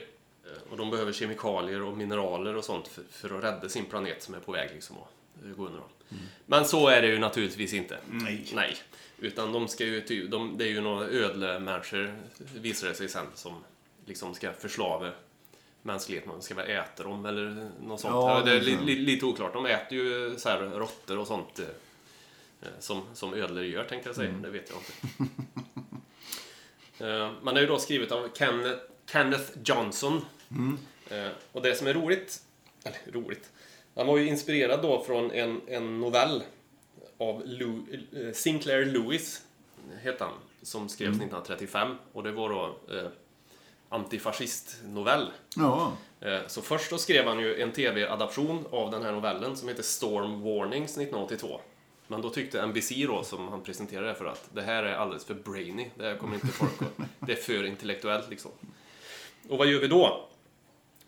Eh, 0.45 0.71
Och 0.71 0.77
de 0.77 0.89
behöver 0.91 1.11
kemikalier 1.11 1.81
och 1.81 1.97
mineraler 1.97 2.55
och 2.55 2.63
sånt 2.65 2.87
för, 2.87 3.03
för 3.11 3.37
att 3.37 3.43
rädda 3.43 3.69
sin 3.69 3.85
planet 3.85 4.23
som 4.23 4.33
är 4.35 4.39
på 4.39 4.51
väg 4.51 4.69
liksom 4.73 4.95
att 4.97 5.45
eh, 5.45 5.51
gå 5.51 5.65
under. 5.65 5.79
dem. 5.79 5.89
Men 6.45 6.65
så 6.65 6.87
är 6.87 7.01
det 7.01 7.07
ju 7.07 7.19
naturligtvis 7.19 7.73
inte. 7.73 7.97
Nej. 8.11 8.45
Nej. 8.53 8.75
Utan 9.19 9.51
de 9.51 9.67
ska 9.67 9.83
ju, 9.85 10.27
de, 10.27 10.57
det 10.57 10.63
är 10.65 10.69
ju 10.69 10.81
några 10.81 11.05
ödlemänniskor, 11.07 12.15
visar 12.55 12.87
det 12.87 12.93
sig 12.93 13.09
sen, 13.09 13.25
som 13.35 13.53
liksom 14.05 14.33
ska 14.33 14.53
förslava 14.53 15.11
mänskligheten. 15.81 16.29
De 16.31 16.41
ska 16.41 16.55
väl 16.55 16.69
äta 16.69 17.03
dem 17.03 17.25
eller 17.25 17.69
något 17.81 17.99
sånt. 17.99 18.13
Ja, 18.13 18.41
det 18.45 18.51
är 18.51 18.55
det 18.55 18.61
li, 18.61 18.77
li, 18.85 18.95
lite 18.95 19.25
oklart. 19.25 19.53
De 19.53 19.65
äter 19.65 19.97
ju 19.97 20.35
så 20.37 20.49
här 20.49 20.57
råttor 20.59 21.17
och 21.19 21.27
sånt. 21.27 21.59
eh, 21.59 21.65
Som, 22.79 23.01
som 23.13 23.33
ödlor 23.33 23.63
gör, 23.63 23.83
tänkte 23.83 24.09
jag 24.09 24.15
säga. 24.15 24.31
Det 24.31 24.49
vet 24.49 24.69
jag 24.69 24.77
inte. 24.79 25.33
Eh, 26.99 27.31
Man 27.41 27.57
är 27.57 27.61
ju 27.61 27.67
då 27.67 27.77
skrivet 27.79 28.11
av 28.11 28.29
Kenneth, 28.37 28.79
Kenneth 29.11 29.51
Johnson. 29.65 30.25
Eh, 31.09 31.27
Och 31.51 31.61
det 31.61 31.75
som 31.75 31.87
är 31.87 31.93
roligt, 31.93 32.41
eller 32.83 32.97
roligt, 33.11 33.51
han 33.95 34.07
var 34.07 34.17
ju 34.17 34.27
inspirerad 34.27 34.81
då 34.81 35.03
från 35.03 35.31
en, 35.31 35.61
en 35.67 35.99
novell 35.99 36.43
av 37.17 37.41
Lou, 37.45 37.81
Sinclair 38.33 38.85
Lewis, 38.85 39.41
heter 40.01 40.25
han, 40.25 40.33
som 40.61 40.89
skrevs 40.89 41.09
1935. 41.15 41.95
Och 42.13 42.23
det 42.23 42.31
var 42.31 42.49
då 42.49 42.75
antifascistnovell. 43.89 45.31
Ja. 45.55 45.91
Eh, 46.21 46.39
Så 46.47 46.61
först 46.61 46.89
då 46.89 46.97
skrev 46.97 47.25
han 47.27 47.39
ju 47.39 47.61
en 47.61 47.71
tv-adaption 47.71 48.65
av 48.71 48.91
den 48.91 49.03
här 49.03 49.11
novellen 49.11 49.57
som 49.57 49.67
heter 49.67 49.83
Storm 49.83 50.41
Warnings 50.41 50.91
1982. 50.91 51.61
Men 52.07 52.21
då 52.21 52.29
tyckte 52.29 52.65
NBC 52.67 52.91
då, 53.07 53.23
som 53.23 53.47
han 53.47 53.63
presenterade 53.63 54.15
för 54.15 54.25
att 54.25 54.49
det 54.53 54.61
här 54.61 54.83
är 54.83 54.95
alldeles 54.95 55.25
för 55.25 55.33
brainy. 55.33 55.89
Det 55.95 56.03
här 56.05 56.15
kommer 56.17 56.35
inte 56.35 56.47
folk 56.47 56.81
att... 56.81 56.87
Det 57.19 57.31
är 57.31 57.35
för 57.35 57.63
intellektuellt 57.65 58.29
liksom. 58.29 58.51
Och 59.49 59.57
vad 59.57 59.67
gör 59.67 59.79
vi 59.79 59.87
då? 59.87 60.25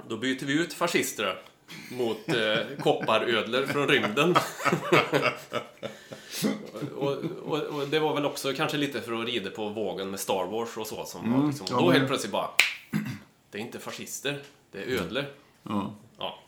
Då 0.08 0.18
byter 0.18 0.46
vi 0.46 0.54
ut 0.54 0.74
fascister 0.74 1.42
mot 1.92 2.30
eh, 2.30 2.58
kopparödlor 2.84 3.66
från 3.66 3.88
rymden. 3.88 4.36
och, 6.96 7.18
och, 7.46 7.60
och 7.62 7.88
det 7.88 8.00
var 8.00 8.14
väl 8.16 8.26
också 8.26 8.54
kanske 8.54 8.78
lite 8.78 9.02
för 9.02 9.22
att 9.22 9.26
rida 9.28 9.50
på 9.50 9.70
vågen 9.70 10.10
med 10.12 10.20
Star 10.20 10.46
Wars 10.46 10.78
och 10.78 10.88
så. 10.88 11.06
Som 11.06 11.34
var 11.42 11.48
liksom, 11.48 11.68
ja, 11.70 11.80
då 11.80 11.92
helt 11.92 12.08
plötsligt 12.08 12.32
bara... 12.32 12.50
Det 13.52 13.58
är 13.58 13.62
inte 13.62 13.80
fascister, 13.80 14.40
det 14.72 14.78
är 14.84 14.88
ödlor. 15.02 15.26
ja. 15.64 15.96
Ja. 16.20 16.40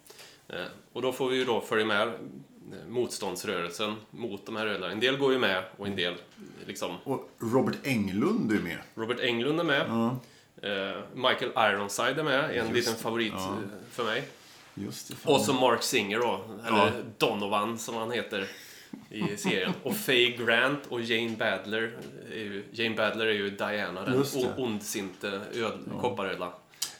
Eh, 0.49 0.65
Och 0.93 1.01
då 1.01 1.11
får 1.11 1.29
vi 1.29 1.37
ju 1.37 1.45
då 1.45 1.61
följa 1.61 1.85
med 1.85 2.07
eh, 2.07 2.13
motståndsrörelsen 2.89 3.95
mot 4.11 4.45
de 4.45 4.55
här 4.55 4.67
ödlorna. 4.67 4.91
En 4.91 4.99
del 4.99 5.17
går 5.17 5.33
ju 5.33 5.39
med 5.39 5.63
och 5.77 5.87
en 5.87 5.95
del 5.95 6.13
liksom... 6.67 6.95
Och 7.03 7.29
Robert 7.39 7.75
Englund 7.83 8.51
är 8.51 8.59
med. 8.59 8.77
Robert 8.95 9.19
Englund 9.19 9.59
är 9.59 9.63
med. 9.63 9.85
Ja. 9.89 10.17
Eh, 10.69 10.97
Michael 11.13 11.51
Ironside 11.73 12.19
är 12.19 12.23
med, 12.23 12.49
en 12.49 12.55
Just 12.55 12.73
liten 12.73 12.95
favorit 12.95 13.33
Ja. 13.37 13.57
för 13.91 14.03
mig. 14.03 14.23
Just 14.75 15.07
det. 15.07 15.31
Och 15.31 15.41
så 15.41 15.53
Mark 15.53 15.83
Singer 15.83 16.19
då, 16.19 16.41
eller 16.67 16.77
Ja. 16.77 16.91
Donovan 17.17 17.77
som 17.79 17.95
han 17.95 18.11
heter 18.11 18.47
i 19.09 19.37
serien. 19.37 19.71
Och 19.83 19.95
Faye 19.95 20.37
Grant 20.37 20.79
och 20.89 21.01
Jane 21.01 21.35
Badler. 21.37 21.97
Jane 22.71 22.95
Badler 22.95 23.25
är 23.27 23.31
ju 23.33 23.49
Diana, 23.49 24.01
den 24.05 24.23
ondsinte 24.57 25.41
öd, 25.53 25.79
kopparödla. 26.01 26.53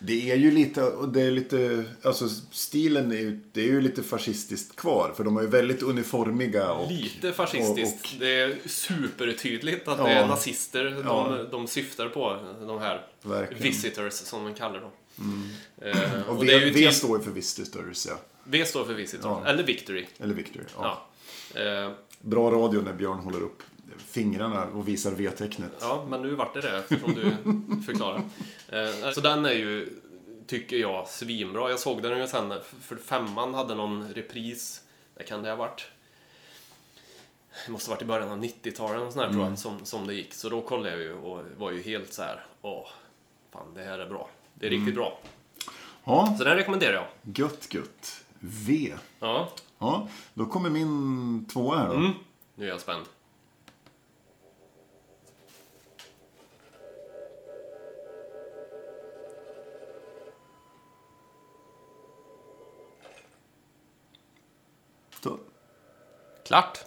Det 0.06 0.32
är 0.32 0.36
ju 0.36 0.52
lite, 0.52 0.92
det 1.14 1.22
är 1.22 1.32
lite, 1.32 1.84
alltså 2.04 2.30
stilen 2.52 3.12
är 3.12 3.16
ju, 3.18 3.40
det 3.52 3.62
är 3.62 3.66
ju 3.66 3.82
lite 3.82 4.04
fascistiskt 4.04 4.76
kvar. 4.76 5.14
För 5.18 5.24
de 5.24 5.38
är 5.38 5.42
ju 5.42 5.48
väldigt 5.48 5.82
uniformiga 5.84 6.72
och... 6.74 6.92
Lite 6.92 7.34
fascistiskt. 7.34 8.06
och- 8.06 8.14
och- 8.14 8.20
Det 8.20 8.34
är 8.42 8.58
supertydligt 8.66 9.88
att 9.88 9.98
Ja. 9.98 10.04
det 10.04 10.12
är 10.12 10.28
nazister 10.28 10.84
de, 10.84 11.02
Ja. 11.06 11.38
de 11.52 11.68
syftar 11.68 12.10
på. 12.10 12.40
De 12.68 12.80
här 12.80 13.06
Verkligen. 13.24 13.64
visitors 13.64 14.14
som 14.14 14.44
de 14.46 14.54
kallar 14.54 14.82
dem. 14.82 14.92
Eh, 15.82 16.30
Och, 16.30 16.36
och 16.38 16.44
v, 16.48 16.92
står 16.92 17.18
ju 17.18 17.24
för 17.24 17.32
visitors, 17.32 18.06
ja. 18.10 18.20
V 18.44 18.66
står 18.66 18.86
för 18.86 18.94
visitors. 18.94 19.24
Ja. 19.26 19.44
Eller 19.46 19.64
victory. 19.64 20.06
Eller 20.20 20.34
Victory. 20.34 20.66
Ja. 20.78 21.08
Eh, 21.56 21.92
Bra 22.22 22.52
radio 22.52 22.82
när 22.82 22.94
Björn 22.94 23.18
håller 23.20 23.42
upp 23.42 23.64
fingrarna 24.14 24.66
och 24.66 24.88
visar 24.88 25.12
V-tecknet. 25.12 25.72
ja, 25.82 26.06
men 26.10 26.22
nu 26.22 26.36
vart 26.36 26.54
det 26.54 26.62
det 26.62 26.78
eftersom 26.78 27.14
du 27.16 27.24
förklarar. 27.86 28.22
Eh, 28.70 29.12
så 29.14 29.22
den 29.22 29.46
är 29.46 29.52
ju, 29.54 29.90
tycker 30.48 30.78
jag, 30.78 31.08
svinbra. 31.08 31.70
Jag 31.70 31.80
såg 31.80 32.02
den 32.02 32.18
ju 32.20 32.28
sen, 32.28 32.54
för 32.82 32.96
femman 32.96 33.54
hade 33.54 33.76
någon 33.76 34.14
repris. 34.14 34.82
Det 35.16 35.24
kan 35.24 35.44
det 35.44 35.50
ha 35.50 35.56
varit. 35.56 35.86
Det 37.66 37.72
måste 37.72 37.90
ha 37.92 37.96
varit 37.96 38.02
i 38.02 38.06
början 38.06 38.30
av 38.32 38.44
90-talet 38.44 38.96
eller 39.02 39.12
sån 39.12 39.20
här, 39.20 39.28
Mm. 39.28 39.36
tror 39.40 39.50
jag, 39.50 39.60
som, 39.60 39.86
som 39.86 40.08
det 40.08 40.14
gick. 40.14 40.34
Så 40.34 40.50
då 40.50 40.62
kollade 40.62 40.90
jag 40.90 41.00
ju 41.00 41.14
och 41.14 41.44
var 41.58 41.72
ju 41.72 41.82
helt 41.82 42.14
så 42.14 42.22
här, 42.22 42.46
åh, 42.62 42.88
fan 43.52 43.74
det 43.76 43.84
här 43.84 44.00
är 44.00 44.10
bra. 44.10 44.30
Det 44.54 44.66
är 44.66 44.70
Mm. 44.72 44.80
riktigt 44.82 44.96
bra. 44.96 45.20
Ja, 46.04 46.36
Så 46.38 46.44
den 46.44 46.56
rekommenderar 46.56 46.94
jag. 46.94 47.06
gött 47.38 47.74
gött. 47.74 48.24
V. 48.40 48.94
Ja, 49.20 49.50
Ja, 49.80 50.08
då 50.34 50.46
kommer 50.46 50.70
min 50.70 51.46
tvåa 51.46 51.78
här 51.78 51.88
då. 51.88 51.94
mm. 51.94 52.12
nu 52.56 52.66
är 52.66 52.70
jag 52.70 52.82
spänd. 52.82 53.06
Klart. 66.46 66.80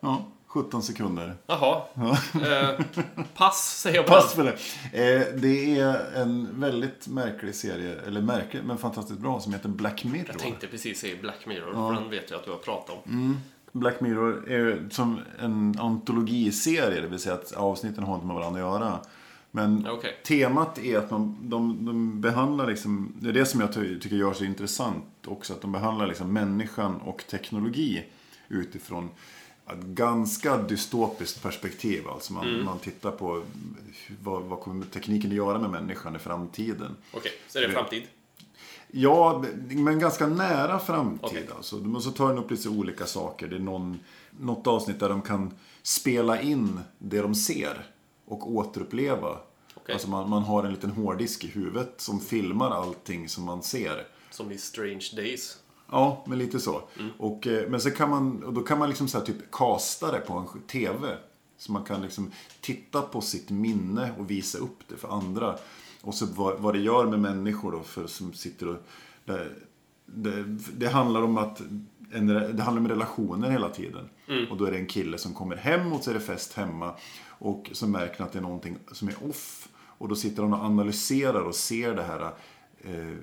Ja, 0.00 0.24
17 0.46 0.82
sekunder. 0.82 1.36
Jaha. 1.46 1.82
Eh, 2.34 2.80
pass, 3.34 3.78
säger 3.80 3.96
jag 3.96 4.06
på 4.06 4.12
Pass 4.12 4.34
för 4.34 4.44
det. 4.44 4.50
Eh, 4.92 5.34
det 5.34 5.78
är 5.78 6.16
en 6.16 6.60
väldigt 6.60 7.08
märklig 7.08 7.54
serie, 7.54 8.00
eller 8.06 8.20
märklig, 8.20 8.64
men 8.64 8.78
fantastiskt 8.78 9.20
bra, 9.20 9.40
som 9.40 9.52
heter 9.52 9.68
Black 9.68 10.04
Mirror. 10.04 10.26
Jag 10.28 10.38
tänkte 10.38 10.66
precis 10.66 11.00
säga 11.00 11.16
Black 11.20 11.46
Mirror, 11.46 11.72
för 11.72 11.94
den 12.00 12.10
vet 12.10 12.30
jag 12.30 12.38
att 12.38 12.44
du 12.44 12.50
har 12.50 12.58
pratat 12.58 12.90
om. 12.90 13.12
Mm. 13.12 13.36
Black 13.72 14.00
Mirror 14.00 14.50
är 14.50 14.88
som 14.90 15.20
en 15.38 15.76
antologiserie, 15.78 17.00
det 17.00 17.06
vill 17.06 17.18
säga 17.18 17.34
att 17.34 17.52
avsnitten 17.52 18.04
har 18.04 18.14
inte 18.14 18.26
med 18.26 18.36
varandra 18.36 18.60
att 18.60 18.80
göra. 18.80 18.98
Men 19.50 19.86
okej. 19.90 20.16
temat 20.24 20.78
är 20.78 20.98
att 20.98 21.10
man, 21.10 21.36
de, 21.42 21.84
de 21.84 22.20
behandlar 22.20 22.66
liksom, 22.66 23.12
det 23.20 23.28
är 23.28 23.32
det 23.32 23.46
som 23.46 23.60
jag 23.60 23.72
ty- 23.74 24.00
tycker 24.00 24.16
gör 24.16 24.32
så 24.32 24.44
intressant 24.44 25.04
också, 25.26 25.52
att 25.52 25.60
de 25.62 25.72
behandlar 25.72 26.06
liksom 26.06 26.32
människan 26.32 26.96
och 26.96 27.24
teknologi 27.30 28.04
utifrån 28.48 29.08
ett 29.66 29.82
ganska 29.82 30.56
dystopiskt 30.56 31.42
perspektiv. 31.42 32.08
Alltså 32.08 32.32
man, 32.32 32.48
Mm. 32.48 32.64
man 32.64 32.78
tittar 32.78 33.10
på 33.10 33.42
vad, 34.22 34.42
vad 34.42 34.60
kommer 34.60 34.86
tekniken 34.86 35.30
att 35.30 35.36
göra 35.36 35.58
med 35.58 35.70
människan 35.70 36.16
i 36.16 36.18
framtiden. 36.18 36.96
Okej, 37.12 37.32
så 37.48 37.58
är 37.58 37.62
det 37.62 37.72
framtid? 37.72 38.02
Ja, 38.92 39.44
men 39.68 39.98
ganska 39.98 40.26
nära 40.26 40.78
framtid. 40.78 41.20
Okej. 41.22 41.48
Alltså. 41.56 41.76
Men 41.76 42.00
så 42.00 42.10
tar 42.10 42.28
den 42.28 42.38
upp 42.38 42.50
lite 42.50 42.68
olika 42.68 43.06
saker. 43.06 43.48
Det 43.48 43.56
är 43.56 43.60
någon, 43.60 43.98
något 44.30 44.66
avsnitt 44.66 45.00
där 45.00 45.08
de 45.08 45.22
kan 45.22 45.50
spela 45.82 46.40
in 46.40 46.80
det 46.98 47.20
de 47.20 47.34
ser 47.34 47.86
och 48.30 48.52
återuppleva. 48.52 49.38
Okej. 49.74 49.92
Alltså 49.92 50.08
man, 50.08 50.30
man 50.30 50.42
har 50.42 50.64
en 50.64 50.72
liten 50.72 50.90
hårddisk 50.90 51.44
i 51.44 51.48
huvudet 51.48 51.94
som 51.96 52.20
filmar 52.20 52.70
allting 52.70 53.28
som 53.28 53.44
man 53.44 53.62
ser. 53.62 54.06
Som 54.30 54.52
i 54.52 54.58
Strange 54.58 55.06
Days. 55.16 55.58
Ja, 55.90 56.24
men 56.26 56.38
lite 56.38 56.60
så. 56.60 56.82
Mm. 56.98 57.10
Och, 57.18 57.46
eh, 57.46 57.68
men 57.68 57.80
så 57.80 57.90
kan 57.90 58.10
man, 58.10 58.42
och 58.42 58.52
då 58.52 58.60
kan 58.60 58.78
man 58.78 58.88
liksom 58.88 59.08
så 59.08 59.20
typ 59.20 59.50
kasta 59.52 60.12
det 60.12 60.18
på 60.18 60.32
en 60.32 60.62
TV. 60.62 61.16
Så 61.58 61.72
man 61.72 61.84
kan 61.84 62.02
liksom 62.02 62.30
titta 62.60 63.02
på 63.02 63.20
sitt 63.20 63.50
minne 63.50 64.12
och 64.18 64.30
visa 64.30 64.58
upp 64.58 64.78
det 64.88 64.96
för 64.96 65.08
andra. 65.08 65.56
Och 66.02 66.14
så 66.14 66.26
vad, 66.26 66.60
vad 66.60 66.74
det 66.74 66.80
gör 66.80 67.06
med 67.06 67.20
människor 67.20 67.72
då 67.72 67.82
för, 67.82 68.06
som 68.06 68.32
sitter 68.32 68.68
och... 68.68 68.76
Det, 69.24 69.48
det, 70.06 70.44
det 70.72 70.88
handlar 70.88 71.22
om 71.22 71.38
att 71.38 71.60
en, 72.12 72.26
det 72.26 72.62
handlar 72.62 72.80
om 72.80 72.88
relationer 72.88 73.50
hela 73.50 73.68
tiden. 73.68 74.08
Och 74.50 74.56
då 74.56 74.64
är 74.64 74.70
det 74.70 74.78
en 74.78 74.86
kille 74.86 75.18
som 75.18 75.34
kommer 75.34 75.56
hem 75.56 75.92
och 75.92 76.02
så 76.02 76.10
är 76.10 76.14
det 76.14 76.20
fest 76.20 76.52
hemma. 76.52 76.94
Och 77.40 77.70
så 77.72 77.86
märker 77.86 78.18
han 78.18 78.26
att 78.26 78.32
det 78.32 78.38
är 78.38 78.42
någonting 78.42 78.76
som 78.92 79.08
är 79.08 79.14
off. 79.30 79.68
Och 79.98 80.08
då 80.08 80.16
sitter 80.16 80.42
han 80.42 80.52
och 80.52 80.64
analyserar 80.64 81.40
och 81.40 81.54
ser 81.54 81.94
det 81.94 82.02
här. 82.02 82.32
Eh, 82.84 83.14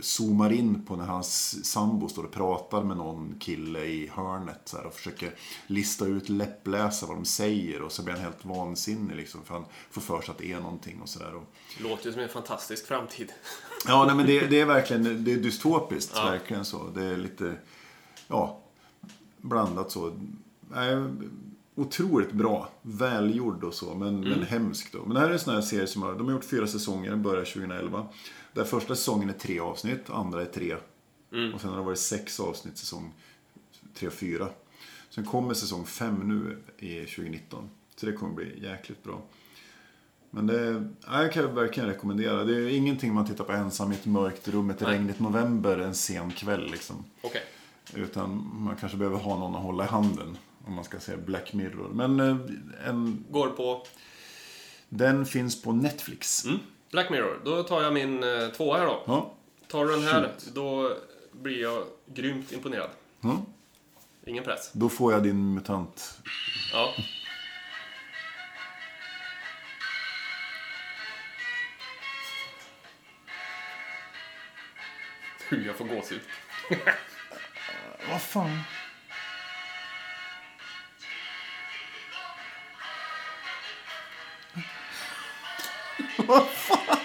zoomar 0.00 0.52
in 0.52 0.82
på 0.82 0.96
när 0.96 1.04
hans 1.04 1.64
sambo 1.64 2.08
står 2.08 2.24
och 2.24 2.30
pratar 2.32 2.82
med 2.84 2.96
någon 2.96 3.34
kille 3.38 3.84
i 3.84 4.08
hörnet 4.14 4.60
så 4.64 4.76
här, 4.76 4.86
och 4.86 4.94
försöker 4.94 5.34
lista 5.66 6.06
ut, 6.06 6.28
läppläsa 6.28 7.06
vad 7.06 7.16
de 7.16 7.24
säger 7.24 7.82
och 7.82 7.92
så 7.92 8.02
blir 8.02 8.14
han 8.14 8.22
helt 8.22 8.44
vansinnig 8.44 9.16
liksom, 9.16 9.44
för 9.44 9.54
han 9.54 9.64
får 9.90 10.00
för 10.00 10.20
sig 10.20 10.30
att 10.32 10.38
det 10.38 10.52
är 10.52 10.60
någonting 10.60 11.00
och 11.02 11.08
sådär. 11.08 11.40
Låter 11.80 12.06
ju 12.06 12.12
som 12.12 12.22
en 12.22 12.28
fantastisk 12.28 12.86
framtid. 12.86 13.32
Ja, 13.86 14.04
nej, 14.06 14.14
men 14.16 14.26
det, 14.26 14.46
det 14.46 14.60
är 14.60 14.66
verkligen 14.66 15.24
det 15.24 15.32
är 15.32 15.36
dystopiskt, 15.36 16.12
Ja. 16.16 16.24
verkligen 16.24 16.64
så. 16.64 16.88
Det 16.94 17.04
är 17.04 17.16
lite, 17.16 17.54
ja, 18.28 18.60
blandat 19.36 19.90
så. 19.90 20.12
Nej, 20.70 21.04
otroligt 21.74 22.32
bra, 22.32 22.68
välgjord 22.82 23.64
och 23.64 23.74
så, 23.74 23.94
men, 23.94 24.20
men 24.20 24.42
hemskt 24.42 24.92
då. 24.92 25.04
Men 25.04 25.14
det 25.14 25.20
här 25.20 25.28
är 25.28 25.32
en 25.32 25.38
sån 25.38 25.54
här 25.54 25.60
serie 25.60 25.86
som 25.86 26.02
har, 26.02 26.14
de 26.14 26.26
har 26.26 26.32
gjort 26.32 26.44
fyra 26.44 26.66
säsonger, 26.66 27.10
den 27.10 27.22
började 27.22 27.46
2011. 27.46 28.06
Där 28.52 28.64
första 28.64 28.96
säsongen 28.96 29.28
är 29.28 29.32
tre 29.32 29.60
avsnitt, 29.60 30.10
andra 30.10 30.42
är 30.42 30.46
tre. 30.46 30.76
Och 31.54 31.60
sen 31.60 31.70
har 31.70 31.76
det 31.76 31.84
varit 31.84 31.98
sex 31.98 32.40
avsnitt 32.40 32.78
säsong 32.78 33.12
tre 33.94 34.08
och 34.08 34.14
fyra. 34.14 34.48
Sen 35.10 35.24
kommer 35.24 35.54
säsong 35.54 35.86
5 35.86 36.28
nu 36.28 36.58
i 36.78 37.00
2019. 37.00 37.70
Så 37.96 38.06
det 38.06 38.12
kommer 38.12 38.34
bli 38.34 38.62
jäkligt 38.62 39.02
bra. 39.02 39.22
Men 40.30 40.46
det 40.46 40.90
ja, 41.06 41.22
jag 41.22 41.32
kan 41.32 41.54
verkligen 41.54 41.88
rekommendera. 41.88 42.44
Det 42.44 42.54
är 42.54 42.68
ingenting 42.68 43.14
man 43.14 43.26
tittar 43.26 43.44
på 43.44 43.52
ensam 43.52 43.92
i 43.92 43.94
ett 43.94 44.06
mörkt 44.06 44.48
rum 44.48 44.70
ett 44.70 44.82
regnigt 44.82 45.20
november 45.20 45.78
en 45.78 45.94
sen 45.94 46.30
kväll. 46.30 46.70
Liksom. 46.70 47.04
Okej. 47.22 47.42
Utan 47.94 48.50
man 48.54 48.76
kanske 48.76 48.98
behöver 48.98 49.18
ha 49.18 49.38
någon 49.38 49.54
att 49.54 49.62
hålla 49.62 49.84
i 49.84 49.86
handen. 49.86 50.38
Om 50.66 50.74
man 50.74 50.84
ska 50.84 51.00
säga 51.00 51.18
Black 51.18 51.52
Mirror. 51.52 51.88
Men 51.88 52.20
eh, 52.20 52.36
en, 52.88 53.24
Går 53.30 53.48
på 53.48 53.86
den 54.88 55.26
finns 55.26 55.62
på 55.62 55.72
Netflix. 55.72 56.44
mm. 56.44 56.58
Black 56.90 57.10
Mirror. 57.10 57.40
Då 57.44 57.62
tar 57.62 57.82
jag 57.82 57.92
min 57.92 58.24
eh, 58.24 58.48
tvåa 58.48 58.78
här 58.78 58.86
då. 58.86 59.02
Ja. 59.06 59.34
Tar 59.68 59.84
du 59.84 59.90
den 59.92 60.02
här, 60.02 60.22
Shoot. 60.22 60.54
då 60.54 60.96
blir 61.32 61.62
jag 61.62 61.84
grymt 62.06 62.52
imponerad. 62.52 62.90
Ja. 63.20 63.42
Ingen 64.26 64.44
press. 64.44 64.70
Då 64.72 64.88
får 64.88 65.12
jag 65.12 65.22
din 65.22 65.54
mutant. 65.54 66.18
Ja. 66.72 66.94
Hur 75.48 75.66
jag 75.66 75.76
får 75.76 75.84
gåshud. 75.84 76.20
Vad 78.10 78.22
fan? 78.22 78.58
Vad 86.16 86.46
fan? 86.48 86.98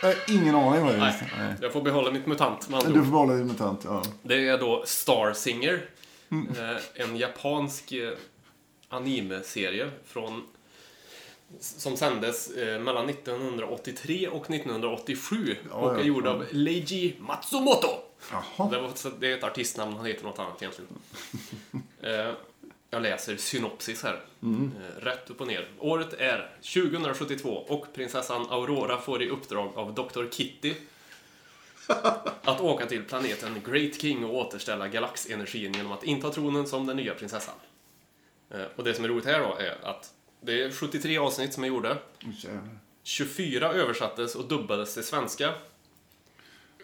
Jag 0.00 0.08
har 0.08 0.16
ingen 0.28 0.54
aning 0.54 0.82
vad 0.84 0.92
det 0.94 0.98
är. 0.98 1.32
Nej, 1.38 1.54
jag 1.60 1.72
får 1.72 1.82
behålla 1.82 2.10
mitt 2.10 2.26
mutant 2.26 2.68
med 2.68 2.78
andra 2.78 2.92
Du 2.92 2.98
ord. 2.98 3.04
får 3.04 3.12
behålla 3.12 3.34
din 3.34 3.46
mutant, 3.46 3.80
ja. 3.84 4.02
Det 4.22 4.48
är 4.48 4.58
då 4.58 4.82
Star 4.86 5.32
Singer. 5.32 5.84
Eh, 6.30 7.02
En 7.04 7.16
japansk 7.16 7.92
eh, 7.92 8.12
anime-serie 8.88 9.90
från 10.06 10.42
som 11.60 11.96
sändes 11.96 12.50
eh, 12.50 12.80
mellan 12.80 13.08
1983 13.08 14.28
och 14.28 14.50
1987 14.50 15.56
Ja, 15.70 15.74
och 15.76 15.94
är 15.94 15.98
ja, 15.98 16.04
gjord 16.04 16.26
ja. 16.26 16.30
av 16.30 16.44
Leiji 16.50 17.14
Matsumoto. 17.20 17.88
Jaha. 18.32 18.70
Det, 18.70 18.78
var, 18.80 18.90
så 18.94 19.08
det 19.10 19.32
är 19.32 19.36
ett 19.38 19.44
artistnamn, 19.44 19.96
han 19.96 20.06
heter 20.06 20.24
något 20.24 20.38
annat 20.38 20.62
egentligen. 20.62 20.90
eh, 22.28 22.34
jag 22.92 23.02
läser 23.02 23.36
synopsis 23.36 24.02
här. 24.02 24.20
Eh, 24.42 25.04
rätt 25.04 25.30
upp 25.30 25.40
och 25.40 25.46
ner. 25.46 25.68
Året 25.78 26.12
är 26.12 26.50
2072 26.60 27.48
och 27.48 27.86
prinsessan 27.94 28.46
Aurora 28.50 28.98
får 29.00 29.22
i 29.22 29.28
uppdrag 29.28 29.72
av 29.76 29.94
Dr. 29.94 30.24
Kitty 30.30 30.74
att 32.42 32.60
åka 32.60 32.86
till 32.86 33.04
planeten 33.04 33.62
Great 33.66 34.00
King 34.00 34.24
och 34.24 34.34
återställa 34.34 34.88
galaxenergin 34.88 35.72
genom 35.72 35.92
att 35.92 36.04
inta 36.04 36.30
tronen 36.30 36.66
som 36.66 36.86
den 36.86 36.96
nya 36.96 37.14
prinsessan. 37.14 37.54
Eh, 38.50 38.64
och 38.76 38.84
det 38.84 38.94
som 38.94 39.04
är 39.04 39.08
roligt 39.08 39.26
här 39.26 39.40
då 39.40 39.56
är 39.58 39.78
att 39.82 40.12
det 40.40 40.62
är 40.62 40.70
73 40.70 41.18
avsnitt 41.18 41.52
som 41.52 41.64
är 41.64 41.68
gjorda. 41.68 41.98
Jävlar. 42.20 42.78
24 43.02 43.72
översattes 43.72 44.34
och 44.34 44.48
dubbades 44.48 44.94
till 44.94 45.04
svenska. 45.04 45.54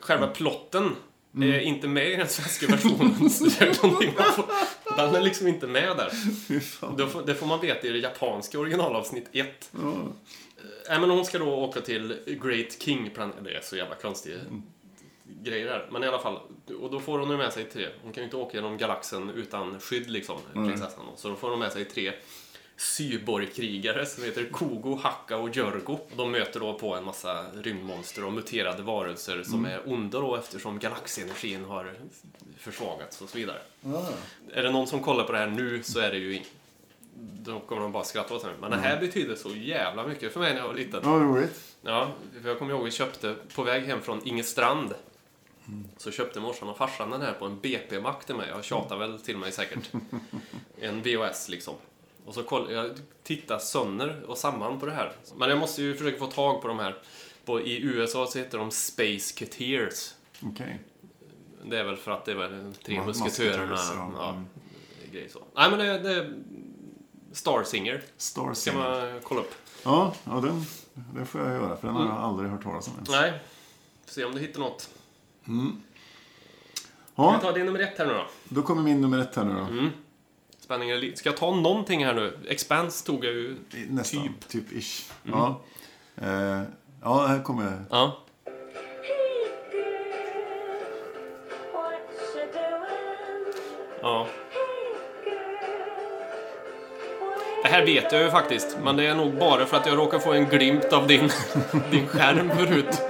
Själva 0.01 0.27
plotten 0.27 0.97
är 1.35 1.61
inte 1.61 1.89
med 1.89 2.11
i 2.11 2.17
den 2.17 2.29
svenska 2.29 2.67
versionen. 2.67 3.31
så 3.31 3.45
det 3.45 3.61
är 3.61 3.83
någonting 3.83 4.15
man 4.19 4.33
får, 4.33 4.45
den 5.07 5.15
är 5.15 5.21
liksom 5.21 5.47
inte 5.49 5.67
med 5.67 5.97
där. 5.97 6.11
Får, 7.09 7.23
det 7.27 7.35
får 7.35 7.47
man 7.47 7.61
veta 7.61 7.87
i 7.87 7.91
det 7.91 7.99
japanska 7.99 8.59
originalavsnitt 8.59 9.27
1. 9.33 9.71
Ja. 9.73 9.93
Nej, 10.89 11.01
men 11.01 11.11
hon 11.11 11.25
ska 11.25 11.39
då 11.39 11.55
åka 11.55 11.81
till 11.81 12.19
Great 12.43 12.83
King 12.83 13.11
plan- 13.15 13.33
Det 13.45 13.51
är 13.57 13.61
så 13.61 13.77
jävla 13.77 13.95
konstiga 13.95 14.37
grejer 15.43 15.67
där. 15.67 15.89
Men 15.93 16.05
i 16.05 16.07
alla 16.07 16.19
fall, 16.19 16.39
och 16.81 16.91
då 16.91 17.01
får 17.01 17.19
hon 17.19 17.37
med 17.37 17.53
sig 17.53 17.65
tre. 17.65 17.87
Hon 18.03 18.13
kan 18.13 18.21
ju 18.21 18.25
inte 18.25 18.37
åka 18.37 18.57
genom 18.57 18.79
galaxen 18.79 19.31
utan 19.31 19.81
skydd 19.81 20.11
liksom, 20.11 20.37
prinsessan. 20.53 21.05
Så 21.17 21.29
då 21.29 21.37
får 21.37 21.51
hon 21.51 21.59
med 21.59 21.73
sig 21.73 21.85
tre 21.85 22.13
cyborgkrigare 22.79 24.07
som 24.07 24.25
heter 24.25 24.45
Kogo, 24.45 24.95
Hakka 24.95 25.37
och 25.37 25.57
Jörgo. 25.57 25.99
De 26.17 26.31
möter 26.31 26.61
då 26.61 26.75
på 26.75 26.95
en 26.95 27.05
massa 27.05 27.47
rymdmonster 27.63 28.25
och 28.25 28.33
muterade 28.33 28.83
varelser 28.83 29.43
som 29.43 29.65
är 29.65 29.89
onda 29.89 30.21
då 30.21 30.37
eftersom 30.37 30.79
galaxenergin 30.79 31.65
har 31.65 31.95
försvagats 32.59 33.21
och 33.21 33.29
så 33.29 33.39
vidare. 33.39 33.59
Ja. 33.81 34.09
Är 34.53 34.63
det 34.63 34.71
någon 34.71 34.87
som 34.87 35.03
kollar 35.03 35.25
på 35.25 35.33
det 35.33 35.39
här 35.39 35.47
nu 35.47 35.83
så 35.83 36.01
är 36.01 36.11
det 36.11 36.19
ju... 36.19 36.41
Då 37.21 37.61
kommer 37.61 37.83
de 37.83 37.93
bara 37.93 38.05
skratta 38.05 38.35
åt 38.35 38.45
mig. 38.45 38.53
Men 38.61 38.71
det 38.71 38.77
här 38.77 39.01
betyder 39.01 39.35
så 39.35 39.51
jävla 39.55 40.07
mycket 40.07 40.33
för 40.33 40.41
mig 40.41 40.55
när 40.55 40.61
jag 40.61 40.69
var 40.69 40.75
liten. 40.75 41.01
Ja, 41.05 41.11
roligt. 41.11 41.77
Ja, 41.83 42.11
för 42.43 42.49
jag 42.49 42.59
kommer 42.59 42.73
ihåg 42.73 42.81
att 42.81 42.87
vi 42.87 42.91
köpte 42.91 43.37
på 43.55 43.63
väg 43.63 43.85
hem 43.85 44.01
från 44.01 44.27
Ingestrand. 44.29 44.95
Så 45.97 46.11
köpte 46.11 46.41
morsan 46.41 46.69
och 46.69 46.77
farsan 46.77 47.11
den 47.11 47.23
här 47.23 47.33
på 47.33 47.45
en 47.45 47.61
BP-mack 47.61 48.25
till 48.25 48.35
mig. 48.35 48.49
Jag 48.49 48.65
tjatade 48.65 49.01
väl 49.01 49.21
till 49.21 49.37
mig 49.37 49.53
säkert. 49.53 49.91
En 50.81 51.03
VHS 51.03 51.49
liksom. 51.49 51.75
Och 52.29 52.35
så 52.35 52.43
koll, 52.43 52.73
jag 52.73 52.91
tittade 53.23 53.61
sönder 53.61 54.23
och 54.27 54.39
samman 54.39 54.81
på 54.81 54.87
det 54.87 54.93
här. 54.93 55.13
Men 55.37 55.49
jag 55.51 55.59
måste 55.59 55.83
ju 55.83 55.95
försöka 55.97 56.19
få 56.19 56.27
tag 56.27 56.63
på 56.63 56.69
de 56.69 56.79
här. 56.79 56.97
På, 57.45 57.61
I 57.61 57.83
USA 57.83 58.27
så 58.27 58.39
heter 58.39 58.59
de 58.59 58.71
Space 58.71 59.35
Cateers. 59.45 60.15
Okej. 60.43 60.79
Det 61.65 61.79
är 61.79 61.85
väl 61.85 61.97
för 61.97 62.11
att 62.11 62.25
det 62.25 62.31
är 62.33 62.37
väl 62.37 62.75
tre 62.85 63.03
musketörerna. 63.07 63.77
Ja. 63.95 64.11
Ja, 64.19 64.29
Mm. 64.31 64.47
grejer 65.13 65.29
så. 65.29 65.43
Nej 65.57 65.71
men 65.71 65.79
det, 65.79 65.99
det 65.99 66.31
Star 67.33 67.63
Singer. 67.65 68.03
Star 68.17 68.55
Ska 68.55 68.55
Singer. 68.55 68.79
man 69.11 69.21
kolla 69.23 69.41
upp. 69.41 69.55
Ja, 69.85 70.15
ja 70.25 70.33
den, 70.33 70.65
det 71.15 71.27
får 71.27 71.41
jag 71.41 71.51
göra. 71.53 71.77
För 71.77 71.87
den 71.87 71.97
har 71.97 72.07
jag 72.07 72.15
aldrig 72.17 72.51
hört 72.51 72.63
talas 72.63 72.89
om 72.89 72.95
ens. 72.95 73.09
Nej. 73.11 73.33
Se 74.07 74.25
om 74.25 74.33
du 74.35 74.41
hittar 74.41 74.61
något. 74.61 74.81
Ska 74.81 74.91
Ja, 77.15 77.37
vi 77.37 77.43
ta 77.47 77.53
din 77.53 77.67
nummer 77.67 77.81
ett 77.81 77.99
här 77.99 78.07
nu 78.07 78.13
då? 78.13 78.27
då 78.49 78.63
kommer 78.63 78.83
min 78.83 79.01
nummer 79.01 79.19
ett 79.19 79.35
här 79.37 79.45
nu 79.45 79.55
då. 79.55 79.61
Mm. 79.61 79.91
Spänningen 80.69 80.97
är 80.97 81.01
li- 81.01 81.17
Ska 81.17 81.29
jag 81.29 81.37
ta 81.37 81.51
någonting 81.55 82.05
här 82.05 82.15
nu? 82.15 82.39
Expanse 82.49 83.07
tog 83.07 83.25
jag 83.25 83.33
ju. 83.33 83.57
Nästan. 83.89 84.23
Typ. 84.23 84.49
Typ. 84.69 84.73
ish. 84.83 85.05
Ja. 85.23 85.61
Eh, 86.23 86.63
ja, 87.03 87.27
här 87.27 87.43
kommer... 87.43 87.85
Ja. 87.91 88.19
Ja. 94.03 94.27
Det 97.63 97.69
här 97.69 97.87
vet 97.87 98.13
jag 98.13 98.23
ju 98.23 98.31
faktiskt, 98.31 98.77
men 98.83 98.97
det 98.97 99.07
är 99.07 99.15
nog 99.15 99.35
bara 99.39 99.67
för 99.67 99.77
att 99.77 99.87
jag 99.87 99.99
råkar 99.99 100.19
få 100.19 100.33
en 100.33 100.45
glimt 100.49 100.93
av 100.93 101.07
din, 101.07 101.31
din 101.91 102.07
skärm 102.07 102.51
förut. 102.57 103.03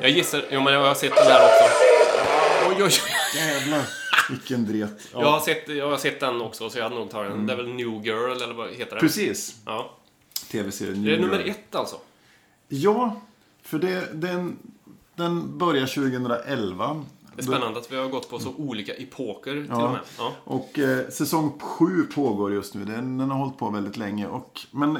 Jag 0.00 0.10
gissar... 0.10 0.44
Jo, 0.50 0.60
men 0.60 0.72
jag 0.74 0.80
har 0.80 0.94
sett 0.94 1.16
den 1.16 1.26
här 1.26 1.44
också. 1.44 1.64
Oj, 2.68 2.76
oj, 2.78 2.82
oj. 2.84 3.80
Vilken 4.30 4.66
dret. 4.66 5.08
Ja. 5.12 5.20
Jag 5.20 5.30
har, 5.30 5.40
sett, 5.40 5.68
jag 5.68 5.90
har 5.90 5.96
sett 5.96 6.20
den 6.20 6.40
också, 6.40 6.70
så 6.70 6.78
jag 6.78 6.82
hade 6.84 6.94
nog 6.96 7.10
tagit 7.10 7.32
den. 7.32 7.46
Det 7.46 7.52
är 7.52 7.56
väl 7.56 7.68
New 7.68 8.06
Girl, 8.06 8.42
eller 8.42 8.54
vad 8.54 8.70
heter 8.70 8.90
den? 8.90 9.00
Precis. 9.00 9.56
Ja. 9.66 9.90
Tv-serien 10.50 11.02
Det 11.04 11.10
är 11.10 11.16
New 11.18 11.20
nummer 11.20 11.38
Girl. 11.38 11.50
ett 11.50 11.74
alltså. 11.74 11.96
Ja, 12.68 13.20
för 13.62 13.78
det, 13.78 14.08
den, 14.14 14.58
den 15.14 15.58
börjar 15.58 15.86
2011. 15.86 17.04
Det 17.36 17.42
är 17.42 17.46
spännande 17.46 17.78
att 17.80 17.92
vi 17.92 17.96
har 17.96 18.08
gått 18.08 18.30
på 18.30 18.38
så 18.38 18.54
olika 18.56 18.94
epoker 18.94 19.52
till 19.52 19.66
Ja. 19.68 19.84
och 19.86 19.90
med. 19.92 20.00
Ja. 20.18 20.32
Och 20.44 20.78
eh, 20.78 21.08
säsong 21.08 21.58
sju 21.60 22.02
pågår 22.14 22.52
just 22.52 22.74
nu. 22.74 22.84
Den, 22.84 23.18
den 23.18 23.30
har 23.30 23.38
hållit 23.38 23.58
på 23.58 23.70
väldigt 23.70 23.96
länge. 23.96 24.26
Och, 24.26 24.60
men 24.70 24.98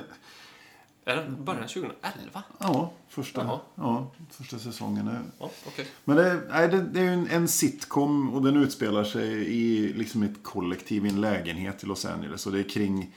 Är 1.04 1.16
det 1.16 1.30
början 1.30 1.68
2011? 1.68 2.42
ja, 2.58 2.92
första, 3.08 3.44
Jaha. 3.44 3.60
ja, 3.74 4.10
första 4.30 4.58
säsongen. 4.58 5.08
Är, 5.08 5.20
Ja, 5.38 5.50
okej. 5.66 5.86
Men 6.04 6.16
det, 6.16 6.40
nej, 6.50 6.68
det, 6.68 6.82
det 6.82 7.00
är 7.00 7.04
ju 7.04 7.12
en, 7.12 7.28
en 7.30 7.48
sitcom 7.48 8.34
och 8.34 8.42
den 8.42 8.56
utspelar 8.56 9.04
sig 9.04 9.26
i 9.32 9.92
liksom 9.92 10.22
ett 10.22 10.42
kollektiv 10.42 11.06
i 11.06 11.08
en 11.08 11.20
lägenhet 11.20 11.84
i 11.84 11.86
Los 11.86 12.04
Angeles. 12.04 12.46
Och 12.46 12.52
det 12.52 12.58
är 12.58 12.68
kring 12.68 13.14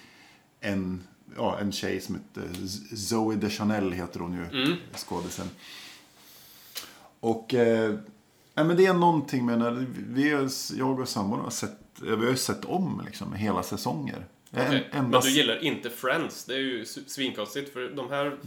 en, 0.59 1.03
ja, 1.37 1.57
en 1.59 1.71
tjej 1.71 2.01
som 2.01 2.15
heter 2.15 2.67
Zoe 2.95 3.35
Deschanel 3.35 3.91
heter 3.91 4.19
hon 4.19 4.33
ju, 4.33 4.63
Mm. 4.63 4.77
skådisen. 4.95 5.49
Och 7.19 7.53
eh, 7.53 7.95
nej, 8.53 8.65
men 8.65 8.77
det 8.77 8.85
är 8.85 8.93
någonting 8.93 9.45
med 9.45 9.59
när 9.59 9.85
vi, 10.07 10.47
jag 10.77 10.99
och 10.99 11.09
sambon 11.09 11.39
har 11.39 11.49
sett, 11.49 11.79
vi 12.01 12.09
har 12.09 12.23
ju 12.23 12.37
sett 12.37 12.65
om 12.65 13.01
liksom 13.05 13.33
hela 13.33 13.63
säsonger. 13.63 14.25
En- 14.51 14.67
Okej. 14.67 14.87
Men 14.91 15.11
du 15.21 15.29
gillar 15.29 15.63
inte 15.63 15.89
Friends? 15.89 16.45
Det 16.45 16.53
är 16.53 16.59
ju 16.59 16.85
svinkonstigt, 16.85 17.73
för 17.73 17.89
de 17.89 18.09
här 18.09 18.37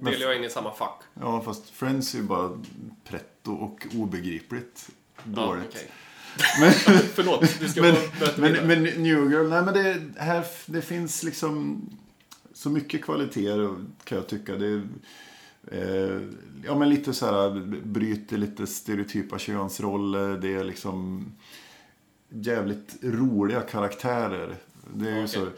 delar 0.00 0.26
jag 0.26 0.36
in 0.36 0.44
i 0.44 0.50
samma 0.50 0.74
fack. 0.74 1.02
Ja, 1.20 1.40
fast 1.40 1.70
Friends 1.70 2.14
är 2.14 2.18
ju 2.18 2.24
bara 2.24 2.62
pretto 3.04 3.52
och 3.52 3.86
obegripligt 3.94 4.88
Ja, 5.34 5.46
dåligt. 5.46 5.64
okej. 5.68 5.90
Men, 6.60 6.72
Förlåt, 7.14 7.60
du 7.60 7.68
ska 7.68 7.82
men, 7.82 7.94
men, 8.36 8.66
men 8.66 8.82
New 8.82 9.30
Girl, 9.32 9.48
nej 9.48 9.62
men 9.62 9.74
det, 9.74 10.00
här, 10.16 10.44
det 10.66 10.82
finns 10.82 11.22
liksom 11.22 11.82
så 12.52 12.70
mycket 12.70 13.02
kvaliteter 13.04 13.76
kan 14.04 14.18
jag 14.18 14.26
tycka. 14.26 14.56
Det, 14.56 14.66
är, 14.66 14.82
eh, 15.72 16.20
ja 16.64 16.78
men 16.78 16.88
lite 16.90 17.12
så 17.14 17.26
här, 17.26 17.50
bryter 17.84 18.36
lite 18.38 18.66
stereotypa 18.66 19.38
könsroller. 19.38 20.38
Det 20.38 20.54
är 20.54 20.64
liksom 20.64 21.26
jävligt 22.28 22.96
roliga 23.02 23.60
karaktärer. 23.60 24.56
Det 24.94 25.04
är 25.10 25.16
ju 25.16 25.24
Okej. 25.24 25.28
så, 25.28 25.48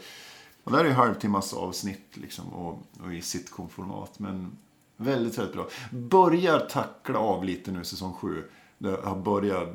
och 0.63 0.71
där 0.71 0.79
är 0.79 0.85
ju 0.85 0.91
halvtimmas 0.93 1.53
avsnitt 1.53 2.05
liksom 2.13 2.53
och, 2.53 2.79
och 3.05 3.13
i 3.13 3.21
sitcom-format. 3.21 4.19
Men 4.19 4.57
väldigt, 4.97 5.37
väldigt 5.37 5.53
bra. 5.55 5.67
Börjar 5.91 6.59
tackla 6.59 7.19
av 7.19 7.43
lite 7.43 7.71
nu 7.71 7.83
säsong 7.83 8.13
sju. 8.13 8.43
det 8.77 8.89
har 9.03 9.15
börjat. 9.15 9.69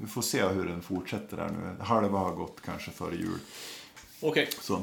Vi 0.00 0.06
får 0.06 0.22
se 0.22 0.48
hur 0.48 0.66
den 0.68 0.82
fortsätter 0.82 1.36
här 1.36 1.48
nu. 1.50 1.84
Halva 1.84 2.18
har 2.18 2.32
gått 2.34 2.60
kanske 2.64 2.90
före 2.90 3.14
jul. 3.16 3.38
Okej. 4.20 4.48
Så. 4.60 4.82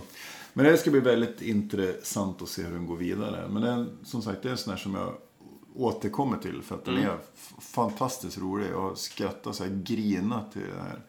Men 0.53 0.65
det 0.65 0.78
ska 0.78 0.91
bli 0.91 0.99
väldigt 0.99 1.41
intressant 1.41 2.41
att 2.41 2.49
se 2.49 2.63
hur 2.63 2.71
den 2.74 2.86
går 2.88 2.95
vidare. 2.97 3.47
Men 3.49 3.61
den, 3.61 3.97
som 4.03 4.21
sagt, 4.21 4.43
det 4.43 4.49
är 4.49 4.51
en 4.51 4.57
sån 4.57 4.71
här 4.74 4.80
som 4.80 4.95
jag 4.95 5.13
återkommer 5.76 6.38
till. 6.38 6.61
För 6.61 6.76
att 6.76 6.86
den 6.86 6.97
Mm. 6.97 7.09
är 7.09 7.17
fantastiskt 7.61 8.38
rolig. 8.38 8.67
Jag 8.71 8.82
har 8.82 8.95
skrattat 8.95 9.55
så 9.55 9.63
här 9.63 9.82
grinat 9.84 10.51
till 10.53 10.61
den 10.61 10.86
här 10.86 10.99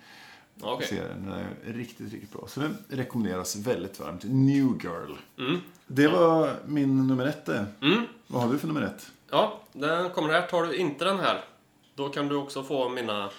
Okej. 0.61 0.87
serien. 0.89 1.25
Den 1.25 1.33
är 1.33 1.73
riktigt, 1.73 2.13
riktigt 2.13 2.33
bra. 2.33 2.45
Så 2.49 2.61
den 2.61 2.79
rekommenderas 2.89 3.57
väldigt 3.57 4.01
varmt. 4.01 4.25
New 4.25 4.67
Girl. 4.83 5.17
Mm. 5.39 5.61
Det 5.87 6.09
var 6.09 6.57
min 6.67 7.07
nummer 7.07 7.27
ett 7.27 7.45
det. 7.47 7.67
Mm. 7.81 8.05
Vad 8.27 8.43
har 8.43 8.53
du 8.53 8.59
för 8.59 8.67
nummer 8.67 8.83
ett? 8.83 9.13
Ja, 9.31 9.61
den 9.73 10.11
kommer 10.11 10.29
här. 10.29 10.47
Tar 10.47 10.63
du 10.63 10.77
inte 10.77 11.05
den 11.05 11.21
här, 11.21 11.45
då 11.95 12.09
kan 12.09 12.29
du 12.29 12.37
också 12.37 12.63
få 12.63 12.89
mina 12.89 13.31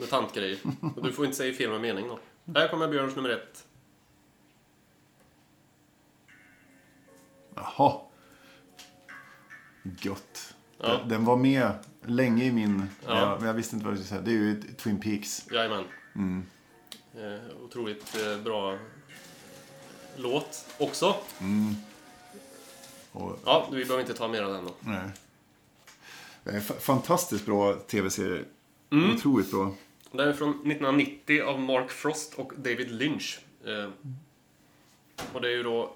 mutantgrejer. 0.00 0.58
Och 0.96 1.02
du 1.04 1.12
får 1.12 1.24
inte 1.24 1.36
säga 1.36 1.54
fel 1.54 1.70
med 1.70 1.80
mening 1.80 2.08
då. 2.08 2.18
Här 2.54 2.68
kommer 2.68 2.88
Björns 2.88 3.16
nummer 3.16 3.30
ett. 3.30 3.66
Jaha. 7.54 8.00
Gött. 9.82 10.54
Ja. 10.78 10.88
Den, 10.88 11.08
den 11.08 11.24
var 11.24 11.36
med 11.36 11.72
länge 12.06 12.44
i 12.44 12.52
min... 12.52 12.88
Ja. 13.06 13.18
Jag, 13.18 13.38
men 13.38 13.46
jag 13.46 13.54
visste 13.54 13.76
inte 13.76 13.86
vad 13.86 13.94
jag 13.94 14.04
skulle 14.04 14.20
säga. 14.20 14.20
Det 14.20 14.30
är 14.30 14.44
ju 14.44 14.62
Twin 14.62 15.00
Peaks. 15.00 15.50
Jajamän. 15.50 15.84
Mm. 16.14 16.46
Eh, 17.16 17.56
otroligt 17.64 18.16
eh, 18.16 18.38
bra 18.42 18.78
låt 20.16 20.66
också. 20.78 21.16
Och, 23.12 23.38
Ja, 23.44 23.68
vi 23.72 23.84
behöver 23.84 24.00
inte 24.00 24.14
ta 24.14 24.28
mer 24.28 24.42
av 24.42 24.52
den 24.52 24.64
då. 24.64 24.74
nej. 24.80 25.10
Det 26.44 26.50
är 26.50 26.60
fa- 26.60 26.78
fantastiskt 26.80 27.46
bra 27.46 27.74
tv-serie. 27.74 28.44
Mm. 28.90 29.14
Otroligt 29.16 29.50
bra. 29.50 29.74
Den 30.12 30.28
är 30.28 30.32
från 30.32 30.50
1990 30.50 31.42
av 31.42 31.60
Mark 31.60 31.90
Frost 31.90 32.34
och 32.34 32.52
David 32.56 32.90
Lynch. 32.90 33.40
Eh, 33.64 33.88
och 35.32 35.40
det 35.40 35.48
är 35.48 35.52
ju 35.56 35.62
då... 35.62 35.94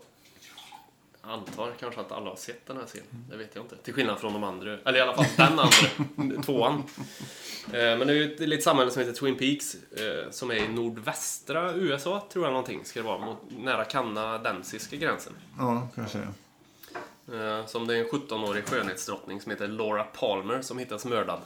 Antar 1.28 1.72
kanske 1.80 2.00
att 2.00 2.12
alla 2.12 2.30
har 2.30 2.36
sett 2.36 2.66
den 2.66 2.76
här 2.76 2.86
serien. 2.86 3.06
Det 3.30 3.36
vet 3.36 3.54
jag 3.54 3.64
inte. 3.64 3.76
Till 3.76 3.94
skillnad 3.94 4.18
från 4.18 4.32
de 4.32 4.44
andra. 4.44 4.78
Eller 4.84 4.98
i 4.98 5.00
alla 5.00 5.14
fall 5.14 5.26
den 5.36 5.58
andra. 5.58 6.42
tvåan. 6.42 6.82
Eh, 7.66 7.72
men 7.72 7.98
det 7.98 8.12
är 8.12 8.16
ju 8.16 8.34
ett 8.34 8.40
litet 8.40 8.64
samhälle 8.64 8.90
som 8.90 9.00
heter 9.02 9.12
Twin 9.12 9.36
Peaks. 9.38 9.74
Eh, 9.74 10.30
som 10.30 10.50
är 10.50 10.54
i 10.54 10.68
nordvästra 10.68 11.74
USA, 11.74 12.26
tror 12.32 12.44
jag 12.44 12.52
någonting 12.52 12.84
ska 12.84 13.00
det 13.00 13.06
vara. 13.06 13.18
Mot, 13.18 13.38
nära 13.58 13.84
kanadensiska 13.84 14.96
gränsen. 14.96 15.32
Ja, 15.58 15.88
kanske. 15.94 16.18
Eh, 17.32 17.66
som 17.66 17.86
det 17.86 17.96
är 17.96 18.00
en 18.00 18.10
17-årig 18.10 18.64
skönhetsdrottning 18.64 19.40
som 19.40 19.50
heter 19.50 19.68
Laura 19.68 20.04
Palmer 20.04 20.62
som 20.62 20.78
hittas 20.78 21.04
mördad. 21.04 21.40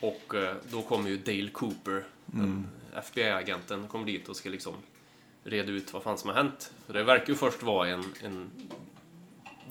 Och 0.00 0.34
då 0.70 0.82
kommer 0.82 1.10
ju 1.10 1.16
Dale 1.16 1.50
Cooper, 1.50 2.04
den 2.26 2.68
FBI-agenten, 2.94 3.88
kommer 3.88 4.06
dit 4.06 4.28
och 4.28 4.36
ska 4.36 4.48
liksom 4.48 4.74
reda 5.44 5.72
ut 5.72 5.92
vad 5.92 6.02
fan 6.02 6.18
som 6.18 6.30
har 6.30 6.36
hänt. 6.36 6.72
För 6.86 6.92
det 6.92 7.02
verkar 7.04 7.26
ju 7.28 7.34
först 7.34 7.62
vara 7.62 7.88
en, 7.88 8.04
en 8.24 8.50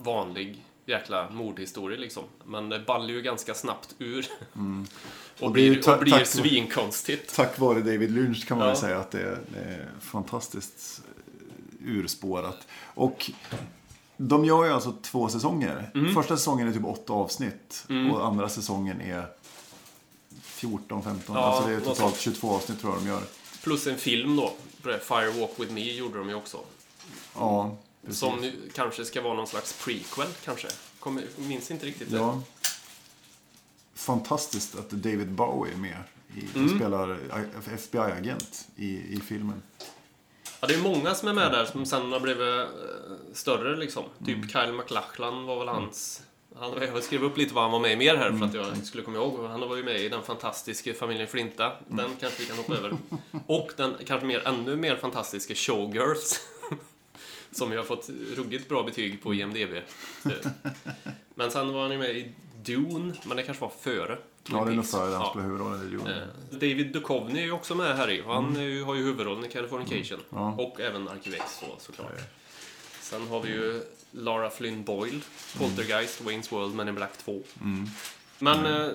vanlig 0.02 0.64
jäkla 0.86 1.30
mordhistoria 1.30 1.98
liksom. 1.98 2.22
Men 2.44 2.68
det 2.68 2.78
ballar 2.78 3.08
ju 3.08 3.22
ganska 3.22 3.54
snabbt 3.54 3.94
ur. 3.98 4.26
och, 5.40 5.42
Och 5.50 5.58
ju 5.58 5.70
blir, 5.70 5.82
ta- 5.82 5.94
och 5.96 6.00
blir 6.00 6.12
tack- 6.12 6.26
svinkonstigt. 6.26 7.34
Tack 7.36 7.58
vare 7.58 7.78
David 7.80 8.10
Lynch 8.10 8.46
kan 8.48 8.58
man 8.58 8.66
Ja. 8.66 8.72
väl 8.72 8.80
säga 8.80 8.98
att 8.98 9.10
det 9.10 9.20
är, 9.22 9.38
det 9.52 9.58
är 9.60 9.88
fantastiskt 10.00 11.02
eh, 11.80 11.86
urspårat. 11.88 12.66
Och 12.94 13.30
de 14.16 14.44
gör 14.44 14.64
ju 14.64 14.70
alltså 14.72 14.94
två 15.02 15.28
säsonger. 15.28 15.90
Mm. 15.94 16.14
Första 16.14 16.36
säsongen 16.36 16.68
är 16.68 16.72
typ 16.72 16.84
åtta 16.84 17.12
avsnitt. 17.12 17.86
Och 18.12 18.26
andra 18.26 18.48
säsongen 18.48 19.00
är 19.00 19.26
14, 20.42 21.02
15. 21.02 21.36
Ja, 21.36 21.42
alltså 21.42 21.68
det 21.68 21.74
är 21.74 21.80
totalt 21.80 21.98
sånt. 21.98 22.16
22 22.16 22.50
avsnitt 22.54 22.80
tror 22.80 22.92
jag 22.92 23.02
de 23.02 23.08
gör. 23.08 23.22
Plus 23.62 23.86
en 23.86 23.98
film 23.98 24.36
då. 24.36 24.52
Fire 24.82 25.30
Walk 25.40 25.50
With 25.56 25.72
Me 25.72 25.92
gjorde 25.92 26.18
de 26.18 26.28
ju 26.28 26.34
också. 26.34 26.60
Ja, 27.34 27.76
precis. 28.02 28.20
Som 28.20 28.36
nu 28.40 28.52
kanske 28.74 29.04
ska 29.04 29.20
vara 29.22 29.34
någon 29.34 29.46
slags 29.46 29.84
prequel, 29.84 30.26
kanske. 30.44 30.68
Kommer, 31.00 31.24
minns 31.36 31.70
inte 31.70 31.86
riktigt 31.86 32.10
det. 32.10 32.16
Ja. 32.16 32.42
Fantastiskt 33.94 34.78
att 34.78 34.90
David 34.90 35.30
Bowie 35.32 35.72
är 35.72 35.76
med. 35.76 35.96
I, 36.36 36.46
som 36.52 36.62
Mm. 36.64 36.76
spelar 36.78 37.18
FBI-agent 37.74 38.68
i, 38.76 38.88
i 39.16 39.20
filmen. 39.28 39.62
Ja, 40.60 40.66
det 40.68 40.74
är 40.74 40.82
många 40.82 41.14
som 41.14 41.28
är 41.28 41.32
med 41.32 41.52
där 41.52 41.64
som 41.64 41.86
sen 41.86 42.12
har 42.12 42.20
blivit 42.20 42.42
eh, 42.48 42.66
större 43.34 43.76
liksom. 43.76 44.04
Typ 44.26 44.36
Mm. 44.36 44.48
Kyle 44.48 44.72
MacLachlan 44.72 45.44
var 45.46 45.58
väl 45.58 45.68
hans... 45.68 46.22
Han, 46.56 46.72
jag 46.94 47.02
skrev 47.04 47.24
upp 47.24 47.36
lite 47.36 47.54
vad 47.54 47.62
han 47.64 47.72
var 47.72 47.80
med 47.80 47.92
i 47.92 47.96
mer 47.96 48.16
här 48.16 48.22
för 48.24 48.28
Mm. 48.36 48.42
att 48.42 48.54
jag 48.54 48.84
skulle 48.86 49.02
komma 49.02 49.16
ihåg. 49.16 49.44
Han 49.46 49.60
var 49.60 49.76
ju 49.76 49.82
med 49.82 50.00
i 50.00 50.08
den 50.08 50.22
fantastiska 50.22 50.94
Familjen 50.94 51.28
Flinta. 51.28 51.72
Den 51.88 51.98
Mm. 52.04 52.16
kanske 52.20 52.42
vi 52.42 52.46
kan 52.48 52.56
hoppa 52.56 52.74
över. 52.74 52.96
Och 53.46 53.70
den 53.76 53.94
kanske 54.06 54.26
mer, 54.26 54.48
ännu 54.48 54.76
mer 54.76 54.96
fantastiska 54.96 55.54
Showgirls. 55.54 56.40
Som 57.52 57.70
ju 57.72 57.76
har 57.76 57.84
fått 57.84 58.10
ruggigt 58.36 58.68
bra 58.68 58.82
betyg 58.82 59.22
på 59.22 59.34
IMDB. 59.34 59.74
Eh, 60.24 60.32
Men 61.34 61.50
sen 61.50 61.72
var 61.72 61.82
han 61.82 61.90
ju 61.90 61.98
med 61.98 62.10
i 62.16 62.32
Dune, 62.64 63.14
men 63.24 63.36
det 63.36 63.42
kanske 63.42 63.62
var 63.62 63.72
före. 63.80 64.18
Ja, 64.50 64.64
det 64.64 64.70
är 64.70 64.74
nog 64.74 64.86
före 64.86 65.04
den 65.10 65.12
Ja. 65.12 65.28
spelar 65.30 65.46
huvudrollen 65.46 65.86
i 65.86 65.90
Dune. 65.90 66.16
Eh, 66.16 66.58
David 66.58 66.92
Duchovny 66.92 67.38
är 67.40 67.44
ju 67.44 67.52
också 67.52 67.74
med 67.74 67.96
här 67.96 68.10
i. 68.10 68.22
Han 68.26 68.54
ju, 68.60 68.82
har 68.82 68.94
ju 68.94 69.02
huvudrollen 69.04 69.44
i 69.44 69.48
Californication. 69.48 70.20
Mm. 70.32 70.42
Ja. 70.44 70.54
Och 70.58 70.80
även 70.80 71.08
Arkiv 71.08 71.34
X 71.34 71.62
då, 71.68 71.76
såklart. 71.78 72.10
Sen 73.10 73.28
har 73.28 73.40
vi 73.40 73.48
ju 73.48 73.82
Lara 74.10 74.50
Flynn 74.50 74.84
Boyle, 74.84 75.20
Poltergeist, 75.58 76.20
Wayne's 76.20 76.52
World, 76.52 76.74
Men 76.74 76.88
in 76.88 76.94
Black 76.94 77.16
2. 77.16 77.40
Mm. 77.60 77.86
Men 78.38 78.66
eh, 78.66 78.88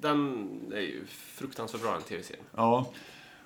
den 0.00 0.48
är 0.74 0.80
ju 0.80 1.06
fruktansvärt 1.06 1.82
bra, 1.82 1.92
den 1.92 2.02
tv-serien. 2.02 2.44
Ja. 2.56 2.92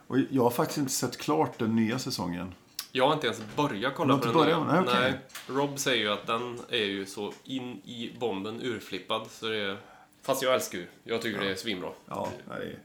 Och 0.07 0.18
jag 0.31 0.43
har 0.43 0.51
faktiskt 0.51 0.79
inte 0.79 0.93
sett 0.93 1.16
klart 1.16 1.59
den 1.59 1.77
nya 1.77 1.99
säsongen. 1.99 2.55
Jag 2.93 3.07
har 3.07 3.14
inte 3.14 3.27
ens 3.27 3.43
börjat 3.57 3.95
kolla 3.95 4.18
på 4.18 4.25
den 4.25 4.47
nya. 4.47 4.64
Nej, 4.64 4.81
okej. 4.81 5.20
Rob 5.47 5.79
säger 5.79 6.03
ju 6.03 6.12
att 6.12 6.27
den 6.27 6.61
är 6.68 6.85
ju 6.85 7.07
så 7.07 7.33
in 7.45 7.81
i 7.85 8.12
bomben 8.18 8.61
urflippad. 8.62 9.27
Så 9.31 9.49
det 9.49 9.59
är... 9.59 9.79
Fast 10.22 10.43
jag 10.43 10.55
älskar 10.55 10.79
ju. 10.79 10.87
Jag 11.05 11.22
tycker 11.22 11.41
det 11.41 11.51
är 11.51 11.55
svinbra. 11.55 11.91
Ja, 12.07 12.29
nej. 12.49 12.79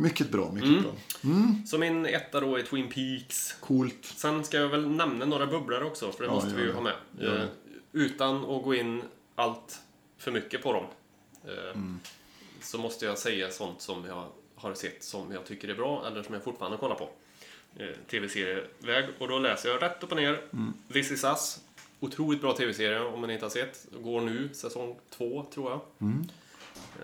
Mycket 0.00 0.30
bra, 0.30 0.52
mycket 0.52 0.68
Mm. 0.70 0.82
bra. 0.82 0.92
Så 1.66 1.78
min 1.78 2.06
etta 2.06 2.40
då 2.40 2.56
är 2.56 2.62
Twin 2.62 2.88
Peaks. 2.88 3.52
Coolt. 3.60 4.04
Sen 4.04 4.44
ska 4.44 4.56
jag 4.56 4.68
väl 4.68 4.88
nämna 4.90 5.24
några 5.24 5.46
bubblare 5.46 5.84
också, 5.84 6.12
för 6.12 6.18
det 6.22 6.28
Ja, 6.28 6.34
måste 6.34 6.54
vi 6.54 6.60
ju 6.62 6.68
det. 6.68 6.74
ha 6.74 6.80
med. 6.80 6.94
Det. 7.12 7.36
Eh, 7.42 7.44
utan 7.92 8.36
att 8.36 8.62
gå 8.64 8.74
in 8.74 9.02
allt 9.34 9.78
för 10.18 10.30
mycket 10.32 10.62
på 10.62 10.72
dem. 10.72 10.84
Eh, 11.44 11.70
Mm. 11.74 12.00
Så 12.60 12.78
måste 12.78 13.04
jag 13.06 13.18
säga 13.18 13.50
sånt 13.50 13.80
som 13.82 14.04
jag 14.04 14.26
har 14.54 14.74
sett 14.74 15.04
som 15.04 15.32
jag 15.32 15.46
tycker 15.46 15.68
är 15.68 15.74
bra, 15.74 16.06
eller 16.06 16.22
som 16.22 16.34
jag 16.34 16.44
fortfarande 16.44 16.78
kollar 16.78 16.94
på. 16.96 17.08
Eh, 17.76 17.88
Tv-serieväg. 18.10 19.04
Och 19.18 19.28
då 19.28 19.38
läser 19.38 19.68
jag 19.68 19.82
rätt 19.82 20.02
upp 20.02 20.10
och 20.10 20.16
ner. 20.16 20.40
Mm. 20.52 20.72
This 20.92 21.10
is 21.10 21.24
us. 21.24 21.60
Otroligt 22.00 22.40
bra 22.40 22.52
tv-serie 22.56 23.00
om 23.00 23.20
man 23.20 23.30
inte 23.30 23.44
har 23.44 23.50
sett. 23.50 23.86
Går 24.02 24.20
nu, 24.20 24.48
säsong 24.52 24.96
två, 25.10 25.46
tror 25.54 25.70
jag. 25.70 25.80
Mm. 26.00 26.28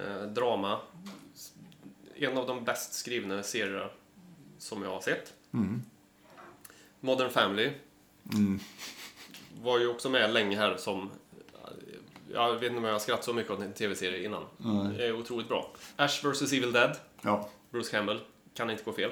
Eh, 0.01 0.23
drama. 0.27 0.79
En 2.17 2.39
av 2.39 2.47
de 2.47 2.65
bäst 2.65 2.95
skrivna 2.95 3.43
serier 3.43 3.93
som 4.59 4.83
jag 4.83 4.91
har 4.91 5.01
sett. 5.01 5.35
Mm. 5.53 5.83
Modern 7.01 7.31
Family. 7.31 7.71
Mm. 8.33 8.61
Var 9.63 9.79
ju 9.79 9.89
också 9.89 10.11
med 10.11 10.33
länge 10.33 10.57
här 10.57 10.77
som... 10.77 11.11
Jag 12.33 12.53
vet 12.53 12.63
inte 12.63 12.79
om 12.79 12.85
jag 12.85 12.93
har 12.93 12.99
skrattat 12.99 13.25
så 13.25 13.33
mycket 13.33 13.53
åt 13.53 13.61
en 13.61 13.73
tv-serie 13.73 14.25
innan. 14.25 14.45
Nej. 14.57 14.97
Det 14.97 15.07
är 15.07 15.13
otroligt 15.13 15.49
bra. 15.49 15.73
Ash 15.97 16.25
vs 16.25 16.53
Evil 16.53 16.73
Dead. 16.73 16.97
Ja. 17.23 17.49
Bruce 17.71 17.91
Campbell. 17.91 18.21
Kan 18.55 18.71
inte 18.71 18.85
gå 18.85 18.93
fel. 18.93 19.11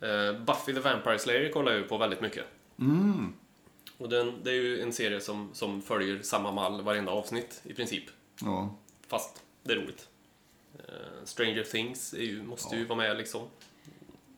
Eh, 0.00 0.40
Buffy 0.40 0.74
the 0.74 0.80
Vampire 0.80 1.18
Slayer 1.18 1.52
kollar 1.52 1.72
jag 1.72 1.80
ju 1.80 1.88
på 1.88 1.98
väldigt 1.98 2.20
mycket. 2.20 2.44
Mm. 2.78 3.32
Och 3.98 4.08
den, 4.08 4.34
det 4.42 4.50
är 4.50 4.54
ju 4.54 4.82
en 4.82 4.92
serie 4.92 5.20
som, 5.20 5.50
som 5.52 5.82
följer 5.82 6.22
samma 6.22 6.52
mall 6.52 6.82
varenda 6.82 7.12
avsnitt 7.12 7.60
i 7.64 7.74
princip. 7.74 8.04
Ja. 8.40 8.74
Fast 9.06 9.42
det 9.62 9.72
är 9.72 9.76
roligt. 9.76 10.08
Eh, 10.88 11.24
Stranger 11.24 11.64
Things 11.64 12.14
ju, 12.14 12.42
måste 12.42 12.76
ju 12.76 12.84
vara 12.84 12.98
med 12.98 13.16
liksom. 13.16 13.42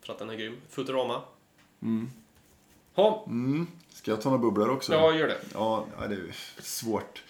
För 0.03 0.13
att 0.13 0.19
den 0.19 0.31
är 0.31 0.35
grym. 0.35 0.57
Futurama. 0.69 1.23
Mm. 1.83 2.11
Ja, 2.95 3.25
Mm. 3.27 3.67
Ska 3.89 4.11
jag 4.11 4.21
ta 4.23 4.31
några 4.31 4.43
bubblor 4.43 4.71
också? 4.71 4.93
ja 4.93 5.15
gör 5.15 5.29
det. 5.29 5.39
Ja, 5.55 5.87
ja, 6.01 6.07
det 6.07 6.15
är 6.15 6.37
svårt. 6.63 7.23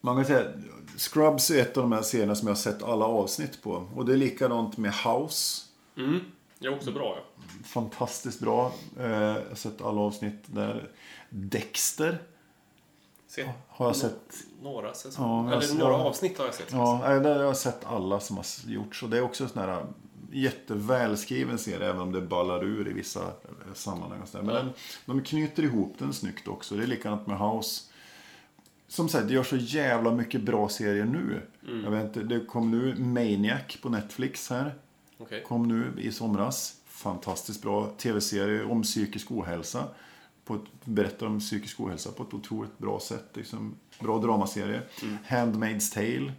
Man 0.00 0.16
kan 0.16 0.24
säga 0.24 0.52
Scrubs 0.96 1.50
är 1.50 1.62
ett 1.62 1.76
av 1.76 1.82
de 1.82 1.92
här 1.92 2.02
serierna 2.02 2.34
som 2.34 2.48
jag 2.48 2.54
har 2.54 2.60
sett 2.60 2.82
alla 2.82 3.04
avsnitt 3.04 3.62
på. 3.62 3.88
Och 3.94 4.06
det 4.06 4.12
är 4.12 4.16
likadant 4.16 4.76
med 4.76 4.92
House. 4.92 5.62
Mm. 5.96 6.20
Det 6.58 6.66
är 6.66 6.74
också 6.74 6.92
bra 6.92 7.16
ja. 7.16 7.42
Fantastiskt 7.64 8.40
bra. 8.40 8.72
Eh, 8.98 9.10
jag 9.10 9.48
har 9.48 9.54
sett 9.54 9.82
alla 9.82 10.00
avsnitt 10.00 10.42
där. 10.46 10.90
Dexter 11.30 12.18
Se. 13.28 13.50
har 13.68 13.86
jag 13.86 13.96
sett. 13.96 14.34
Några 14.62 14.94
säsonger. 14.94 15.28
Ja, 15.42 15.46
Eller 15.46 15.56
alltså, 15.56 15.74
några 15.74 15.92
ja. 15.92 16.04
avsnitt 16.04 16.38
har 16.38 16.44
jag 16.44 16.54
sett. 16.54 16.72
Ja, 16.72 17.18
där 17.22 17.36
har 17.36 17.44
jag 17.44 17.56
sett 17.56 17.84
alla 17.84 18.20
som 18.20 18.36
har 18.36 18.46
gjorts. 18.66 19.02
Och 19.02 19.10
det 19.10 19.16
är 19.16 19.22
också 19.22 19.44
en 19.44 19.50
sån 19.50 19.62
här 19.62 19.86
jättevälskriven 20.32 21.58
serie, 21.58 21.88
även 21.88 22.00
om 22.00 22.12
det 22.12 22.20
ballar 22.20 22.64
ur 22.64 22.88
i 22.88 22.92
vissa 22.92 23.20
eh, 23.22 23.74
sammanhang. 23.74 24.20
Och 24.22 24.28
så. 24.28 24.38
Men 24.38 24.46
Ja. 24.48 24.54
den, 24.54 24.70
de 25.06 25.22
knyter 25.22 25.62
ihop 25.62 25.94
den 25.98 26.12
snyggt 26.12 26.48
också. 26.48 26.74
Det 26.74 26.82
är 26.82 26.86
likadant 26.86 27.26
med 27.26 27.38
House. 27.38 27.82
som 28.88 29.08
sagt, 29.08 29.28
det 29.28 29.34
gör 29.34 29.42
så 29.42 29.56
jävla 29.56 30.10
mycket 30.12 30.42
bra 30.42 30.68
serier 30.68 31.04
nu. 31.04 31.42
Mm. 31.68 31.84
Jag 31.84 31.90
vet 31.90 32.04
inte, 32.04 32.22
det 32.34 32.44
kom 32.46 32.70
nu 32.70 32.94
Maniac 32.98 33.76
på 33.82 33.88
Netflix 33.88 34.50
här. 34.50 34.74
Okej. 35.18 35.42
Kom 35.46 35.68
nu 35.68 35.92
i 36.02 36.12
somras. 36.12 36.74
Fantastiskt 36.86 37.62
bra 37.62 37.90
tv-serie 37.98 38.64
om 38.64 38.82
psykisk 38.82 39.30
ohälsa. 39.30 39.84
På 40.46 40.54
ett, 40.54 40.84
berättar 40.84 41.26
om 41.26 41.40
psykisk 41.40 41.80
ohälsa 41.80 42.12
på 42.12 42.22
ett 42.22 42.34
otroligt 42.34 42.78
bra 42.78 43.00
sätt. 43.00 43.24
Liksom, 43.34 43.74
bra 43.98 44.18
dramaserie. 44.18 44.82
Handmaid's 45.28 45.94
Tale. 45.94 46.32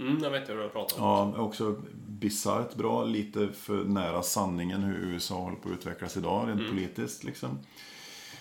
Mm, 0.00 0.22
jag 0.22 0.30
vet 0.30 0.48
hur 0.48 0.56
du 0.56 0.68
pratar 0.68 1.02
om. 1.02 1.32
Ja, 1.36 1.42
också 1.42 1.76
bisarrt 2.08 2.74
bra. 2.74 3.04
Lite 3.04 3.48
för 3.48 3.84
nära 3.84 4.22
sanningen 4.22 4.82
hur 4.82 5.12
USA 5.12 5.34
håller 5.34 5.56
på 5.56 5.68
att 5.68 5.74
utvecklas 5.74 6.16
idag, 6.16 6.48
rent 6.48 6.68
politiskt. 6.70 7.24
Liksom. 7.24 7.58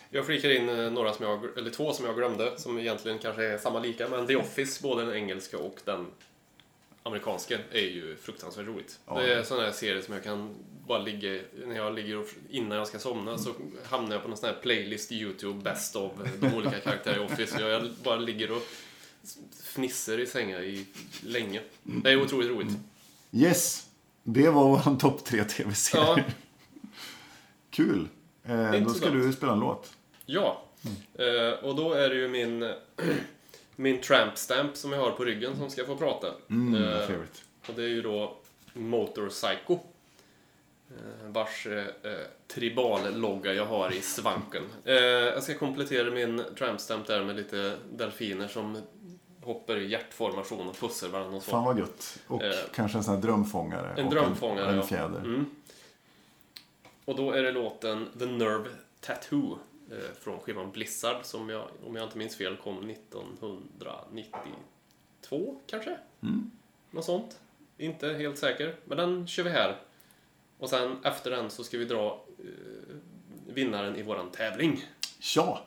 Jag 0.10 0.26
flikar 0.26 0.50
in 0.50 0.70
eh, 0.70 0.92
några 0.92 1.14
som 1.14 1.26
jag, 1.26 1.58
eller 1.58 1.70
två 1.70 1.94
som 1.94 2.06
jag 2.06 2.16
glömde, 2.16 2.54
som 2.58 2.80
egentligen 2.80 3.20
kanske 3.20 3.46
är 3.46 3.58
samma 3.58 3.80
lika. 3.80 4.08
Men 4.08 4.28
The 4.28 4.36
Office, 4.36 4.84
både 4.84 5.06
den 5.06 5.16
engelska 5.16 5.58
och 5.58 5.80
den 5.86 6.06
amerikanska, 7.06 7.60
är 7.72 7.80
ju 7.82 8.16
fruktansvärt 8.16 8.68
roligt. 8.68 9.00
Ja. 9.08 9.20
Det 9.20 9.34
är 9.34 9.44
sådana 9.44 9.66
här 9.66 9.72
serier 9.72 10.02
som 10.02 10.14
jag 10.14 10.24
kan 10.24 10.56
bara 10.88 11.00
ligga, 11.00 11.42
när 11.66 11.76
jag 11.76 11.96
ligger 11.96 12.18
och, 12.18 12.28
innan 12.50 12.78
jag 12.78 12.88
ska 12.88 13.00
somna 13.00 13.38
så 13.38 13.54
hamnar 13.84 14.12
jag 14.12 14.22
på 14.22 14.28
någon 14.28 14.38
sån 14.38 14.50
här 14.50 14.56
playlist 14.62 15.12
i 15.12 15.16
YouTube, 15.16 15.64
best 15.64 15.96
of 15.96 16.12
de 16.40 16.54
olika 16.54 16.80
karaktärer 16.80 17.16
i 17.16 17.26
Office. 17.26 17.62
Jag 17.62 17.90
bara 18.04 18.16
ligger 18.16 18.52
och 18.52 18.62
fnisser 19.64 20.20
i 20.20 20.26
sängen 20.26 20.64
i 20.64 20.86
länge. 21.24 21.62
Det 21.84 22.12
är 22.12 22.22
otroligt 22.22 22.50
roligt. 22.50 22.78
Yes! 23.32 23.88
Det 24.24 24.50
var 24.50 24.64
vår 24.64 25.00
topp 25.00 25.26
tre 25.26 25.44
tv-serier. 25.44 26.06
Ja, 26.06 26.24
Kul! 27.70 28.08
Eh, 28.44 28.72
då 28.72 28.90
ska 28.90 29.10
du 29.10 29.34
spela 29.34 29.54
en 29.54 29.60
låt. 29.60 29.94
Ja, 30.26 30.64
eh, 31.14 31.64
och 31.64 31.76
då 31.76 31.94
är 31.94 32.10
det 32.10 32.16
ju 32.16 32.28
min, 32.28 32.74
min 33.76 34.02
tramp 34.02 34.38
stamp 34.38 34.78
som 34.78 34.92
jag 34.92 35.00
har 35.00 35.12
på 35.12 35.26
ryggen 35.26 35.58
som 35.58 35.70
ska 35.70 35.86
få 35.86 35.96
prata. 35.96 36.28
Mm, 36.50 36.84
Eh, 36.84 37.10
och 37.68 37.74
det 37.76 37.84
är 37.84 37.88
ju 37.88 38.02
då 38.02 38.38
Motor 38.74 39.30
Psycho. 39.30 39.74
Eh, 40.90 41.30
vars 41.30 41.68
eh, 41.68 41.86
eh, 42.04 42.18
tribal-logga 42.48 43.54
jag 43.54 43.66
har 43.66 43.94
i 43.94 44.02
svanken. 44.02 44.64
Eh, 44.86 44.96
jag 44.96 45.44
ska 45.44 45.54
komplettera 45.58 46.12
min 46.12 46.44
tramp 46.58 46.82
stamp 46.82 47.08
där 47.08 47.24
med 47.24 47.36
lite 47.36 47.76
delfiner 47.94 48.48
som 48.48 48.78
hoppar 49.42 49.78
i 49.78 49.88
hjärtformation 49.88 50.68
och 50.70 50.78
pussar 50.80 51.08
varandra 51.08 51.38
och 51.38 51.44
så. 51.44 51.52
Fan 51.52 51.64
vad 51.64 51.80
gött. 51.80 52.20
Och 52.28 52.44
Eh, 52.44 52.54
kanske 52.74 52.98
en 52.98 53.04
sån 53.04 53.16
här 53.16 53.22
drömfångare. 53.22 53.94
En 53.98 54.10
drömfångare, 54.10 54.64
En, 54.66 54.70
en 54.70 54.76
ja. 54.78 54.84
fjäder. 54.84 55.20
Mm. 55.20 55.46
Och 57.06 57.16
då 57.16 57.32
är 57.32 57.44
det 57.44 57.52
låten 57.52 58.08
The 58.20 58.26
Nerve 58.26 58.70
Tattoo 59.00 59.58
från 60.20 60.40
skivan 60.40 60.72
Blizzard 60.72 61.26
som 61.26 61.50
jag, 61.50 61.68
om 61.86 61.96
jag 61.96 62.06
inte 62.06 62.18
minns 62.18 62.36
fel, 62.36 62.58
kom 62.58 62.90
1992 62.90 65.60
kanske? 65.68 65.98
Mm. 66.24 66.52
Något 66.92 67.06
sånt. 67.06 67.40
Inte 67.78 68.08
helt 68.08 68.38
säker. 68.38 68.76
Men 68.86 68.98
den 68.98 69.28
kör 69.28 69.44
vi 69.44 69.50
här. 69.50 69.78
Och 70.58 70.70
sen 70.70 70.98
efter 71.04 71.32
den 71.32 71.50
så 71.50 71.64
ska 71.64 71.78
vi 71.78 71.86
dra 71.86 72.26
eh, 72.40 72.46
vinnaren 73.48 73.96
i 73.96 74.04
våran 74.04 74.32
tävling. 74.32 74.86
Tja! 75.20 75.62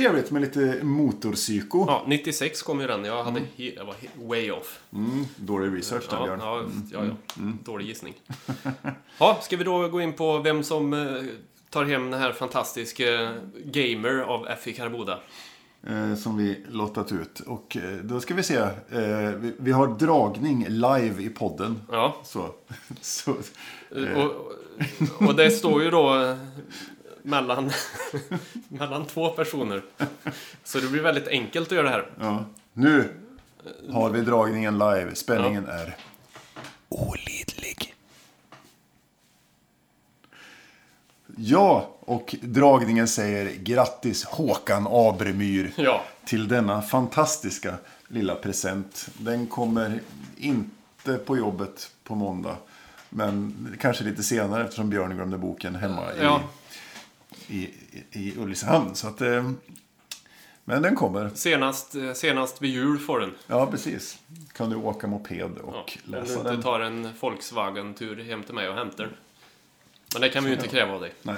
Trevligt 0.00 0.30
med 0.30 0.42
lite 0.42 0.78
motorpsyko. 0.82 1.84
Ja, 1.88 2.04
96 2.06 2.62
kom 2.62 2.80
ju 2.80 2.86
den. 2.86 3.04
Jag, 3.04 3.24
hade 3.24 3.40
he- 3.40 3.72
jag 3.76 3.84
var 3.84 3.94
he- 3.94 4.28
way 4.28 4.50
off. 4.50 4.80
Mm, 4.92 5.24
dålig 5.36 5.78
research 5.78 6.04
där, 6.10 6.16
Ja, 6.16 6.24
Björn. 6.24 6.40
ja, 6.42 6.62
ja, 6.92 7.04
ja. 7.04 7.42
Dålig 7.64 7.86
gissning. 7.86 8.14
Ja, 9.18 9.38
ska 9.42 9.56
vi 9.56 9.64
då 9.64 9.88
gå 9.88 10.00
in 10.00 10.12
på 10.12 10.38
vem 10.38 10.62
som 10.62 10.92
eh, 10.92 11.22
tar 11.70 11.84
hem 11.84 12.10
den 12.10 12.20
här 12.20 12.32
fantastiska 12.32 13.32
Gamer 13.64 14.18
av 14.20 14.46
Effie 14.48 14.72
Carboda? 14.72 15.18
eh, 15.86 16.14
som 16.14 16.36
vi 16.36 16.64
lottat 16.68 17.12
ut. 17.12 17.40
Och 17.40 17.76
eh, 17.76 17.96
då 17.96 18.20
ska 18.20 18.34
vi 18.34 18.42
se. 18.42 18.56
Eh, 18.56 19.30
vi, 19.36 19.52
vi 19.58 19.72
har 19.72 19.86
dragning 19.86 20.66
live 20.68 21.22
i 21.22 21.28
podden. 21.28 21.82
Ja, 21.92 22.16
Så. 22.24 22.54
så 23.00 23.30
eh, 23.96 24.24
och, 24.24 24.52
och 25.28 25.34
det 25.36 25.50
står 25.50 25.82
ju 25.82 25.90
då 25.90 26.22
eh, 26.22 26.36
mellan, 27.22 27.70
mellan 28.68 29.04
två 29.06 29.28
personer. 29.28 29.82
Så 30.64 30.78
det 30.80 30.88
blir 30.88 31.02
väldigt 31.02 31.28
enkelt 31.28 31.68
att 31.68 31.72
göra 31.76 31.86
det 31.86 31.90
här. 31.92 32.06
ja. 32.20 32.44
Nu 32.72 33.08
har 33.92 34.10
vi 34.10 34.20
dragningen 34.20 34.78
live. 34.78 35.14
Spänningen 35.14 35.66
är 35.68 35.96
olidlig. 36.88 37.94
Ja, 41.36 41.94
och 42.00 42.34
dragningen 42.42 43.08
säger 43.08 43.54
grattis 43.56 44.24
Håkan 44.24 44.86
Abremyr 44.90 45.72
Ja, 45.76 46.02
till 46.24 46.48
denna 46.48 46.82
fantastiska 46.82 47.74
lilla 48.08 48.34
present. 48.34 49.08
Den 49.18 49.46
kommer 49.46 50.00
inte 50.36 51.14
på 51.26 51.36
jobbet 51.36 51.90
på 52.04 52.14
måndag. 52.14 52.56
Men 53.08 53.76
kanske 53.80 54.04
lite 54.04 54.22
senare 54.22 54.64
eftersom 54.64 54.90
Björn 54.90 55.14
glömde 55.16 55.38
boken 55.38 55.74
hemma 55.74 56.02
Ja. 56.22 56.40
i, 56.40 56.59
i, 57.48 57.70
i 58.12 58.34
Ulricehamn. 58.38 58.94
Så 58.94 59.08
att, 59.08 59.20
eh, 59.20 59.50
men 60.64 60.82
den 60.82 60.96
kommer. 60.96 61.30
senast, 61.34 61.94
eh, 61.94 62.12
senast 62.12 62.62
vid 62.62 62.70
jul 62.70 62.98
får 62.98 63.20
den. 63.20 63.34
Ja, 63.46 63.66
precis. 63.66 64.18
Kan 64.52 64.70
du 64.70 64.76
åka 64.76 65.06
moped 65.06 65.38
Ja, 65.56 65.62
och 65.62 65.74
om 65.74 65.82
du 66.04 66.10
läsa 66.12 66.34
inte 66.38 66.50
den? 66.50 66.62
tar 66.62 66.80
en 66.80 67.08
Volkswagen-tur 67.20 68.24
hem 68.24 68.42
till 68.42 68.54
mig 68.54 68.68
och 68.68 68.74
hämtar 68.74 69.04
den. 69.04 69.12
Men 70.12 70.22
det 70.22 70.28
kan 70.28 70.44
vi 70.44 70.50
ju 70.50 70.56
inte 70.56 70.68
kräva 70.68 70.94
av 70.94 71.00
dig. 71.00 71.12
Nej. 71.22 71.36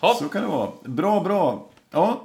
Ja, 0.00 0.16
Så 0.18 0.28
kan 0.28 0.42
det 0.42 0.48
vara. 0.48 0.70
Bra, 0.84 1.20
bra. 1.24 1.70
Ja. 1.90 2.24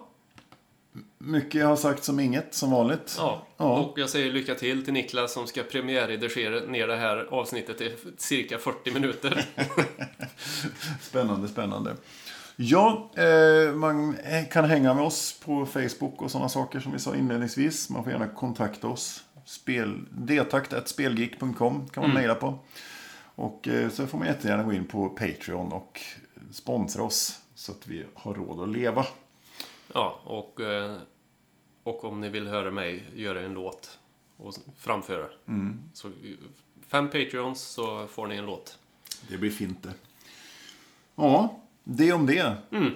Mycket 1.17 1.65
har 1.65 1.75
sagt 1.75 2.03
som 2.03 2.19
inget, 2.19 2.53
som 2.53 2.71
vanligt. 2.71 3.15
Ja, 3.17 3.47
Ja. 3.57 3.77
och 3.79 3.99
jag 3.99 4.09
säger 4.09 4.31
lycka 4.31 4.55
till 4.55 4.83
till 4.85 4.93
Niklas 4.93 5.33
som 5.33 5.47
ska 5.47 5.63
premiärredigera 5.63 6.59
ner 6.65 6.87
det 6.87 6.95
här 6.95 7.17
avsnittet 7.31 7.81
i 7.81 7.95
cirka 8.17 8.57
40 8.57 8.91
minuter. 8.91 9.45
Spännande, 11.01 11.47
spännande. 11.47 11.95
Ja, 12.55 13.11
eh, 13.15 13.73
man 13.73 14.17
kan 14.51 14.65
hänga 14.65 14.93
med 14.93 15.03
oss 15.03 15.39
på 15.39 15.65
Facebook 15.65 16.21
och 16.21 16.31
sådana 16.31 16.49
saker 16.49 16.79
som 16.79 16.91
vi 16.91 16.99
sa 16.99 17.15
inledningsvis. 17.15 17.89
Man 17.89 18.03
får 18.03 18.11
gärna 18.11 18.27
kontakta 18.27 18.87
oss. 18.87 19.23
Spel, 19.45 20.05
detakt.spelgeek.com 20.11 21.87
kan 21.87 22.03
man 22.03 22.13
mejla 22.13 22.35
på. 22.35 22.59
Och 23.35 23.67
eh, 23.67 23.89
så 23.89 24.07
får 24.07 24.17
man 24.17 24.27
jättegärna 24.27 24.63
gå 24.63 24.73
in 24.73 24.85
på 24.85 25.09
Patreon 25.09 25.71
och 25.73 26.01
sponsra 26.51 27.03
oss 27.03 27.39
så 27.55 27.71
att 27.71 27.87
vi 27.87 28.05
har 28.13 28.33
råd 28.33 28.63
att 28.63 28.69
leva. 28.69 29.05
Ja, 29.93 30.19
och, 30.23 30.59
eh, 30.61 30.95
och 31.83 32.03
om 32.03 32.21
ni 32.21 32.29
vill 32.29 32.47
höra 32.47 32.71
mig 32.71 33.03
göra 33.15 33.41
en 33.41 33.53
låt 33.53 33.99
och 34.37 34.53
framföra. 34.77 35.25
Så 35.93 36.07
eh, 36.07 36.13
fem 36.87 37.09
Patreons 37.09 37.61
så 37.61 38.07
får 38.07 38.27
ni 38.27 38.35
en 38.35 38.45
låt. 38.45 38.77
Det 39.29 39.37
blir 39.37 39.51
fint 39.51 39.83
det. 39.83 39.93
Ja, 41.15 41.59
det 41.83 42.13
om 42.13 42.25
det. 42.25 42.57
Mm. 42.71 42.91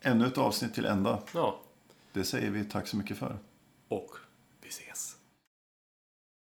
Ännu 0.00 0.26
ett 0.26 0.38
avsnitt 0.38 0.74
till 0.74 0.84
ända. 0.84 1.18
Ja, 1.34 1.60
Det 2.12 2.24
säger 2.24 2.50
vi 2.50 2.64
tack 2.64 2.86
så 2.86 2.96
mycket 2.96 3.16
för. 3.18 3.36
och. 3.88 4.10